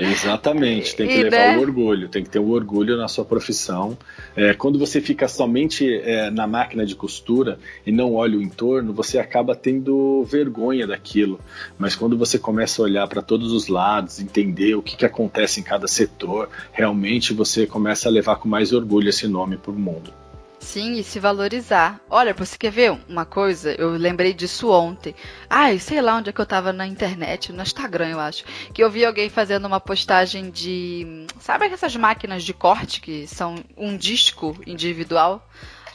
Exatamente, 0.00 0.96
tem 0.96 1.06
que 1.06 1.18
e, 1.18 1.22
levar 1.24 1.36
né? 1.36 1.58
o 1.58 1.60
orgulho, 1.60 2.08
tem 2.08 2.22
que 2.22 2.30
ter 2.30 2.38
o 2.38 2.48
orgulho 2.48 2.96
na 2.96 3.06
sua 3.06 3.26
profissão. 3.26 3.98
É, 4.34 4.54
quando 4.54 4.78
você 4.78 5.02
fica 5.02 5.28
somente 5.28 5.86
é, 5.98 6.30
na 6.30 6.46
máquina 6.46 6.86
de 6.86 6.94
costura 6.94 7.58
e 7.86 7.92
não 7.92 8.14
olha 8.14 8.38
o 8.38 8.42
entorno, 8.42 8.94
você 8.94 9.18
acaba 9.18 9.54
tendo 9.54 10.24
vergonha 10.24 10.86
daquilo. 10.86 11.38
Mas 11.78 11.94
quando 11.94 12.16
você 12.16 12.38
começa 12.38 12.80
a 12.80 12.84
olhar 12.86 13.06
para 13.06 13.20
todos 13.20 13.52
os 13.52 13.68
lados, 13.68 14.18
entender 14.18 14.74
o 14.74 14.82
que, 14.82 14.96
que 14.96 15.04
acontece 15.04 15.60
em 15.60 15.62
cada 15.62 15.86
setor, 15.86 16.48
realmente 16.72 17.34
você 17.34 17.66
começa 17.66 18.08
a 18.08 18.12
levar 18.12 18.36
com 18.36 18.48
mais 18.48 18.72
orgulho 18.72 19.10
esse 19.10 19.28
nome 19.28 19.58
para 19.58 19.72
o 19.72 19.78
mundo. 19.78 20.23
Sim, 20.64 20.94
e 20.94 21.04
se 21.04 21.20
valorizar. 21.20 22.00
Olha, 22.08 22.32
você 22.32 22.56
quer 22.56 22.70
ver 22.70 22.98
uma 23.06 23.26
coisa? 23.26 23.72
Eu 23.72 23.90
lembrei 23.90 24.32
disso 24.32 24.70
ontem. 24.70 25.14
Ai, 25.48 25.78
sei 25.78 26.00
lá 26.00 26.16
onde 26.16 26.30
é 26.30 26.32
que 26.32 26.40
eu 26.40 26.46
tava 26.46 26.72
na 26.72 26.86
internet, 26.86 27.52
no 27.52 27.62
Instagram, 27.62 28.08
eu 28.08 28.18
acho. 28.18 28.44
Que 28.72 28.82
eu 28.82 28.90
vi 28.90 29.04
alguém 29.04 29.28
fazendo 29.28 29.66
uma 29.66 29.78
postagem 29.78 30.50
de. 30.50 31.26
Sabe 31.38 31.66
essas 31.66 31.94
máquinas 31.94 32.42
de 32.42 32.54
corte 32.54 33.02
que 33.02 33.26
são 33.26 33.62
um 33.76 33.94
disco 33.94 34.56
individual? 34.66 35.46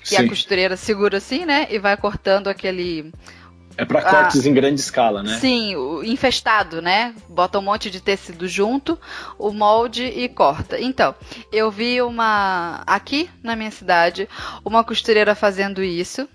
Que 0.01 0.15
Sim. 0.15 0.17
a 0.17 0.29
costureira 0.29 0.77
segura 0.77 1.17
assim, 1.17 1.45
né? 1.45 1.67
E 1.71 1.79
vai 1.79 1.97
cortando 1.97 2.47
aquele 2.47 3.11
é 3.79 3.85
para 3.85 4.01
cortes 4.01 4.45
ah, 4.45 4.49
em 4.49 4.53
grande 4.53 4.81
escala, 4.81 5.23
né? 5.23 5.37
Sim, 5.37 5.73
infestado, 6.03 6.81
né? 6.81 7.15
Bota 7.29 7.59
um 7.59 7.61
monte 7.61 7.89
de 7.89 8.01
tecido 8.01 8.45
junto, 8.45 8.99
o 9.37 9.53
molde 9.53 10.03
e 10.03 10.27
corta. 10.27 10.77
Então, 10.77 11.15
eu 11.49 11.71
vi 11.71 12.01
uma 12.01 12.83
aqui 12.85 13.29
na 13.41 13.55
minha 13.55 13.71
cidade, 13.71 14.27
uma 14.65 14.83
costureira 14.83 15.33
fazendo 15.33 15.81
isso, 15.81 16.27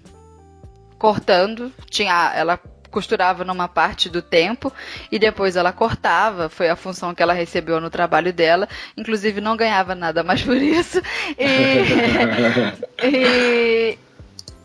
cortando, 0.99 1.71
tinha 1.91 2.33
ela 2.35 2.59
costurava 2.91 3.45
numa 3.45 3.69
parte 3.69 4.09
do 4.09 4.23
tempo 4.23 4.73
e 5.13 5.19
depois 5.19 5.57
ela 5.57 5.73
cortava, 5.73 6.49
foi 6.49 6.71
a 6.71 6.77
função 6.77 7.13
que 7.13 7.23
ela 7.23 7.33
recebeu 7.35 7.79
no 7.81 7.91
trabalho 7.91 8.33
dela, 8.33 8.69
inclusive 8.97 9.41
não 9.41 9.57
ganhava 9.57 9.95
nada 9.95 10.23
mais 10.23 10.43
por 10.43 10.57
isso. 10.57 11.03
E, 11.37 13.05
e, 13.05 13.99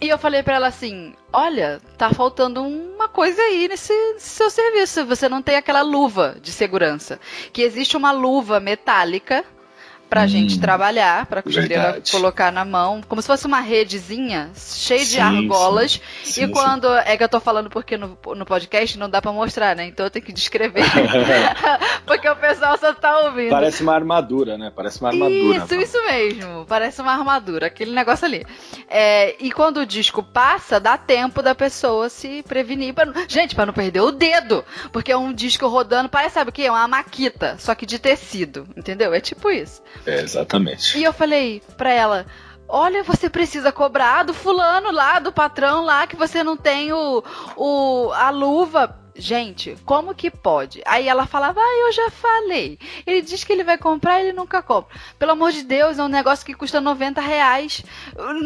e 0.02 0.08
eu 0.08 0.18
falei 0.18 0.42
para 0.42 0.56
ela 0.56 0.68
assim: 0.68 1.14
olha, 1.34 1.82
tá 1.98 2.10
faltando 2.14 2.64
uma 2.64 3.10
coisa 3.10 3.42
aí 3.42 3.68
nesse, 3.68 3.94
seu 4.18 4.50
serviço. 4.50 5.06
Você 5.06 5.28
não 5.28 5.42
tem 5.42 5.56
aquela 5.56 5.82
luva 5.82 6.38
de 6.42 6.52
segurança. 6.52 7.20
Que 7.52 7.62
existe 7.62 7.98
uma 7.98 8.12
luva 8.12 8.60
metálica 8.60 9.44
pra 10.10 10.24
hum, 10.24 10.28
gente 10.28 10.60
trabalhar, 10.60 11.26
pra 11.28 11.42
costureira 11.42 11.84
verdade. 11.84 12.12
colocar 12.12 12.52
na 12.52 12.66
mão, 12.66 13.02
como 13.08 13.22
se 13.22 13.28
fosse 13.28 13.46
uma 13.46 13.60
redezinha 13.60 14.50
cheia 14.56 15.06
sim, 15.06 15.12
de 15.12 15.20
argolas. 15.20 16.02
Sim. 16.24 16.32
Sim, 16.32 16.44
e 16.46 16.48
quando. 16.50 16.92
É 16.92 17.16
que 17.16 17.24
eu 17.24 17.30
tô 17.30 17.40
falando 17.40 17.70
porque 17.70 17.98
no, 17.98 18.18
no 18.36 18.46
podcast 18.46 18.98
não 18.98 19.10
dá 19.10 19.22
pra 19.22 19.32
mostrar, 19.32 19.76
né? 19.76 19.86
Então 19.86 20.06
eu 20.06 20.10
tenho 20.10 20.26
que 20.26 20.34
descrever. 20.34 20.84
porque 22.06 22.28
o 22.28 22.36
pessoal 22.36 22.78
só 22.78 22.94
tá 22.94 23.20
ouvindo. 23.22 23.52
Parece 23.52 23.84
uma 23.84 23.94
armadura, 23.94 24.58
né? 24.58 24.72
Parece 24.76 25.00
uma 25.00 25.10
armadura. 25.10 25.58
Isso, 25.58 25.76
isso 25.76 26.06
mesmo. 26.06 26.66
Parece 26.66 27.02
uma 27.02 27.12
armadura, 27.12 27.68
aquele 27.68 27.92
negócio 27.92 28.26
ali. 28.26 28.46
É, 28.90 29.36
e 29.40 29.52
quando 29.52 29.78
o 29.78 29.86
disco 29.86 30.24
passa, 30.24 30.80
dá 30.80 30.98
tempo 30.98 31.44
da 31.44 31.54
pessoa 31.54 32.10
se 32.10 32.44
prevenir. 32.44 32.94
Pra, 32.94 33.06
gente, 33.28 33.54
pra 33.54 33.66
não 33.66 33.74
perder 33.74 34.02
o 34.02 34.12
dedo. 34.12 34.66
Porque 34.92 35.12
é 35.12 35.18
um 35.18 35.32
disco 35.32 35.68
rodando, 35.68 36.10
parece, 36.10 36.36
sabe 36.36 36.50
o 36.50 36.54
que? 36.54 36.64
É 36.64 36.72
uma 36.72 36.88
maquita, 36.88 37.56
só 37.60 37.76
que 37.76 37.86
de 37.86 38.00
tecido. 38.00 38.68
Entendeu? 38.76 39.14
É 39.14 39.20
tipo 39.20 39.50
isso. 39.52 39.82
É, 40.10 40.22
exatamente. 40.22 40.98
E 40.98 41.04
eu 41.04 41.14
falei 41.14 41.62
pra 41.78 41.92
ela: 41.92 42.26
olha, 42.68 43.04
você 43.04 43.30
precisa 43.30 43.72
cobrar 43.72 44.24
do 44.24 44.34
fulano 44.34 44.92
lá, 44.92 45.20
do 45.20 45.32
patrão 45.32 45.86
lá, 45.86 46.08
que 46.08 46.16
você 46.16 46.44
não 46.44 46.58
tem 46.58 46.92
o, 46.92 47.24
o 47.56 48.12
a 48.14 48.30
luva 48.30 48.96
Gente, 49.20 49.76
como 49.84 50.16
que 50.16 50.32
pode? 50.32 50.82
Aí 50.86 51.08
ela 51.08 51.26
falava, 51.26 51.60
ah, 51.60 51.88
eu 51.88 51.92
já 51.92 52.10
falei. 52.10 52.80
Ele 53.06 53.22
diz 53.22 53.44
que 53.44 53.52
ele 53.52 53.66
vai 53.66 53.78
comprar 53.78 54.22
ele 54.22 54.34
nunca 54.34 54.62
compra. 54.62 54.96
Pelo 55.18 55.32
amor 55.32 55.52
de 55.52 55.64
Deus, 55.64 56.00
é 56.00 56.04
um 56.04 56.08
negócio 56.08 56.46
que 56.46 56.54
custa 56.54 56.80
90 56.80 57.20
reais. 57.20 57.84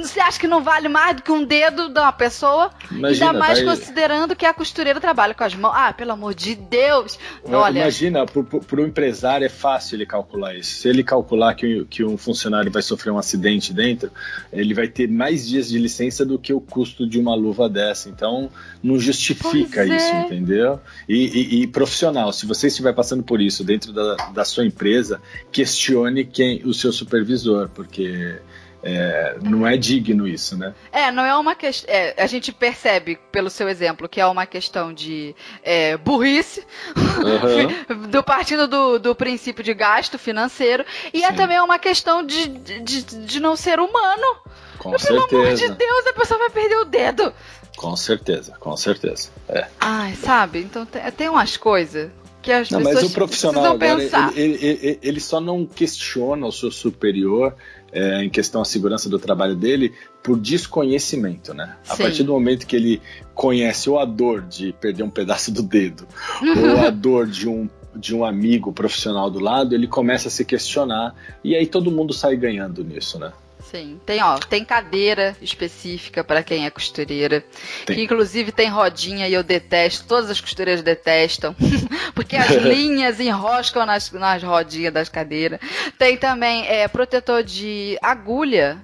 Você 0.01 0.19
acha 0.19 0.39
que 0.39 0.47
não 0.47 0.63
vale 0.63 0.89
mais 0.89 1.17
do 1.17 1.21
que 1.21 1.31
um 1.31 1.45
dedo 1.45 1.89
de 1.89 1.99
uma 1.99 2.11
pessoa? 2.11 2.71
Imagina, 2.89 3.27
Ainda 3.27 3.39
mais 3.39 3.61
vai... 3.61 3.75
considerando 3.75 4.35
que 4.35 4.45
a 4.45 4.53
costureira 4.53 4.99
trabalha 4.99 5.33
com 5.33 5.43
as 5.43 5.53
mãos. 5.53 5.73
Ah, 5.75 5.93
pelo 5.93 6.11
amor 6.11 6.33
de 6.33 6.55
Deus! 6.55 7.19
Olha... 7.45 7.81
Imagina, 7.81 8.25
para 8.25 8.81
o 8.81 8.85
empresário 8.85 9.45
é 9.45 9.49
fácil 9.49 9.95
ele 9.95 10.05
calcular 10.05 10.55
isso. 10.55 10.81
Se 10.81 10.89
ele 10.89 11.03
calcular 11.03 11.53
que, 11.53 11.85
que 11.85 12.03
um 12.03 12.17
funcionário 12.17 12.71
vai 12.71 12.81
sofrer 12.81 13.11
um 13.11 13.17
acidente 13.17 13.73
dentro, 13.73 14.11
ele 14.51 14.73
vai 14.73 14.87
ter 14.87 15.07
mais 15.07 15.47
dias 15.47 15.69
de 15.69 15.77
licença 15.77 16.25
do 16.25 16.39
que 16.39 16.51
o 16.51 16.59
custo 16.59 17.07
de 17.07 17.19
uma 17.19 17.35
luva 17.35 17.69
dessa. 17.69 18.09
Então, 18.09 18.49
não 18.81 18.99
justifica 18.99 19.85
isso, 19.85 20.13
é. 20.13 20.21
entendeu? 20.21 20.62
Entendeu? 20.63 20.79
E, 21.07 21.15
e, 21.15 21.63
e, 21.63 21.67
profissional, 21.67 22.31
se 22.31 22.45
você 22.45 22.67
estiver 22.67 22.93
passando 22.93 23.23
por 23.23 23.41
isso 23.41 23.63
dentro 23.63 23.91
da, 23.91 24.15
da 24.33 24.45
sua 24.45 24.65
empresa, 24.65 25.21
questione 25.51 26.23
quem 26.23 26.61
o 26.63 26.73
seu 26.73 26.91
supervisor, 26.91 27.69
porque 27.69 28.39
é, 28.81 29.37
não 29.41 29.67
é 29.67 29.77
digno 29.77 30.27
isso, 30.27 30.57
né? 30.57 30.73
É, 30.91 31.11
não 31.11 31.23
é 31.23 31.35
uma 31.35 31.55
questão. 31.55 31.93
É, 31.93 32.21
a 32.21 32.27
gente 32.27 32.51
percebe, 32.51 33.19
pelo 33.31 33.49
seu 33.49 33.67
exemplo, 33.67 34.09
que 34.09 34.19
é 34.19 34.25
uma 34.25 34.45
questão 34.45 34.93
de 34.93 35.35
é, 35.63 35.97
burrice, 35.97 36.65
uhum. 36.95 38.07
do 38.09 38.23
partindo 38.23 38.67
do, 38.67 38.99
do 38.99 39.15
princípio 39.15 39.63
de 39.63 39.73
gasto 39.73 40.17
financeiro, 40.17 40.85
e 41.13 41.23
é 41.23 41.27
Sim. 41.27 41.33
é 41.33 41.35
também 41.35 41.59
uma 41.59 41.79
questão 41.79 42.25
de, 42.25 42.47
de, 42.47 43.03
de 43.03 43.39
não 43.39 43.55
ser 43.55 43.79
humano. 43.79 44.37
Com 44.83 44.91
Pelo 44.91 44.99
certeza. 44.99 45.37
amor 45.37 45.55
de 45.55 45.69
Deus, 45.69 46.07
a 46.07 46.13
pessoa 46.13 46.37
vai 46.37 46.49
perder 46.49 46.75
o 46.75 46.85
dedo. 46.85 47.33
Com 47.77 47.95
certeza, 47.95 48.53
com 48.59 48.75
certeza. 48.75 49.29
É. 49.47 49.65
Ai, 49.79 50.13
sabe? 50.15 50.59
Então 50.59 50.85
tem, 50.85 51.29
umas 51.29 51.55
coisas 51.55 52.11
que 52.41 52.51
as 52.51 52.69
não, 52.69 52.79
pessoas 52.79 53.03
mas 53.03 53.11
o 53.11 53.13
profissional 53.13 53.65
agora, 53.65 54.03
ele, 54.35 54.57
ele, 54.61 54.99
ele, 55.01 55.19
só 55.21 55.39
não 55.39 55.65
questiona 55.65 56.45
o 56.45 56.51
seu 56.51 56.69
superior 56.69 57.55
é, 57.93 58.21
em 58.21 58.29
questão 58.29 58.61
à 58.61 58.65
segurança 58.65 59.09
do 59.09 59.17
trabalho 59.17 59.55
dele 59.55 59.93
por 60.21 60.37
desconhecimento, 60.37 61.53
né? 61.53 61.77
Sim. 61.83 61.93
A 61.93 61.97
partir 61.97 62.23
do 62.23 62.33
momento 62.33 62.67
que 62.67 62.75
ele 62.75 63.01
conhece 63.33 63.89
ou 63.89 63.97
a 63.97 64.03
dor 64.03 64.41
de 64.41 64.73
perder 64.73 65.03
um 65.03 65.09
pedaço 65.09 65.49
do 65.49 65.63
dedo 65.63 66.05
ou 66.43 66.85
a 66.85 66.89
dor 66.89 67.25
de 67.25 67.47
um 67.47 67.69
de 67.95 68.15
um 68.15 68.25
amigo 68.25 68.73
profissional 68.73 69.29
do 69.29 69.39
lado, 69.39 69.75
ele 69.75 69.87
começa 69.87 70.27
a 70.27 70.31
se 70.31 70.43
questionar 70.43 71.13
e 71.43 71.55
aí 71.55 71.67
todo 71.67 71.91
mundo 71.91 72.11
sai 72.11 72.35
ganhando 72.35 72.83
nisso, 72.83 73.19
né? 73.19 73.31
Sim, 73.73 73.99
tem 74.05 74.21
ó, 74.21 74.37
tem 74.37 74.63
cadeira 74.63 75.35
específica 75.41 76.23
para 76.23 76.43
quem 76.43 76.63
é 76.63 76.69
costureira, 76.69 77.43
tem. 77.87 77.95
que 77.95 78.03
inclusive 78.03 78.51
tem 78.51 78.69
rodinha 78.69 79.27
e 79.27 79.33
eu 79.33 79.41
detesto, 79.41 80.05
todas 80.07 80.29
as 80.29 80.39
costureiras 80.39 80.83
detestam, 80.83 81.55
porque 82.13 82.35
as 82.35 82.51
linhas 82.61 83.19
enroscam 83.19 83.83
nas, 83.83 84.11
nas 84.11 84.43
rodinhas 84.43 84.93
das 84.93 85.09
cadeiras. 85.09 85.59
Tem 85.97 86.15
também 86.15 86.67
é, 86.67 86.87
protetor 86.87 87.41
de 87.41 87.97
agulha 87.99 88.79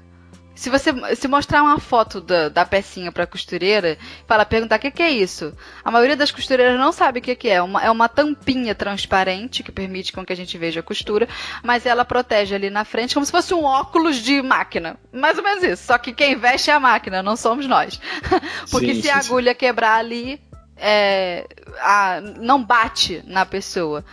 se 0.59 0.69
você 0.69 0.91
se 1.15 1.25
mostrar 1.25 1.63
uma 1.63 1.79
foto 1.79 2.19
da, 2.19 2.49
da 2.49 2.65
pecinha 2.65 3.13
para 3.13 3.25
costureira, 3.25 3.97
fala 4.27 4.43
perguntar 4.43 4.75
o 4.75 4.79
que, 4.79 4.91
que, 4.91 5.01
é 5.01 5.09
isso, 5.09 5.55
a 5.85 5.89
maioria 5.89 6.17
das 6.17 6.31
costureiras 6.31 6.77
não 6.77 6.91
sabe 6.91 7.19
o 7.19 7.21
que, 7.21 7.33
que 7.33 7.47
é. 7.47 7.61
Uma, 7.61 7.81
é 7.81 7.89
uma 7.89 8.09
tampinha 8.09 8.75
transparente 8.75 9.63
que 9.63 9.71
permite 9.71 10.11
com 10.11 10.25
que 10.25 10.33
a 10.33 10.35
gente 10.35 10.57
veja 10.57 10.81
a 10.81 10.83
costura, 10.83 11.29
mas 11.63 11.85
ela 11.85 12.03
protege 12.03 12.53
ali 12.53 12.69
na 12.69 12.83
frente 12.83 13.13
como 13.13 13.25
se 13.25 13.31
fosse 13.31 13.53
um 13.53 13.63
óculos 13.63 14.17
de 14.17 14.41
máquina. 14.41 14.97
Mais 15.13 15.37
ou 15.37 15.43
menos 15.45 15.63
isso. 15.63 15.85
Só 15.85 15.97
que 15.97 16.11
quem 16.11 16.35
veste 16.35 16.69
é 16.69 16.73
a 16.73 16.79
máquina, 16.79 17.23
não 17.23 17.37
somos 17.37 17.65
nós. 17.65 17.97
Porque 18.69 18.95
sim, 18.95 19.01
se 19.01 19.03
sim, 19.03 19.09
a 19.11 19.17
agulha 19.17 19.53
sim. 19.53 19.59
quebrar 19.59 19.95
ali, 19.95 20.41
é, 20.75 21.47
a, 21.79 22.19
não 22.37 22.61
bate 22.61 23.23
na 23.25 23.45
pessoa. 23.45 24.03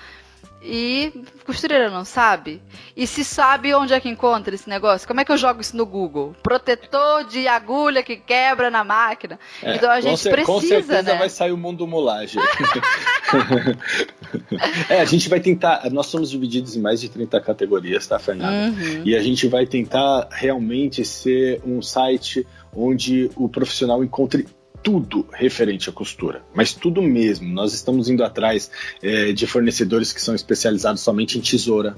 E 0.69 1.13
costureira 1.45 1.89
não 1.89 2.05
sabe? 2.05 2.61
E 2.97 3.07
se 3.07 3.25
sabe 3.25 3.73
onde 3.73 3.95
é 3.95 4.01
que 4.01 4.09
encontra 4.09 4.53
esse 4.53 4.69
negócio? 4.69 5.07
Como 5.07 5.21
é 5.21 5.25
que 5.25 5.31
eu 5.31 5.37
jogo 5.37 5.61
isso 5.61 5.77
no 5.77 5.87
Google? 5.87 6.35
Protetor 6.43 7.25
de 7.25 7.47
agulha 7.47 8.03
que 8.03 8.17
quebra 8.17 8.69
na 8.69 8.83
máquina. 8.83 9.39
É, 9.63 9.77
então 9.77 9.89
a 9.89 10.01
gente 10.01 10.29
precisa, 10.29 10.45
com 10.45 10.61
certeza 10.61 11.03
né? 11.03 11.19
vai 11.19 11.31
sair 11.31 11.53
o 11.53 11.57
mundo 11.57 11.87
mulagem. 11.87 12.43
é, 14.91 15.01
a 15.01 15.05
gente 15.05 15.29
vai 15.29 15.39
tentar. 15.39 15.89
Nós 15.91 16.07
somos 16.07 16.31
divididos 16.31 16.75
em 16.75 16.81
mais 16.81 17.01
de 17.01 17.09
30 17.09 17.41
categorias, 17.41 18.09
tá, 18.09 18.19
Fernanda? 18.19 18.77
Uhum. 18.77 19.03
E 19.05 19.15
a 19.15 19.23
gente 19.23 19.47
vai 19.47 19.67
tentar 19.67 20.29
realmente 20.33 21.05
ser 21.05 21.63
um 21.65 21.81
site 21.81 22.45
onde 22.75 23.31
o 23.37 23.49
profissional 23.49 24.03
encontre 24.03 24.49
tudo 24.87 25.27
referente 25.33 25.91
à 25.91 25.93
costura, 25.93 26.45
mas 26.55 26.73
tudo 26.73 27.03
mesmo. 27.03 27.53
Nós 27.53 27.75
estamos 27.75 28.09
indo 28.09 28.23
atrás 28.23 28.71
é, 29.03 29.33
de 29.33 29.45
fornecedores 29.45 30.13
que 30.13 30.23
são 30.23 30.33
especializados 30.33 31.01
somente 31.03 31.37
em 31.37 31.41
tesoura, 31.41 31.97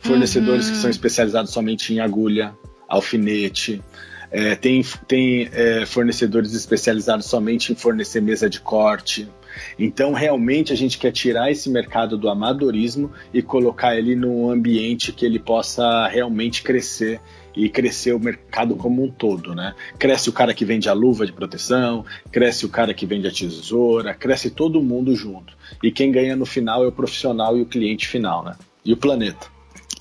fornecedores 0.00 0.68
uhum. 0.68 0.72
que 0.72 0.78
são 0.78 0.88
especializados 0.88 1.52
somente 1.52 1.92
em 1.92 2.00
agulha, 2.00 2.54
alfinete. 2.88 3.82
É, 4.30 4.54
tem 4.54 4.82
tem 5.06 5.50
é, 5.52 5.84
fornecedores 5.84 6.54
especializados 6.54 7.26
somente 7.26 7.72
em 7.72 7.76
fornecer 7.76 8.22
mesa 8.22 8.48
de 8.48 8.58
corte. 8.58 9.28
Então, 9.78 10.12
realmente, 10.12 10.72
a 10.72 10.76
gente 10.76 10.98
quer 10.98 11.12
tirar 11.12 11.50
esse 11.50 11.68
mercado 11.70 12.16
do 12.16 12.28
amadorismo 12.28 13.10
e 13.32 13.42
colocar 13.42 13.96
ele 13.96 14.14
num 14.14 14.50
ambiente 14.50 15.12
que 15.12 15.24
ele 15.24 15.38
possa 15.38 16.06
realmente 16.08 16.62
crescer 16.62 17.20
e 17.58 17.68
crescer 17.68 18.12
o 18.12 18.20
mercado 18.20 18.76
como 18.76 19.02
um 19.02 19.10
todo, 19.10 19.52
né? 19.52 19.74
Cresce 19.98 20.28
o 20.28 20.32
cara 20.32 20.54
que 20.54 20.64
vende 20.64 20.88
a 20.88 20.92
luva 20.92 21.26
de 21.26 21.32
proteção, 21.32 22.04
cresce 22.30 22.64
o 22.64 22.68
cara 22.68 22.94
que 22.94 23.04
vende 23.04 23.26
a 23.26 23.32
tesoura, 23.32 24.14
cresce 24.14 24.48
todo 24.50 24.80
mundo 24.80 25.14
junto. 25.16 25.56
E 25.82 25.90
quem 25.90 26.12
ganha 26.12 26.36
no 26.36 26.46
final 26.46 26.84
é 26.84 26.86
o 26.86 26.92
profissional 26.92 27.58
e 27.58 27.62
o 27.62 27.66
cliente 27.66 28.06
final, 28.06 28.44
né? 28.44 28.56
E 28.84 28.92
o 28.92 28.96
planeta. 28.96 29.48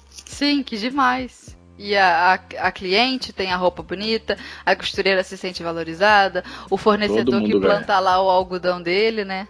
Sim, 0.09 0.61
que 0.61 0.77
demais. 0.77 1.56
E 1.77 1.95
a, 1.95 2.33
a, 2.33 2.67
a, 2.67 2.71
cliente 2.71 3.31
tem 3.31 3.51
a 3.51 3.55
roupa 3.55 3.83
bonita, 3.83 4.37
a 4.65 4.75
costureira 4.75 5.23
se 5.23 5.37
sente 5.37 5.61
valorizada, 5.61 6.43
o 6.69 6.77
fornecedor 6.77 7.43
que 7.43 7.59
planta 7.59 7.85
ganha. 7.85 7.99
lá 7.99 8.21
o 8.21 8.29
algodão 8.29 8.81
dele, 8.81 9.23
né? 9.23 9.47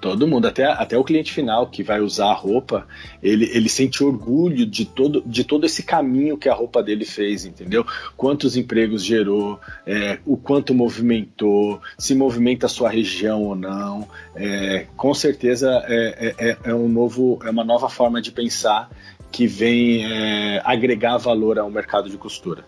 Todo 0.00 0.26
mundo, 0.26 0.46
até, 0.46 0.64
até 0.64 0.96
o 0.96 1.04
cliente 1.04 1.30
final 1.30 1.66
que 1.66 1.82
vai 1.82 2.00
usar 2.00 2.30
a 2.30 2.34
roupa, 2.34 2.86
ele, 3.22 3.50
ele 3.52 3.68
sente 3.68 4.02
orgulho 4.02 4.64
de 4.64 4.86
todo, 4.86 5.22
de 5.26 5.44
todo 5.44 5.66
esse 5.66 5.82
caminho 5.82 6.38
que 6.38 6.48
a 6.48 6.54
roupa 6.54 6.82
dele 6.82 7.04
fez, 7.04 7.44
entendeu? 7.44 7.84
Quantos 8.16 8.56
empregos 8.56 9.04
gerou, 9.04 9.60
é, 9.86 10.18
o 10.24 10.38
quanto 10.38 10.72
movimentou, 10.72 11.82
se 11.98 12.14
movimenta 12.14 12.64
a 12.64 12.68
sua 12.68 12.88
região 12.88 13.42
ou 13.42 13.54
não. 13.54 14.08
É, 14.34 14.86
com 14.96 15.12
certeza 15.12 15.84
é, 15.86 16.34
é, 16.38 16.48
é, 16.48 16.58
é 16.64 16.74
um 16.74 16.88
novo, 16.88 17.38
é 17.44 17.50
uma 17.50 17.64
nova 17.64 17.90
forma 17.90 18.22
de 18.22 18.32
pensar 18.32 18.90
que 19.30 19.46
vem 19.46 20.04
é, 20.04 20.62
agregar 20.64 21.16
valor 21.16 21.58
ao 21.58 21.70
mercado 21.70 22.08
de 22.08 22.16
costura. 22.16 22.64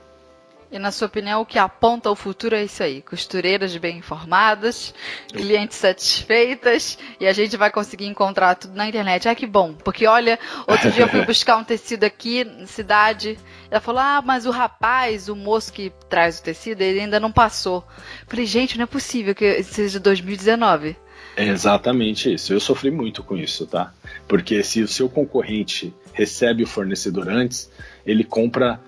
E 0.73 0.79
na 0.79 0.91
sua 0.91 1.07
opinião, 1.07 1.43
o 1.43 1.47
que 1.47 1.59
aponta 1.59 2.11
o 2.11 2.17
futuro 2.17 2.57
é 2.57 2.65
isso 2.65 2.83
aí: 2.83 3.03
costureiras 3.03 3.77
bem 3.77 3.99
informadas, 3.99 4.95
clientes 5.29 5.77
satisfeitas, 5.77 6.99
e 7.21 7.27
a 7.27 7.33
gente 7.35 7.59
vai 7.59 7.71
conseguir 7.71 8.07
encontrar 8.07 8.55
tudo 8.55 8.75
na 8.75 8.89
internet. 8.89 9.29
Ah, 9.29 9.35
que 9.35 9.47
bom, 9.47 9.75
porque 9.75 10.07
olha, 10.07 10.39
outro 10.67 10.91
dia 10.91 11.05
eu 11.05 11.09
fui 11.09 11.21
buscar 11.27 11.59
um 11.59 11.65
tecido 11.65 12.05
aqui 12.05 12.43
na 12.45 12.67
cidade. 12.67 13.39
Ela 13.71 13.83
falou: 13.83 14.01
Ah, 14.01 14.23
mas 14.25 14.47
o 14.47 14.51
rapaz, 14.51 15.29
o 15.29 15.37
moço 15.37 15.71
que 15.71 15.93
traz 16.09 16.39
o 16.39 16.43
tecido, 16.43 16.81
ele 16.81 17.01
ainda 17.01 17.21
não 17.21 17.31
passou. 17.31 17.85
Eu 18.23 18.27
falei: 18.29 18.47
Gente, 18.47 18.79
não 18.79 18.85
é 18.85 18.87
possível 18.87 19.35
que 19.35 19.63
seja 19.63 20.01
2019. 20.01 20.97
É 21.37 21.47
exatamente 21.47 22.33
isso. 22.33 22.51
Eu 22.53 22.61
sofri 22.61 22.91
muito 22.91 23.23
com 23.23 23.37
isso, 23.37 23.67
tá? 23.67 23.93
Porque 24.27 24.63
se 24.63 24.83
o 24.83 24.89
seu 24.89 25.09
concorrente 25.09 25.93
recebe 26.13 26.63
o 26.63 26.67
fornecedor 26.67 27.29
antes, 27.29 27.71
ele 28.05 28.25
compra 28.25 28.81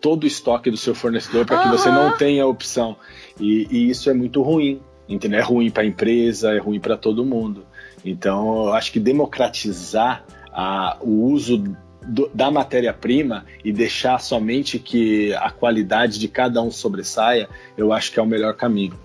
todo 0.00 0.24
o 0.24 0.26
estoque 0.26 0.70
do 0.70 0.76
seu 0.76 0.94
fornecedor 0.94 1.44
para 1.44 1.58
que 1.58 1.68
uhum. 1.68 1.76
você 1.76 1.90
não 1.90 2.16
tenha 2.16 2.46
opção. 2.46 2.96
E, 3.38 3.66
e, 3.70 3.90
isso 3.90 4.08
é 4.08 4.14
muito 4.14 4.42
ruim, 4.42 4.80
entendeu? 5.08 5.40
É 5.40 5.42
ruim 5.42 5.70
para 5.70 5.82
a 5.82 5.86
empresa, 5.86 6.52
é 6.52 6.58
ruim 6.58 6.80
para 6.80 6.96
todo 6.96 7.24
mundo. 7.24 7.64
Então, 8.04 8.66
eu 8.66 8.72
acho 8.72 8.92
que 8.92 9.00
democratizar 9.00 10.24
a, 10.52 10.96
o 11.00 11.24
uso 11.30 11.62
do, 12.06 12.30
da 12.32 12.50
matéria-prima 12.50 13.44
e 13.64 13.72
deixar 13.72 14.18
somente 14.20 14.78
que 14.78 15.34
a 15.34 15.50
qualidade 15.50 16.18
de 16.18 16.28
cada 16.28 16.62
um 16.62 16.70
sobressaia, 16.70 17.48
eu 17.76 17.92
acho 17.92 18.12
que 18.12 18.18
é 18.18 18.22
o 18.22 18.26
melhor 18.26 18.54
caminho. 18.54 18.98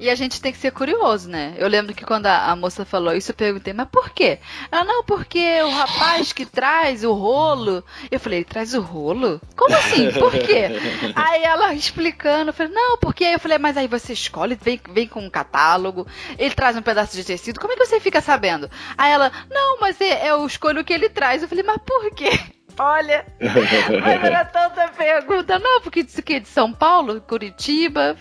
E 0.00 0.08
a 0.08 0.14
gente 0.14 0.40
tem 0.40 0.50
que 0.50 0.56
ser 0.56 0.70
curioso, 0.70 1.28
né? 1.28 1.54
Eu 1.58 1.68
lembro 1.68 1.94
que 1.94 2.06
quando 2.06 2.24
a, 2.24 2.50
a, 2.50 2.56
moça 2.56 2.86
falou 2.86 3.12
isso, 3.12 3.32
eu 3.32 3.34
perguntei, 3.34 3.74
mas 3.74 3.86
por 3.86 4.08
quê? 4.08 4.38
Ela, 4.72 4.82
não, 4.82 5.04
porque 5.04 5.60
o 5.60 5.68
rapaz 5.68 6.32
que 6.32 6.46
traz 6.46 7.04
o 7.04 7.12
rolo. 7.12 7.84
Eu 8.10 8.18
falei, 8.18 8.42
traz 8.42 8.72
o 8.72 8.80
rolo? 8.80 9.38
Como 9.54 9.76
assim? 9.76 10.10
Por 10.12 10.32
quê? 10.32 10.68
aí 11.14 11.42
ela 11.42 11.74
explicando, 11.74 12.48
eu 12.48 12.54
falei, 12.54 12.72
não, 12.72 12.96
porque 12.96 13.26
aí 13.26 13.34
eu 13.34 13.38
falei, 13.38 13.58
mas 13.58 13.76
aí 13.76 13.86
você 13.86 14.14
escolhe, 14.14 14.58
vem, 14.58 14.80
vem 14.88 15.06
com 15.06 15.20
um 15.20 15.28
catálogo, 15.28 16.06
ele 16.38 16.54
traz 16.54 16.78
um 16.78 16.82
pedaço 16.82 17.14
de 17.14 17.22
tecido, 17.22 17.60
como 17.60 17.74
é 17.74 17.76
que 17.76 17.84
você 17.84 18.00
fica 18.00 18.22
sabendo? 18.22 18.70
Aí 18.96 19.12
ela, 19.12 19.30
não, 19.50 19.80
mas 19.80 20.00
é, 20.00 20.30
eu 20.30 20.46
escolho 20.46 20.80
o 20.80 20.84
que 20.84 20.94
ele 20.94 21.10
traz. 21.10 21.42
Eu 21.42 21.48
falei, 21.48 21.62
mas 21.62 21.76
por 21.84 22.10
quê? 22.12 22.30
Olha, 22.82 23.26
era 23.38 24.42
tanta 24.48 24.88
pergunta. 24.88 25.58
Não, 25.58 25.82
porque 25.82 26.02
disse 26.02 26.22
que 26.22 26.32
é 26.32 26.40
de 26.40 26.48
São 26.48 26.72
Paulo, 26.72 27.20
Curitiba. 27.20 28.16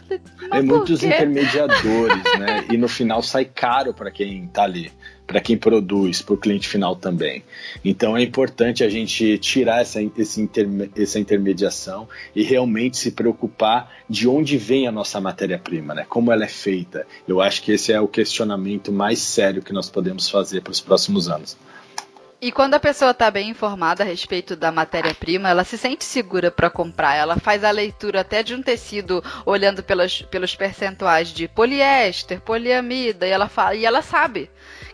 é 0.52 0.62
muitos 0.62 1.02
intermediadores, 1.02 2.24
né? 2.38 2.66
E 2.70 2.76
no 2.76 2.90
final 2.90 3.24
sai 3.24 3.46
caro 3.46 3.94
para 3.94 4.12
quem 4.12 4.46
tá 4.48 4.64
ali, 4.64 4.92
para 5.26 5.40
quem 5.40 5.58
produz, 5.58 6.22
para 6.22 6.34
o 6.34 6.38
cliente 6.38 6.68
final 6.68 6.94
também. 6.94 7.42
Então 7.86 8.18
é 8.18 8.22
importante 8.22 8.84
a 8.84 8.90
gente 8.90 9.38
tirar 9.38 9.80
essa, 9.80 10.02
esse 10.18 10.42
interme, 10.42 10.92
essa 10.94 11.18
intermediação 11.18 12.10
e 12.36 12.44
realmente 12.44 12.98
se 12.98 13.12
preocupar 13.12 13.90
de 14.10 14.28
onde 14.28 14.58
vem 14.58 14.90
a 14.90 14.92
nossa 14.92 15.22
matéria-prima, 15.22 15.94
né? 15.94 16.06
Como 16.10 16.34
ela 16.34 16.44
é 16.44 16.50
feita. 16.50 17.08
Eu 17.26 17.40
acho 17.40 17.64
que 17.64 17.72
esse 17.72 17.94
é 17.94 18.02
o 18.02 18.10
questionamento 18.10 18.92
mais 18.92 19.20
sério 19.20 19.62
que 19.62 19.72
nós 19.72 19.90
podemos 19.90 20.30
fazer 20.30 20.60
para 20.60 20.72
os 20.72 20.82
próximos 20.82 21.30
anos. 21.30 21.58
E 22.42 22.54
quando 22.54 22.74
a 22.74 22.80
pessoa 22.80 23.12
está 23.12 23.30
bem 23.30 23.50
informada 23.50 24.02
a 24.02 24.06
respeito 24.06 24.56
da 24.56 24.72
matéria-prima, 24.72 25.50
ela 25.50 25.66
se 25.66 25.78
sente 25.78 26.06
segura 26.06 26.50
para 26.50 26.70
comprar. 26.70 27.14
Ela 27.16 27.38
faz 27.38 27.66
a 27.66 27.72
leitura 27.72 28.22
até 28.22 28.42
de 28.42 28.56
um 28.56 28.62
tecido 28.62 29.22
olhando 29.46 29.84
pelas, 29.84 30.22
pelos 30.22 30.56
percentuais 30.56 31.34
de 31.34 31.50
poliéster, 31.50 32.40
poliamida, 32.40 33.28
e 33.28 33.30
ela 33.30 33.50
fala, 33.50 33.76
e 33.76 33.86
ela 33.86 34.02
sabe 34.02 34.50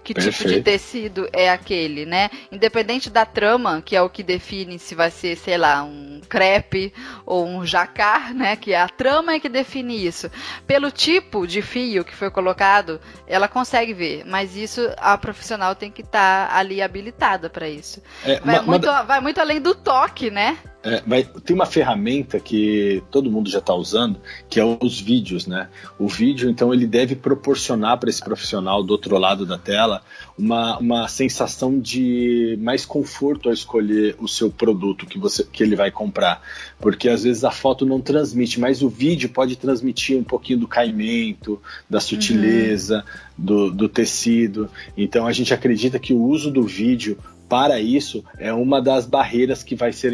que 0.05 0.13
Perfeito. 0.13 0.37
tipo 0.37 0.49
de 0.49 0.61
tecido 0.61 1.27
é 1.33 1.49
aquele, 1.49 2.05
né? 2.05 2.29
Independente 2.51 3.09
da 3.09 3.25
trama, 3.25 3.81
que 3.83 3.95
é 3.95 4.01
o 4.01 4.09
que 4.09 4.21
define 4.21 4.77
se 4.77 4.93
vai 4.93 5.09
ser, 5.09 5.35
sei 5.35 5.57
lá, 5.57 5.83
um 5.83 6.21
crepe 6.29 6.93
ou 7.25 7.43
um 7.43 7.65
jacar, 7.65 8.31
né? 8.31 8.55
Que 8.55 8.73
é 8.73 8.79
a 8.79 8.87
trama 8.87 9.33
é 9.33 9.39
que 9.39 9.49
define 9.49 10.05
isso. 10.05 10.29
Pelo 10.67 10.91
tipo 10.91 11.47
de 11.47 11.63
fio 11.63 12.05
que 12.05 12.15
foi 12.15 12.29
colocado, 12.29 13.01
ela 13.25 13.47
consegue 13.47 13.93
ver, 13.95 14.23
mas 14.27 14.55
isso 14.55 14.87
a 14.97 15.17
profissional 15.17 15.73
tem 15.73 15.89
que 15.89 16.03
estar 16.03 16.49
tá 16.49 16.55
ali 16.55 16.83
habilitada 16.83 17.49
para 17.49 17.67
isso. 17.67 17.99
É, 18.23 18.39
vai, 18.41 18.61
muito, 18.61 18.85
vai 18.85 19.19
muito 19.19 19.41
além 19.41 19.59
do 19.59 19.73
toque, 19.73 20.29
né? 20.29 20.59
É, 20.85 21.01
vai, 21.05 21.23
tem 21.23 21.55
uma 21.55 21.65
ferramenta 21.65 22.39
que 22.39 23.01
todo 23.09 23.31
mundo 23.31 23.49
já 23.49 23.57
está 23.57 23.73
usando, 23.73 24.19
que 24.47 24.59
é 24.59 24.63
os 24.63 25.01
vídeos, 25.01 25.47
né? 25.47 25.67
O 25.97 26.07
vídeo, 26.07 26.47
então, 26.47 26.71
ele 26.71 26.85
deve 26.85 27.15
proporcionar 27.15 27.97
para 27.97 28.07
esse 28.07 28.23
profissional 28.23 28.83
do 28.83 28.91
outro 28.91 29.17
lado 29.17 29.47
da 29.47 29.57
tela 29.57 30.03
uma, 30.37 30.77
uma 30.77 31.07
sensação 31.07 31.79
de 31.79 32.55
mais 32.61 32.85
conforto 32.85 33.49
ao 33.49 33.53
escolher 33.53 34.15
o 34.19 34.27
seu 34.27 34.51
produto 34.51 35.07
que, 35.07 35.17
você, 35.17 35.43
que 35.43 35.63
ele 35.63 35.75
vai 35.75 35.89
comprar. 35.89 36.43
Porque 36.79 37.09
às 37.09 37.23
vezes 37.23 37.43
a 37.43 37.49
foto 37.49 37.83
não 37.83 37.99
transmite, 37.99 38.59
mas 38.59 38.83
o 38.83 38.89
vídeo 38.89 39.29
pode 39.29 39.55
transmitir 39.55 40.15
um 40.15 40.23
pouquinho 40.23 40.59
do 40.59 40.67
caimento, 40.67 41.59
da 41.89 41.99
sutileza, 41.99 43.03
uhum. 43.39 43.45
do, 43.45 43.71
do 43.71 43.89
tecido. 43.89 44.69
Então 44.95 45.25
a 45.25 45.31
gente 45.31 45.51
acredita 45.51 45.97
que 45.97 46.13
o 46.13 46.21
uso 46.21 46.51
do 46.51 46.61
vídeo 46.61 47.17
para 47.47 47.79
isso 47.79 48.23
é 48.39 48.51
uma 48.53 48.81
das 48.81 49.05
barreiras 49.05 49.63
que 49.63 49.75
vai 49.75 49.91
ser, 49.91 50.11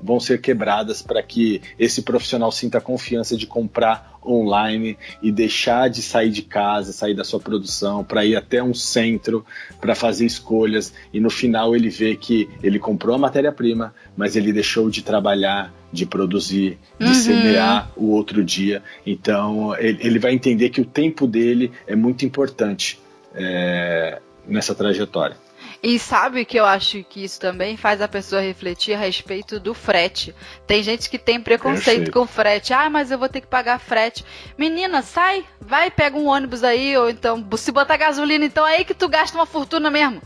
vão 0.00 0.20
ser 0.20 0.40
quebradas 0.40 1.02
para 1.02 1.22
que 1.22 1.60
esse 1.78 2.02
profissional 2.02 2.52
sinta 2.52 2.78
a 2.78 2.80
confiança 2.80 3.36
de 3.36 3.46
comprar 3.46 4.18
online 4.24 4.96
e 5.22 5.32
deixar 5.32 5.88
de 5.88 6.02
sair 6.02 6.30
de 6.30 6.42
casa, 6.42 6.92
sair 6.92 7.14
da 7.14 7.24
sua 7.24 7.40
produção, 7.40 8.04
para 8.04 8.24
ir 8.24 8.36
até 8.36 8.62
um 8.62 8.74
centro 8.74 9.44
para 9.80 9.94
fazer 9.94 10.26
escolhas 10.26 10.92
e 11.12 11.20
no 11.20 11.30
final 11.30 11.74
ele 11.74 11.88
vê 11.88 12.14
que 12.14 12.48
ele 12.62 12.78
comprou 12.78 13.16
a 13.16 13.18
matéria-prima, 13.18 13.94
mas 14.16 14.36
ele 14.36 14.52
deixou 14.52 14.90
de 14.90 15.02
trabalhar, 15.02 15.72
de 15.92 16.06
produzir, 16.06 16.78
de 16.98 17.06
uhum. 17.06 17.14
semear 17.14 17.90
o 17.96 18.10
outro 18.10 18.44
dia. 18.44 18.82
Então 19.04 19.74
ele, 19.76 19.98
ele, 20.02 20.18
vai 20.18 20.32
entender 20.32 20.70
que 20.70 20.80
o 20.80 20.84
tempo 20.84 21.26
dele 21.26 21.72
é 21.86 21.96
muito 21.96 22.24
importante 22.24 23.00
é, 23.34 24.20
nessa 24.46 24.74
trajetória. 24.74 25.36
E 25.82 25.98
sabe 25.98 26.44
que 26.44 26.58
eu 26.58 26.66
acho 26.66 27.02
que 27.04 27.24
isso 27.24 27.40
também 27.40 27.74
faz 27.74 28.02
a 28.02 28.08
pessoa 28.08 28.42
refletir 28.42 28.94
a 28.94 28.98
respeito 28.98 29.58
do 29.58 29.72
frete. 29.72 30.34
Tem 30.66 30.82
gente 30.82 31.08
que 31.08 31.18
tem 31.18 31.40
preconceito 31.40 32.10
com 32.12 32.26
frete. 32.26 32.74
Ah, 32.74 32.90
mas 32.90 33.10
eu 33.10 33.18
vou 33.18 33.30
ter 33.30 33.40
que 33.40 33.46
pagar 33.46 33.80
frete. 33.80 34.24
Menina, 34.58 35.00
sai, 35.00 35.42
vai, 35.58 35.90
pega 35.90 36.18
um 36.18 36.26
ônibus 36.26 36.62
aí, 36.62 36.96
ou 36.98 37.08
então, 37.08 37.46
se 37.56 37.72
botar 37.72 37.96
gasolina, 37.96 38.44
então 38.44 38.66
é 38.66 38.76
aí 38.76 38.84
que 38.84 38.92
tu 38.92 39.08
gasta 39.08 39.38
uma 39.38 39.46
fortuna 39.46 39.90
mesmo. 39.90 40.20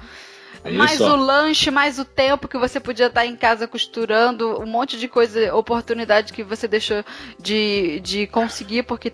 É 0.64 0.72
mais 0.72 1.00
o 1.00 1.14
lanche, 1.14 1.70
mais 1.70 1.98
o 1.98 2.04
tempo 2.04 2.48
que 2.48 2.56
você 2.56 2.80
podia 2.80 3.06
estar 3.06 3.26
em 3.26 3.36
casa 3.36 3.68
costurando, 3.68 4.60
um 4.60 4.66
monte 4.66 4.98
de 4.98 5.06
coisa, 5.06 5.54
oportunidade 5.54 6.32
que 6.32 6.42
você 6.42 6.66
deixou 6.66 7.04
de, 7.38 8.00
de 8.00 8.26
conseguir 8.26 8.82
porque 8.84 9.12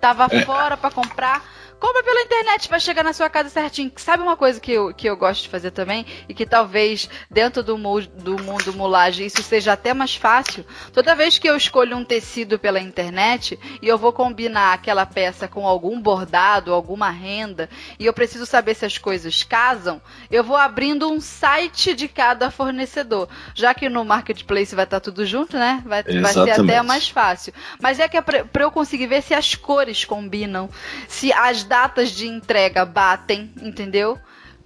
tava 0.00 0.26
é. 0.30 0.42
fora 0.42 0.76
para 0.76 0.90
comprar. 0.90 1.57
Compra 1.80 2.02
pela 2.02 2.22
internet, 2.22 2.68
vai 2.68 2.80
chegar 2.80 3.04
na 3.04 3.12
sua 3.12 3.30
casa 3.30 3.48
certinho. 3.48 3.92
Sabe 3.96 4.22
uma 4.22 4.36
coisa 4.36 4.58
que 4.58 4.72
eu, 4.72 4.92
que 4.92 5.08
eu 5.08 5.16
gosto 5.16 5.42
de 5.42 5.48
fazer 5.48 5.70
também? 5.70 6.04
E 6.28 6.34
que 6.34 6.44
talvez 6.44 7.08
dentro 7.30 7.62
do, 7.62 7.76
do 7.76 8.42
mundo 8.42 8.72
mulagem 8.72 9.26
isso 9.26 9.42
seja 9.42 9.74
até 9.74 9.94
mais 9.94 10.16
fácil? 10.16 10.66
Toda 10.92 11.14
vez 11.14 11.38
que 11.38 11.48
eu 11.48 11.56
escolho 11.56 11.96
um 11.96 12.04
tecido 12.04 12.58
pela 12.58 12.80
internet 12.80 13.58
e 13.80 13.86
eu 13.86 13.96
vou 13.96 14.12
combinar 14.12 14.72
aquela 14.72 15.06
peça 15.06 15.46
com 15.46 15.66
algum 15.68 16.00
bordado, 16.00 16.74
alguma 16.74 17.10
renda, 17.10 17.70
e 17.96 18.06
eu 18.06 18.12
preciso 18.12 18.44
saber 18.44 18.74
se 18.74 18.84
as 18.84 18.98
coisas 18.98 19.44
casam, 19.44 20.02
eu 20.30 20.42
vou 20.42 20.56
abrindo 20.56 21.08
um 21.08 21.20
site 21.20 21.94
de 21.94 22.08
cada 22.08 22.50
fornecedor. 22.50 23.28
Já 23.54 23.72
que 23.72 23.88
no 23.88 24.04
marketplace 24.04 24.74
vai 24.74 24.84
estar 24.84 24.98
tudo 24.98 25.24
junto, 25.24 25.56
né? 25.56 25.80
Vai, 25.86 26.02
vai 26.02 26.32
ser 26.32 26.50
até 26.50 26.82
mais 26.82 27.08
fácil. 27.08 27.52
Mas 27.80 28.00
é 28.00 28.08
que 28.08 28.16
é 28.16 28.20
para 28.20 28.64
eu 28.64 28.72
conseguir 28.72 29.06
ver 29.06 29.22
se 29.22 29.32
as 29.32 29.54
cores 29.54 30.04
combinam, 30.04 30.68
se 31.06 31.32
as 31.32 31.67
datas 31.68 32.10
de 32.10 32.26
entrega 32.26 32.84
batem, 32.84 33.52
entendeu? 33.60 34.18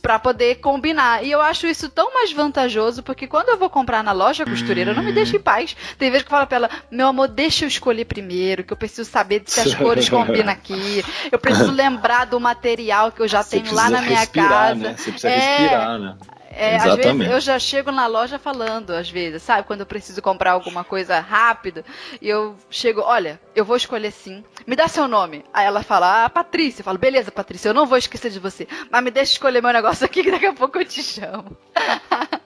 para 0.02 0.18
poder 0.18 0.56
combinar. 0.56 1.24
E 1.24 1.30
eu 1.30 1.40
acho 1.40 1.66
isso 1.68 1.88
tão 1.88 2.12
mais 2.12 2.32
vantajoso, 2.32 3.04
porque 3.04 3.28
quando 3.28 3.50
eu 3.50 3.56
vou 3.56 3.70
comprar 3.70 4.02
na 4.02 4.10
loja 4.10 4.44
costureira, 4.44 4.92
não 4.92 5.02
me 5.02 5.12
deixa 5.12 5.36
em 5.36 5.40
paz. 5.40 5.76
Tem 5.96 6.10
vezes 6.10 6.26
que 6.26 6.28
eu 6.28 6.36
falo 6.36 6.46
pra 6.46 6.56
ela, 6.56 6.70
meu 6.90 7.06
amor, 7.06 7.28
deixa 7.28 7.64
eu 7.64 7.68
escolher 7.68 8.04
primeiro, 8.04 8.64
que 8.64 8.72
eu 8.72 8.76
preciso 8.76 9.08
saber 9.08 9.44
se 9.46 9.60
as 9.60 9.72
cores 9.76 10.08
combinam 10.08 10.52
aqui. 10.52 11.04
Eu 11.30 11.38
preciso 11.38 11.70
lembrar 11.70 12.24
do 12.24 12.40
material 12.40 13.12
que 13.12 13.22
eu 13.22 13.28
já 13.28 13.44
Você 13.44 13.60
tenho 13.60 13.72
lá 13.72 13.88
na 13.88 14.02
minha 14.02 14.18
respirar, 14.18 14.48
casa. 14.48 14.74
Né? 14.74 14.94
Você 14.98 15.12
precisa 15.12 15.32
é... 15.32 15.56
respirar, 15.56 15.98
né? 16.00 16.16
É, 16.54 16.76
às 16.76 16.96
vezes 16.96 17.30
eu 17.30 17.40
já 17.40 17.58
chego 17.58 17.90
na 17.90 18.06
loja 18.06 18.38
falando, 18.38 18.90
às 18.90 19.10
vezes, 19.10 19.42
sabe? 19.42 19.66
Quando 19.66 19.80
eu 19.80 19.86
preciso 19.86 20.20
comprar 20.20 20.52
alguma 20.52 20.84
coisa 20.84 21.18
rápido, 21.20 21.84
e 22.20 22.28
eu 22.28 22.56
chego, 22.70 23.00
olha, 23.00 23.40
eu 23.54 23.64
vou 23.64 23.76
escolher 23.76 24.10
sim. 24.10 24.44
Me 24.66 24.76
dá 24.76 24.88
seu 24.88 25.08
nome. 25.08 25.44
Aí 25.52 25.66
ela 25.66 25.82
fala, 25.82 26.24
ah, 26.24 26.30
Patrícia. 26.30 26.80
Eu 26.80 26.84
falo, 26.84 26.98
beleza, 26.98 27.30
Patrícia, 27.30 27.68
eu 27.68 27.74
não 27.74 27.86
vou 27.86 27.98
esquecer 27.98 28.30
de 28.30 28.38
você. 28.38 28.68
Mas 28.90 29.02
me 29.02 29.10
deixa 29.10 29.32
escolher 29.32 29.62
meu 29.62 29.72
negócio 29.72 30.04
aqui 30.04 30.22
que 30.22 30.30
daqui 30.30 30.46
a 30.46 30.52
pouco 30.52 30.78
eu 30.78 30.84
te 30.84 31.02
chamo. 31.02 31.56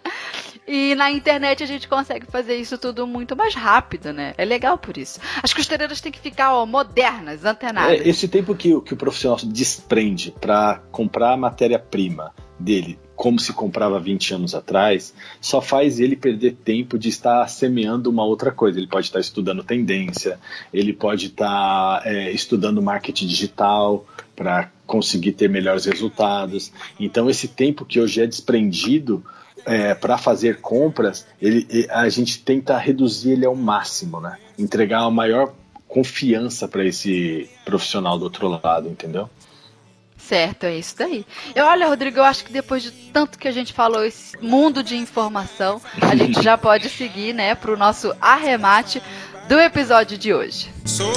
E 0.66 0.94
na 0.94 1.10
internet 1.10 1.62
a 1.62 1.66
gente 1.66 1.86
consegue 1.86 2.26
fazer 2.26 2.56
isso 2.56 2.76
tudo 2.76 3.06
muito 3.06 3.36
mais 3.36 3.54
rápido, 3.54 4.12
né? 4.12 4.34
É 4.36 4.44
legal 4.44 4.76
por 4.76 4.96
isso. 4.98 5.20
As 5.42 5.54
costureiras 5.54 6.00
têm 6.00 6.10
que 6.10 6.18
ficar 6.18 6.54
ó, 6.54 6.66
modernas, 6.66 7.44
antenadas. 7.44 8.00
É, 8.00 8.08
esse 8.08 8.26
tempo 8.26 8.54
que, 8.54 8.80
que 8.80 8.94
o 8.94 8.96
profissional 8.96 9.38
desprende 9.44 10.34
para 10.40 10.82
comprar 10.90 11.34
a 11.34 11.36
matéria-prima 11.36 12.34
dele 12.58 12.98
como 13.16 13.40
se 13.40 13.52
comprava 13.52 13.98
20 13.98 14.34
anos 14.34 14.54
atrás, 14.54 15.14
só 15.40 15.62
faz 15.62 15.98
ele 15.98 16.14
perder 16.14 16.54
tempo 16.54 16.98
de 16.98 17.08
estar 17.08 17.48
semeando 17.48 18.10
uma 18.10 18.22
outra 18.22 18.52
coisa. 18.52 18.78
Ele 18.78 18.86
pode 18.86 19.06
estar 19.06 19.18
estudando 19.18 19.64
tendência, 19.64 20.38
ele 20.72 20.92
pode 20.92 21.28
estar 21.28 22.02
é, 22.04 22.30
estudando 22.30 22.82
marketing 22.82 23.26
digital 23.26 24.06
para 24.36 24.70
conseguir 24.86 25.32
ter 25.32 25.48
melhores 25.48 25.86
resultados. 25.86 26.70
Então, 27.00 27.30
esse 27.30 27.48
tempo 27.48 27.86
que 27.86 27.98
hoje 27.98 28.20
é 28.20 28.26
desprendido 28.26 29.24
é, 29.66 29.94
para 29.94 30.16
fazer 30.16 30.60
compras, 30.60 31.26
ele, 31.42 31.86
a 31.90 32.08
gente 32.08 32.40
tenta 32.40 32.78
reduzir 32.78 33.32
ele 33.32 33.44
ao 33.44 33.54
máximo, 33.54 34.20
né? 34.20 34.38
Entregar 34.58 35.00
a 35.00 35.10
maior 35.10 35.52
confiança 35.88 36.68
para 36.68 36.84
esse 36.84 37.50
profissional 37.64 38.18
do 38.18 38.24
outro 38.24 38.48
lado, 38.48 38.88
entendeu? 38.88 39.28
Certo, 40.16 40.64
é 40.64 40.76
isso 40.76 40.96
daí. 40.98 41.24
E 41.54 41.60
olha, 41.60 41.86
Rodrigo, 41.86 42.18
eu 42.18 42.24
acho 42.24 42.44
que 42.44 42.52
depois 42.52 42.82
de 42.82 42.90
tanto 42.90 43.38
que 43.38 43.46
a 43.46 43.52
gente 43.52 43.72
falou 43.72 44.04
esse 44.04 44.36
mundo 44.38 44.82
de 44.82 44.96
informação, 44.96 45.80
a 46.00 46.16
gente 46.16 46.42
já 46.42 46.58
pode 46.58 46.88
seguir, 46.88 47.32
né, 47.32 47.54
para 47.54 47.72
o 47.72 47.76
nosso 47.76 48.12
arremate 48.20 49.00
do 49.48 49.58
episódio 49.58 50.18
de 50.18 50.34
hoje. 50.34 50.70
So 50.84 51.12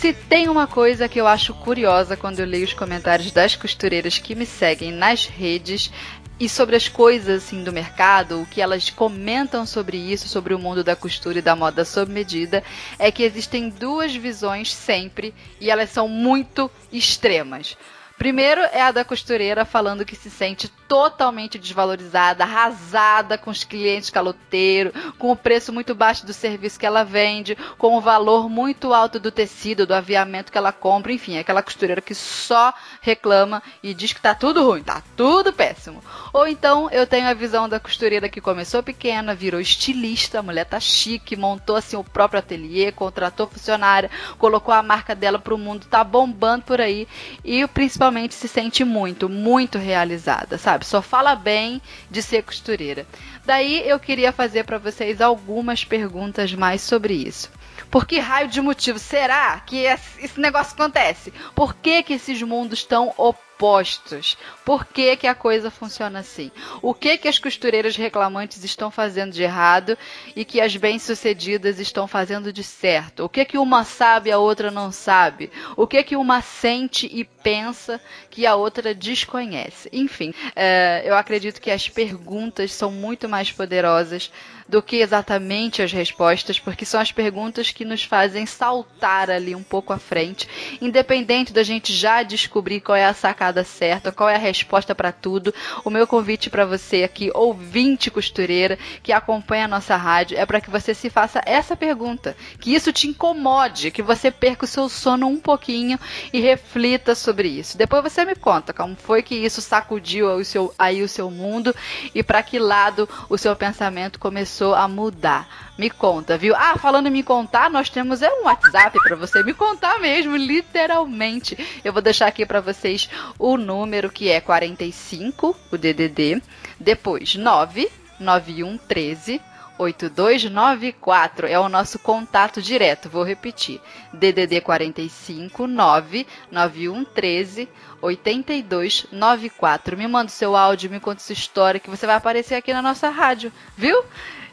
Se 0.00 0.14
tem 0.14 0.48
uma 0.48 0.66
coisa 0.66 1.10
que 1.10 1.20
eu 1.20 1.26
acho 1.26 1.52
curiosa 1.52 2.16
quando 2.16 2.40
eu 2.40 2.46
leio 2.46 2.64
os 2.64 2.72
comentários 2.72 3.30
das 3.32 3.54
costureiras 3.54 4.16
que 4.16 4.34
me 4.34 4.46
seguem 4.46 4.90
nas 4.90 5.26
redes, 5.26 5.92
e 6.40 6.48
sobre 6.48 6.74
as 6.74 6.88
coisas 6.88 7.44
assim 7.44 7.62
do 7.62 7.70
mercado, 7.70 8.40
o 8.40 8.46
que 8.46 8.62
elas 8.62 8.88
comentam 8.88 9.66
sobre 9.66 9.98
isso, 9.98 10.26
sobre 10.26 10.54
o 10.54 10.58
mundo 10.58 10.82
da 10.82 10.96
costura 10.96 11.40
e 11.40 11.42
da 11.42 11.54
moda 11.54 11.84
sob 11.84 12.10
medida, 12.10 12.64
é 12.98 13.12
que 13.12 13.22
existem 13.22 13.68
duas 13.68 14.16
visões 14.16 14.72
sempre 14.72 15.34
e 15.60 15.70
elas 15.70 15.90
são 15.90 16.08
muito 16.08 16.70
extremas. 16.90 17.76
Primeiro 18.16 18.62
é 18.72 18.80
a 18.80 18.92
da 18.92 19.04
costureira 19.04 19.66
falando 19.66 20.06
que 20.06 20.16
se 20.16 20.30
sente 20.30 20.72
totalmente 20.90 21.56
desvalorizada, 21.56 22.42
arrasada 22.42 23.38
com 23.38 23.48
os 23.48 23.62
clientes 23.62 24.10
caloteiros, 24.10 24.92
com 25.20 25.30
o 25.30 25.36
preço 25.36 25.72
muito 25.72 25.94
baixo 25.94 26.26
do 26.26 26.32
serviço 26.32 26.80
que 26.80 26.84
ela 26.84 27.04
vende, 27.04 27.56
com 27.78 27.96
o 27.96 28.00
valor 28.00 28.50
muito 28.50 28.92
alto 28.92 29.20
do 29.20 29.30
tecido, 29.30 29.86
do 29.86 29.94
aviamento 29.94 30.50
que 30.50 30.58
ela 30.58 30.72
compra, 30.72 31.12
enfim, 31.12 31.36
é 31.36 31.38
aquela 31.38 31.62
costureira 31.62 32.00
que 32.00 32.12
só 32.12 32.74
reclama 33.00 33.62
e 33.80 33.94
diz 33.94 34.12
que 34.12 34.20
tá 34.20 34.34
tudo 34.34 34.68
ruim, 34.68 34.82
tá 34.82 35.00
tudo 35.16 35.52
péssimo. 35.52 36.02
Ou 36.32 36.48
então 36.48 36.90
eu 36.90 37.06
tenho 37.06 37.28
a 37.28 37.34
visão 37.34 37.68
da 37.68 37.78
costureira 37.78 38.28
que 38.28 38.40
começou 38.40 38.82
pequena, 38.82 39.32
virou 39.32 39.60
estilista, 39.60 40.40
a 40.40 40.42
mulher 40.42 40.64
tá 40.64 40.80
chique, 40.80 41.36
montou 41.36 41.76
assim 41.76 41.94
o 41.94 42.02
próprio 42.02 42.40
ateliê, 42.40 42.90
contratou 42.90 43.46
funcionária, 43.46 44.10
colocou 44.38 44.74
a 44.74 44.82
marca 44.82 45.14
dela 45.14 45.38
pro 45.38 45.56
mundo, 45.56 45.86
tá 45.88 46.02
bombando 46.02 46.64
por 46.64 46.80
aí 46.80 47.06
e 47.44 47.64
principalmente 47.68 48.34
se 48.34 48.48
sente 48.48 48.84
muito, 48.84 49.28
muito 49.28 49.78
realizada, 49.78 50.58
sabe? 50.58 50.79
Só 50.82 51.02
fala 51.02 51.34
bem 51.34 51.80
de 52.10 52.22
ser 52.22 52.42
costureira. 52.42 53.06
Daí 53.44 53.88
eu 53.88 53.98
queria 53.98 54.32
fazer 54.32 54.64
para 54.64 54.78
vocês 54.78 55.20
algumas 55.20 55.84
perguntas 55.84 56.54
mais 56.54 56.82
sobre 56.82 57.14
isso. 57.14 57.50
Por 57.90 58.06
que 58.06 58.18
raio 58.18 58.48
de 58.48 58.60
motivo 58.60 58.98
será 58.98 59.58
que 59.60 59.78
esse 59.78 60.38
negócio 60.38 60.74
acontece? 60.74 61.32
Por 61.54 61.74
que, 61.74 62.02
que 62.02 62.14
esses 62.14 62.40
mundos 62.42 62.80
estão 62.80 63.12
opostos? 63.16 63.49
Opostos. 63.60 64.38
Por 64.64 64.86
que, 64.86 65.16
que 65.16 65.26
a 65.26 65.34
coisa 65.34 65.70
funciona 65.70 66.20
assim? 66.20 66.50
O 66.80 66.94
que 66.94 67.18
que 67.18 67.28
as 67.28 67.38
costureiras 67.38 67.94
reclamantes 67.94 68.64
estão 68.64 68.90
fazendo 68.90 69.32
de 69.32 69.42
errado 69.42 69.98
e 70.34 70.46
que 70.46 70.62
as 70.62 70.74
bem-sucedidas 70.76 71.78
estão 71.78 72.06
fazendo 72.06 72.54
de 72.54 72.64
certo? 72.64 73.24
O 73.24 73.28
que 73.28 73.44
que 73.44 73.58
uma 73.58 73.84
sabe 73.84 74.30
e 74.30 74.32
a 74.32 74.38
outra 74.38 74.70
não 74.70 74.90
sabe? 74.90 75.50
O 75.76 75.86
que 75.86 76.02
que 76.02 76.16
uma 76.16 76.40
sente 76.40 77.06
e 77.12 77.22
pensa 77.22 78.00
que 78.30 78.46
a 78.46 78.54
outra 78.54 78.94
desconhece? 78.94 79.90
Enfim, 79.92 80.32
é, 80.56 81.02
eu 81.04 81.14
acredito 81.14 81.60
que 81.60 81.70
as 81.70 81.86
perguntas 81.86 82.72
são 82.72 82.90
muito 82.90 83.28
mais 83.28 83.52
poderosas 83.52 84.30
do 84.70 84.80
que 84.80 84.96
exatamente 84.96 85.82
as 85.82 85.92
respostas, 85.92 86.60
porque 86.60 86.84
são 86.84 87.00
as 87.00 87.10
perguntas 87.10 87.72
que 87.72 87.84
nos 87.84 88.04
fazem 88.04 88.46
saltar 88.46 89.28
ali 89.28 89.54
um 89.54 89.64
pouco 89.64 89.92
à 89.92 89.98
frente, 89.98 90.48
independente 90.80 91.52
da 91.52 91.64
gente 91.64 91.92
já 91.92 92.22
descobrir 92.22 92.80
qual 92.80 92.94
é 92.94 93.04
a 93.04 93.12
sacada 93.12 93.49
certa, 93.64 94.12
qual 94.12 94.28
é 94.28 94.36
a 94.36 94.38
resposta 94.38 94.94
para 94.94 95.12
tudo. 95.12 95.52
O 95.84 95.90
meu 95.90 96.06
convite 96.06 96.48
para 96.48 96.64
você 96.64 97.02
aqui, 97.02 97.30
ouvinte 97.34 98.10
costureira, 98.10 98.78
que 99.02 99.12
acompanha 99.12 99.64
a 99.64 99.68
nossa 99.68 99.96
rádio, 99.96 100.38
é 100.38 100.46
para 100.46 100.60
que 100.60 100.70
você 100.70 100.94
se 100.94 101.10
faça 101.10 101.40
essa 101.44 101.76
pergunta, 101.76 102.36
que 102.60 102.74
isso 102.74 102.92
te 102.92 103.08
incomode, 103.08 103.90
que 103.90 104.02
você 104.02 104.30
perca 104.30 104.64
o 104.64 104.68
seu 104.68 104.88
sono 104.88 105.26
um 105.26 105.38
pouquinho 105.38 105.98
e 106.32 106.40
reflita 106.40 107.14
sobre 107.14 107.48
isso. 107.48 107.76
Depois 107.76 108.02
você 108.02 108.24
me 108.24 108.34
conta 108.34 108.72
como 108.72 108.96
foi 108.96 109.22
que 109.22 109.34
isso 109.34 109.60
sacudiu 109.60 110.34
o 110.34 110.44
seu, 110.44 110.74
aí 110.78 111.02
o 111.02 111.08
seu 111.08 111.30
mundo 111.30 111.74
e 112.14 112.22
para 112.22 112.42
que 112.42 112.58
lado 112.58 113.08
o 113.28 113.36
seu 113.36 113.54
pensamento 113.56 114.18
começou 114.18 114.74
a 114.74 114.86
mudar. 114.86 115.69
Me 115.80 115.88
conta, 115.88 116.36
viu? 116.36 116.54
Ah, 116.54 116.76
falando 116.76 117.06
em 117.06 117.10
me 117.10 117.22
contar, 117.22 117.70
nós 117.70 117.88
temos 117.88 118.20
é 118.20 118.30
um 118.30 118.44
WhatsApp 118.44 118.98
para 119.02 119.16
você 119.16 119.42
me 119.42 119.54
contar 119.54 119.98
mesmo, 119.98 120.36
literalmente. 120.36 121.56
Eu 121.82 121.90
vou 121.90 122.02
deixar 122.02 122.26
aqui 122.26 122.44
para 122.44 122.60
vocês 122.60 123.08
o 123.38 123.56
número 123.56 124.10
que 124.10 124.28
é 124.28 124.42
45, 124.42 125.56
o 125.72 125.78
DDD, 125.78 126.42
depois 126.78 127.34
99113 127.34 129.40
8294 129.78 131.46
é 131.46 131.58
o 131.58 131.70
nosso 131.70 131.98
contato 131.98 132.60
direto. 132.60 133.08
Vou 133.08 133.24
repetir. 133.24 133.80
DDD 134.12 134.60
45 134.60 135.66
99113 135.66 137.66
8294. 138.02 139.96
Me 139.96 140.06
manda 140.06 140.26
o 140.26 140.30
seu 140.30 140.54
áudio, 140.54 140.90
me 140.90 141.00
conta 141.00 141.20
sua 141.20 141.32
história 141.32 141.80
que 141.80 141.88
você 141.88 142.06
vai 142.06 142.16
aparecer 142.16 142.56
aqui 142.56 142.74
na 142.74 142.82
nossa 142.82 143.08
rádio, 143.08 143.50
viu? 143.74 144.04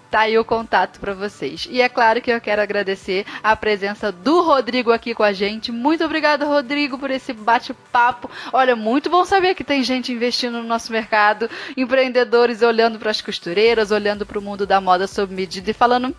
Tá 0.10 0.22
aí 0.22 0.38
o 0.38 0.46
contato 0.46 1.00
para 1.00 1.14
vocês. 1.14 1.68
E 1.70 1.82
é 1.82 1.90
claro 1.90 2.22
que 2.22 2.32
eu 2.32 2.40
quero 2.40 2.62
agradecer 2.62 3.26
a 3.44 3.56
presença 3.56 4.12
do 4.12 4.42
Rodrigo 4.42 4.92
aqui 4.92 5.14
com 5.14 5.24
a 5.24 5.34
gente. 5.34 5.72
Muito 5.72 6.04
obrigada, 6.04 6.46
Rodrigo, 6.46 6.98
por 6.98 7.12
esse 7.12 7.34
bate-papo. 7.34 8.30
Olha, 8.54 8.76
muito 8.76 9.10
bom 9.10 9.26
saber 9.26 9.54
que 9.54 9.66
tem 9.66 9.84
gente 9.84 10.14
investindo 10.14 10.60
no 10.60 10.64
nosso 10.64 10.94
mercado, 10.94 11.50
empreendedores 11.76 12.62
olhando 12.62 12.98
para 12.98 13.12
as 13.12 13.20
costureiras, 13.20 13.92
olhando 13.92 14.26
para 14.26 14.40
o 14.40 14.42
mundo 14.42 14.66
da 14.66 14.80
moda 14.80 15.08
sob 15.08 15.34
medida 15.34 15.72
e 15.72 15.74
falando: 15.74 16.16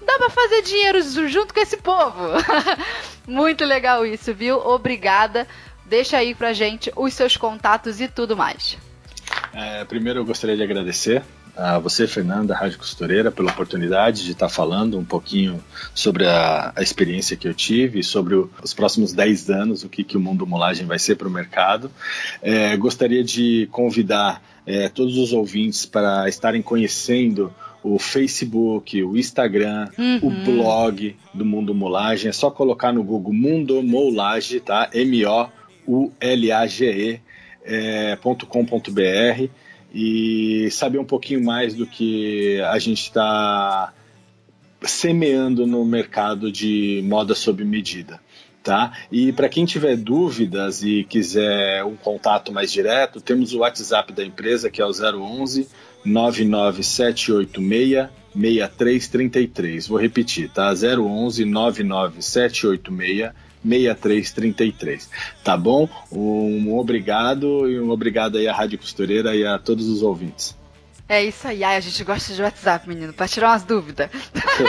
dá 0.00 0.18
para 0.18 0.30
fazer 0.30 0.62
dinheiro 0.62 1.02
junto 1.28 1.52
com 1.52 1.60
esse 1.60 1.76
povo. 1.76 2.22
muito 3.28 3.66
legal 3.66 4.06
isso, 4.06 4.32
viu? 4.32 4.56
Obrigada. 4.56 5.46
Deixa 5.84 6.16
aí 6.16 6.34
pra 6.34 6.52
gente 6.52 6.90
os 6.96 7.12
seus 7.12 7.36
contatos 7.36 8.00
e 8.00 8.08
tudo 8.08 8.36
mais. 8.36 8.78
É, 9.52 9.84
primeiro 9.84 10.20
eu 10.20 10.24
gostaria 10.24 10.56
de 10.56 10.62
agradecer 10.62 11.22
a 11.56 11.78
você, 11.78 12.06
Fernanda, 12.06 12.54
Rádio 12.54 12.78
Costureira, 12.78 13.32
pela 13.32 13.50
oportunidade 13.50 14.24
de 14.24 14.32
estar 14.32 14.48
falando 14.48 14.98
um 14.98 15.04
pouquinho 15.04 15.62
sobre 15.94 16.26
a, 16.26 16.72
a 16.76 16.82
experiência 16.82 17.36
que 17.36 17.48
eu 17.48 17.54
tive, 17.54 18.02
sobre 18.02 18.34
o, 18.34 18.50
os 18.62 18.74
próximos 18.74 19.12
10 19.12 19.50
anos, 19.50 19.82
o 19.82 19.88
que, 19.88 20.04
que 20.04 20.16
o 20.16 20.20
mundo 20.20 20.46
molagem 20.46 20.86
vai 20.86 20.98
ser 20.98 21.16
para 21.16 21.26
o 21.26 21.30
mercado. 21.30 21.90
É, 22.42 22.76
gostaria 22.76 23.24
de 23.24 23.68
convidar 23.72 24.42
é, 24.66 24.88
todos 24.88 25.16
os 25.16 25.32
ouvintes 25.32 25.86
para 25.86 26.28
estarem 26.28 26.60
conhecendo 26.60 27.54
o 27.82 27.98
Facebook, 27.98 29.02
o 29.02 29.16
Instagram, 29.16 29.88
uhum. 29.96 30.18
o 30.22 30.30
blog 30.30 31.16
do 31.32 31.44
Mundo 31.44 31.72
Molagem. 31.72 32.28
É 32.28 32.32
só 32.32 32.50
colocar 32.50 32.92
no 32.92 33.02
Google 33.02 33.32
Mundo 33.32 33.82
Molage, 33.82 34.60
tá? 34.60 34.90
M-O-U-L-A-G-E 34.92 35.50
é, 37.64 38.16
e 39.98 40.70
saber 40.70 40.98
um 40.98 41.06
pouquinho 41.06 41.42
mais 41.42 41.72
do 41.72 41.86
que 41.86 42.60
a 42.60 42.78
gente 42.78 43.00
está 43.00 43.94
semeando 44.82 45.66
no 45.66 45.82
mercado 45.86 46.52
de 46.52 47.00
moda 47.02 47.34
sob 47.34 47.64
medida. 47.64 48.20
Tá? 48.62 48.92
E 49.10 49.32
para 49.32 49.48
quem 49.48 49.64
tiver 49.64 49.96
dúvidas 49.96 50.82
e 50.82 51.02
quiser 51.04 51.82
um 51.82 51.96
contato 51.96 52.52
mais 52.52 52.70
direto, 52.70 53.22
temos 53.22 53.54
o 53.54 53.60
WhatsApp 53.60 54.12
da 54.12 54.22
empresa 54.22 54.68
que 54.68 54.82
é 54.82 54.84
o 54.84 54.90
011 54.90 55.66
99786 56.04 58.10
6333. 58.34 59.88
Vou 59.88 59.98
repetir, 59.98 60.50
tá? 60.50 60.74
011 60.74 61.46
99786 61.46 63.32
6333. 63.66 65.10
Tá 65.42 65.56
bom? 65.56 65.88
Um 66.10 66.76
obrigado 66.76 67.68
e 67.68 67.80
um 67.80 67.90
obrigado 67.90 68.38
aí 68.38 68.46
à 68.46 68.54
Rádio 68.54 68.78
Costureira 68.78 69.34
e 69.34 69.46
a 69.46 69.58
todos 69.58 69.88
os 69.88 70.02
ouvintes. 70.02 70.56
É 71.08 71.24
isso 71.24 71.46
aí. 71.46 71.62
Ai, 71.62 71.76
a 71.76 71.80
gente 71.80 72.02
gosta 72.02 72.34
de 72.34 72.42
WhatsApp, 72.42 72.88
menino, 72.88 73.12
pra 73.12 73.28
tirar 73.28 73.50
umas 73.50 73.62
dúvidas. 73.62 74.10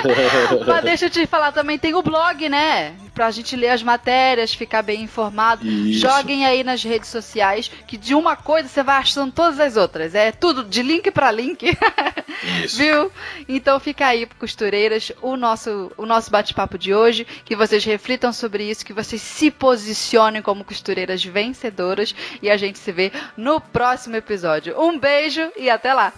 Mas 0.67 0.83
deixa 0.83 1.05
eu 1.05 1.09
te 1.09 1.25
falar 1.25 1.51
também, 1.51 1.79
tem 1.79 1.95
o 1.95 2.03
blog, 2.03 2.47
né? 2.47 2.95
Pra 3.17 3.31
gente 3.31 3.55
ler 3.55 3.69
as 3.69 3.81
matérias, 3.81 4.53
ficar 4.53 4.83
bem 4.83 5.01
informado. 5.01 5.67
Isso. 5.67 6.01
Joguem 6.01 6.45
aí 6.45 6.63
nas 6.63 6.83
redes 6.83 7.09
sociais, 7.09 7.71
que 7.87 7.97
de 7.97 8.13
uma 8.13 8.35
coisa 8.35 8.69
você 8.69 8.83
vai 8.83 8.97
achando 8.97 9.31
todas 9.31 9.59
as 9.59 9.75
outras. 9.75 10.13
É 10.13 10.31
tudo 10.31 10.63
de 10.63 10.83
link 10.83 11.09
para 11.09 11.31
link. 11.31 11.75
Isso. 12.63 12.77
Viu? 12.77 13.11
Então 13.49 13.79
fica 13.79 14.05
aí, 14.05 14.27
costureiras, 14.37 15.11
o 15.19 15.35
nosso, 15.35 15.91
o 15.97 16.05
nosso 16.05 16.29
bate-papo 16.29 16.77
de 16.77 16.93
hoje. 16.93 17.25
Que 17.43 17.55
vocês 17.55 17.83
reflitam 17.83 18.31
sobre 18.31 18.69
isso, 18.69 18.85
que 18.85 18.93
vocês 18.93 19.19
se 19.19 19.49
posicionem 19.49 20.43
como 20.43 20.63
costureiras 20.63 21.25
vencedoras. 21.25 22.13
E 22.39 22.51
a 22.51 22.55
gente 22.55 22.77
se 22.77 22.91
vê 22.91 23.11
no 23.35 23.59
próximo 23.59 24.15
episódio. 24.15 24.79
Um 24.79 24.99
beijo 24.99 25.51
e 25.57 25.71
até 25.71 25.91
lá! 25.91 26.13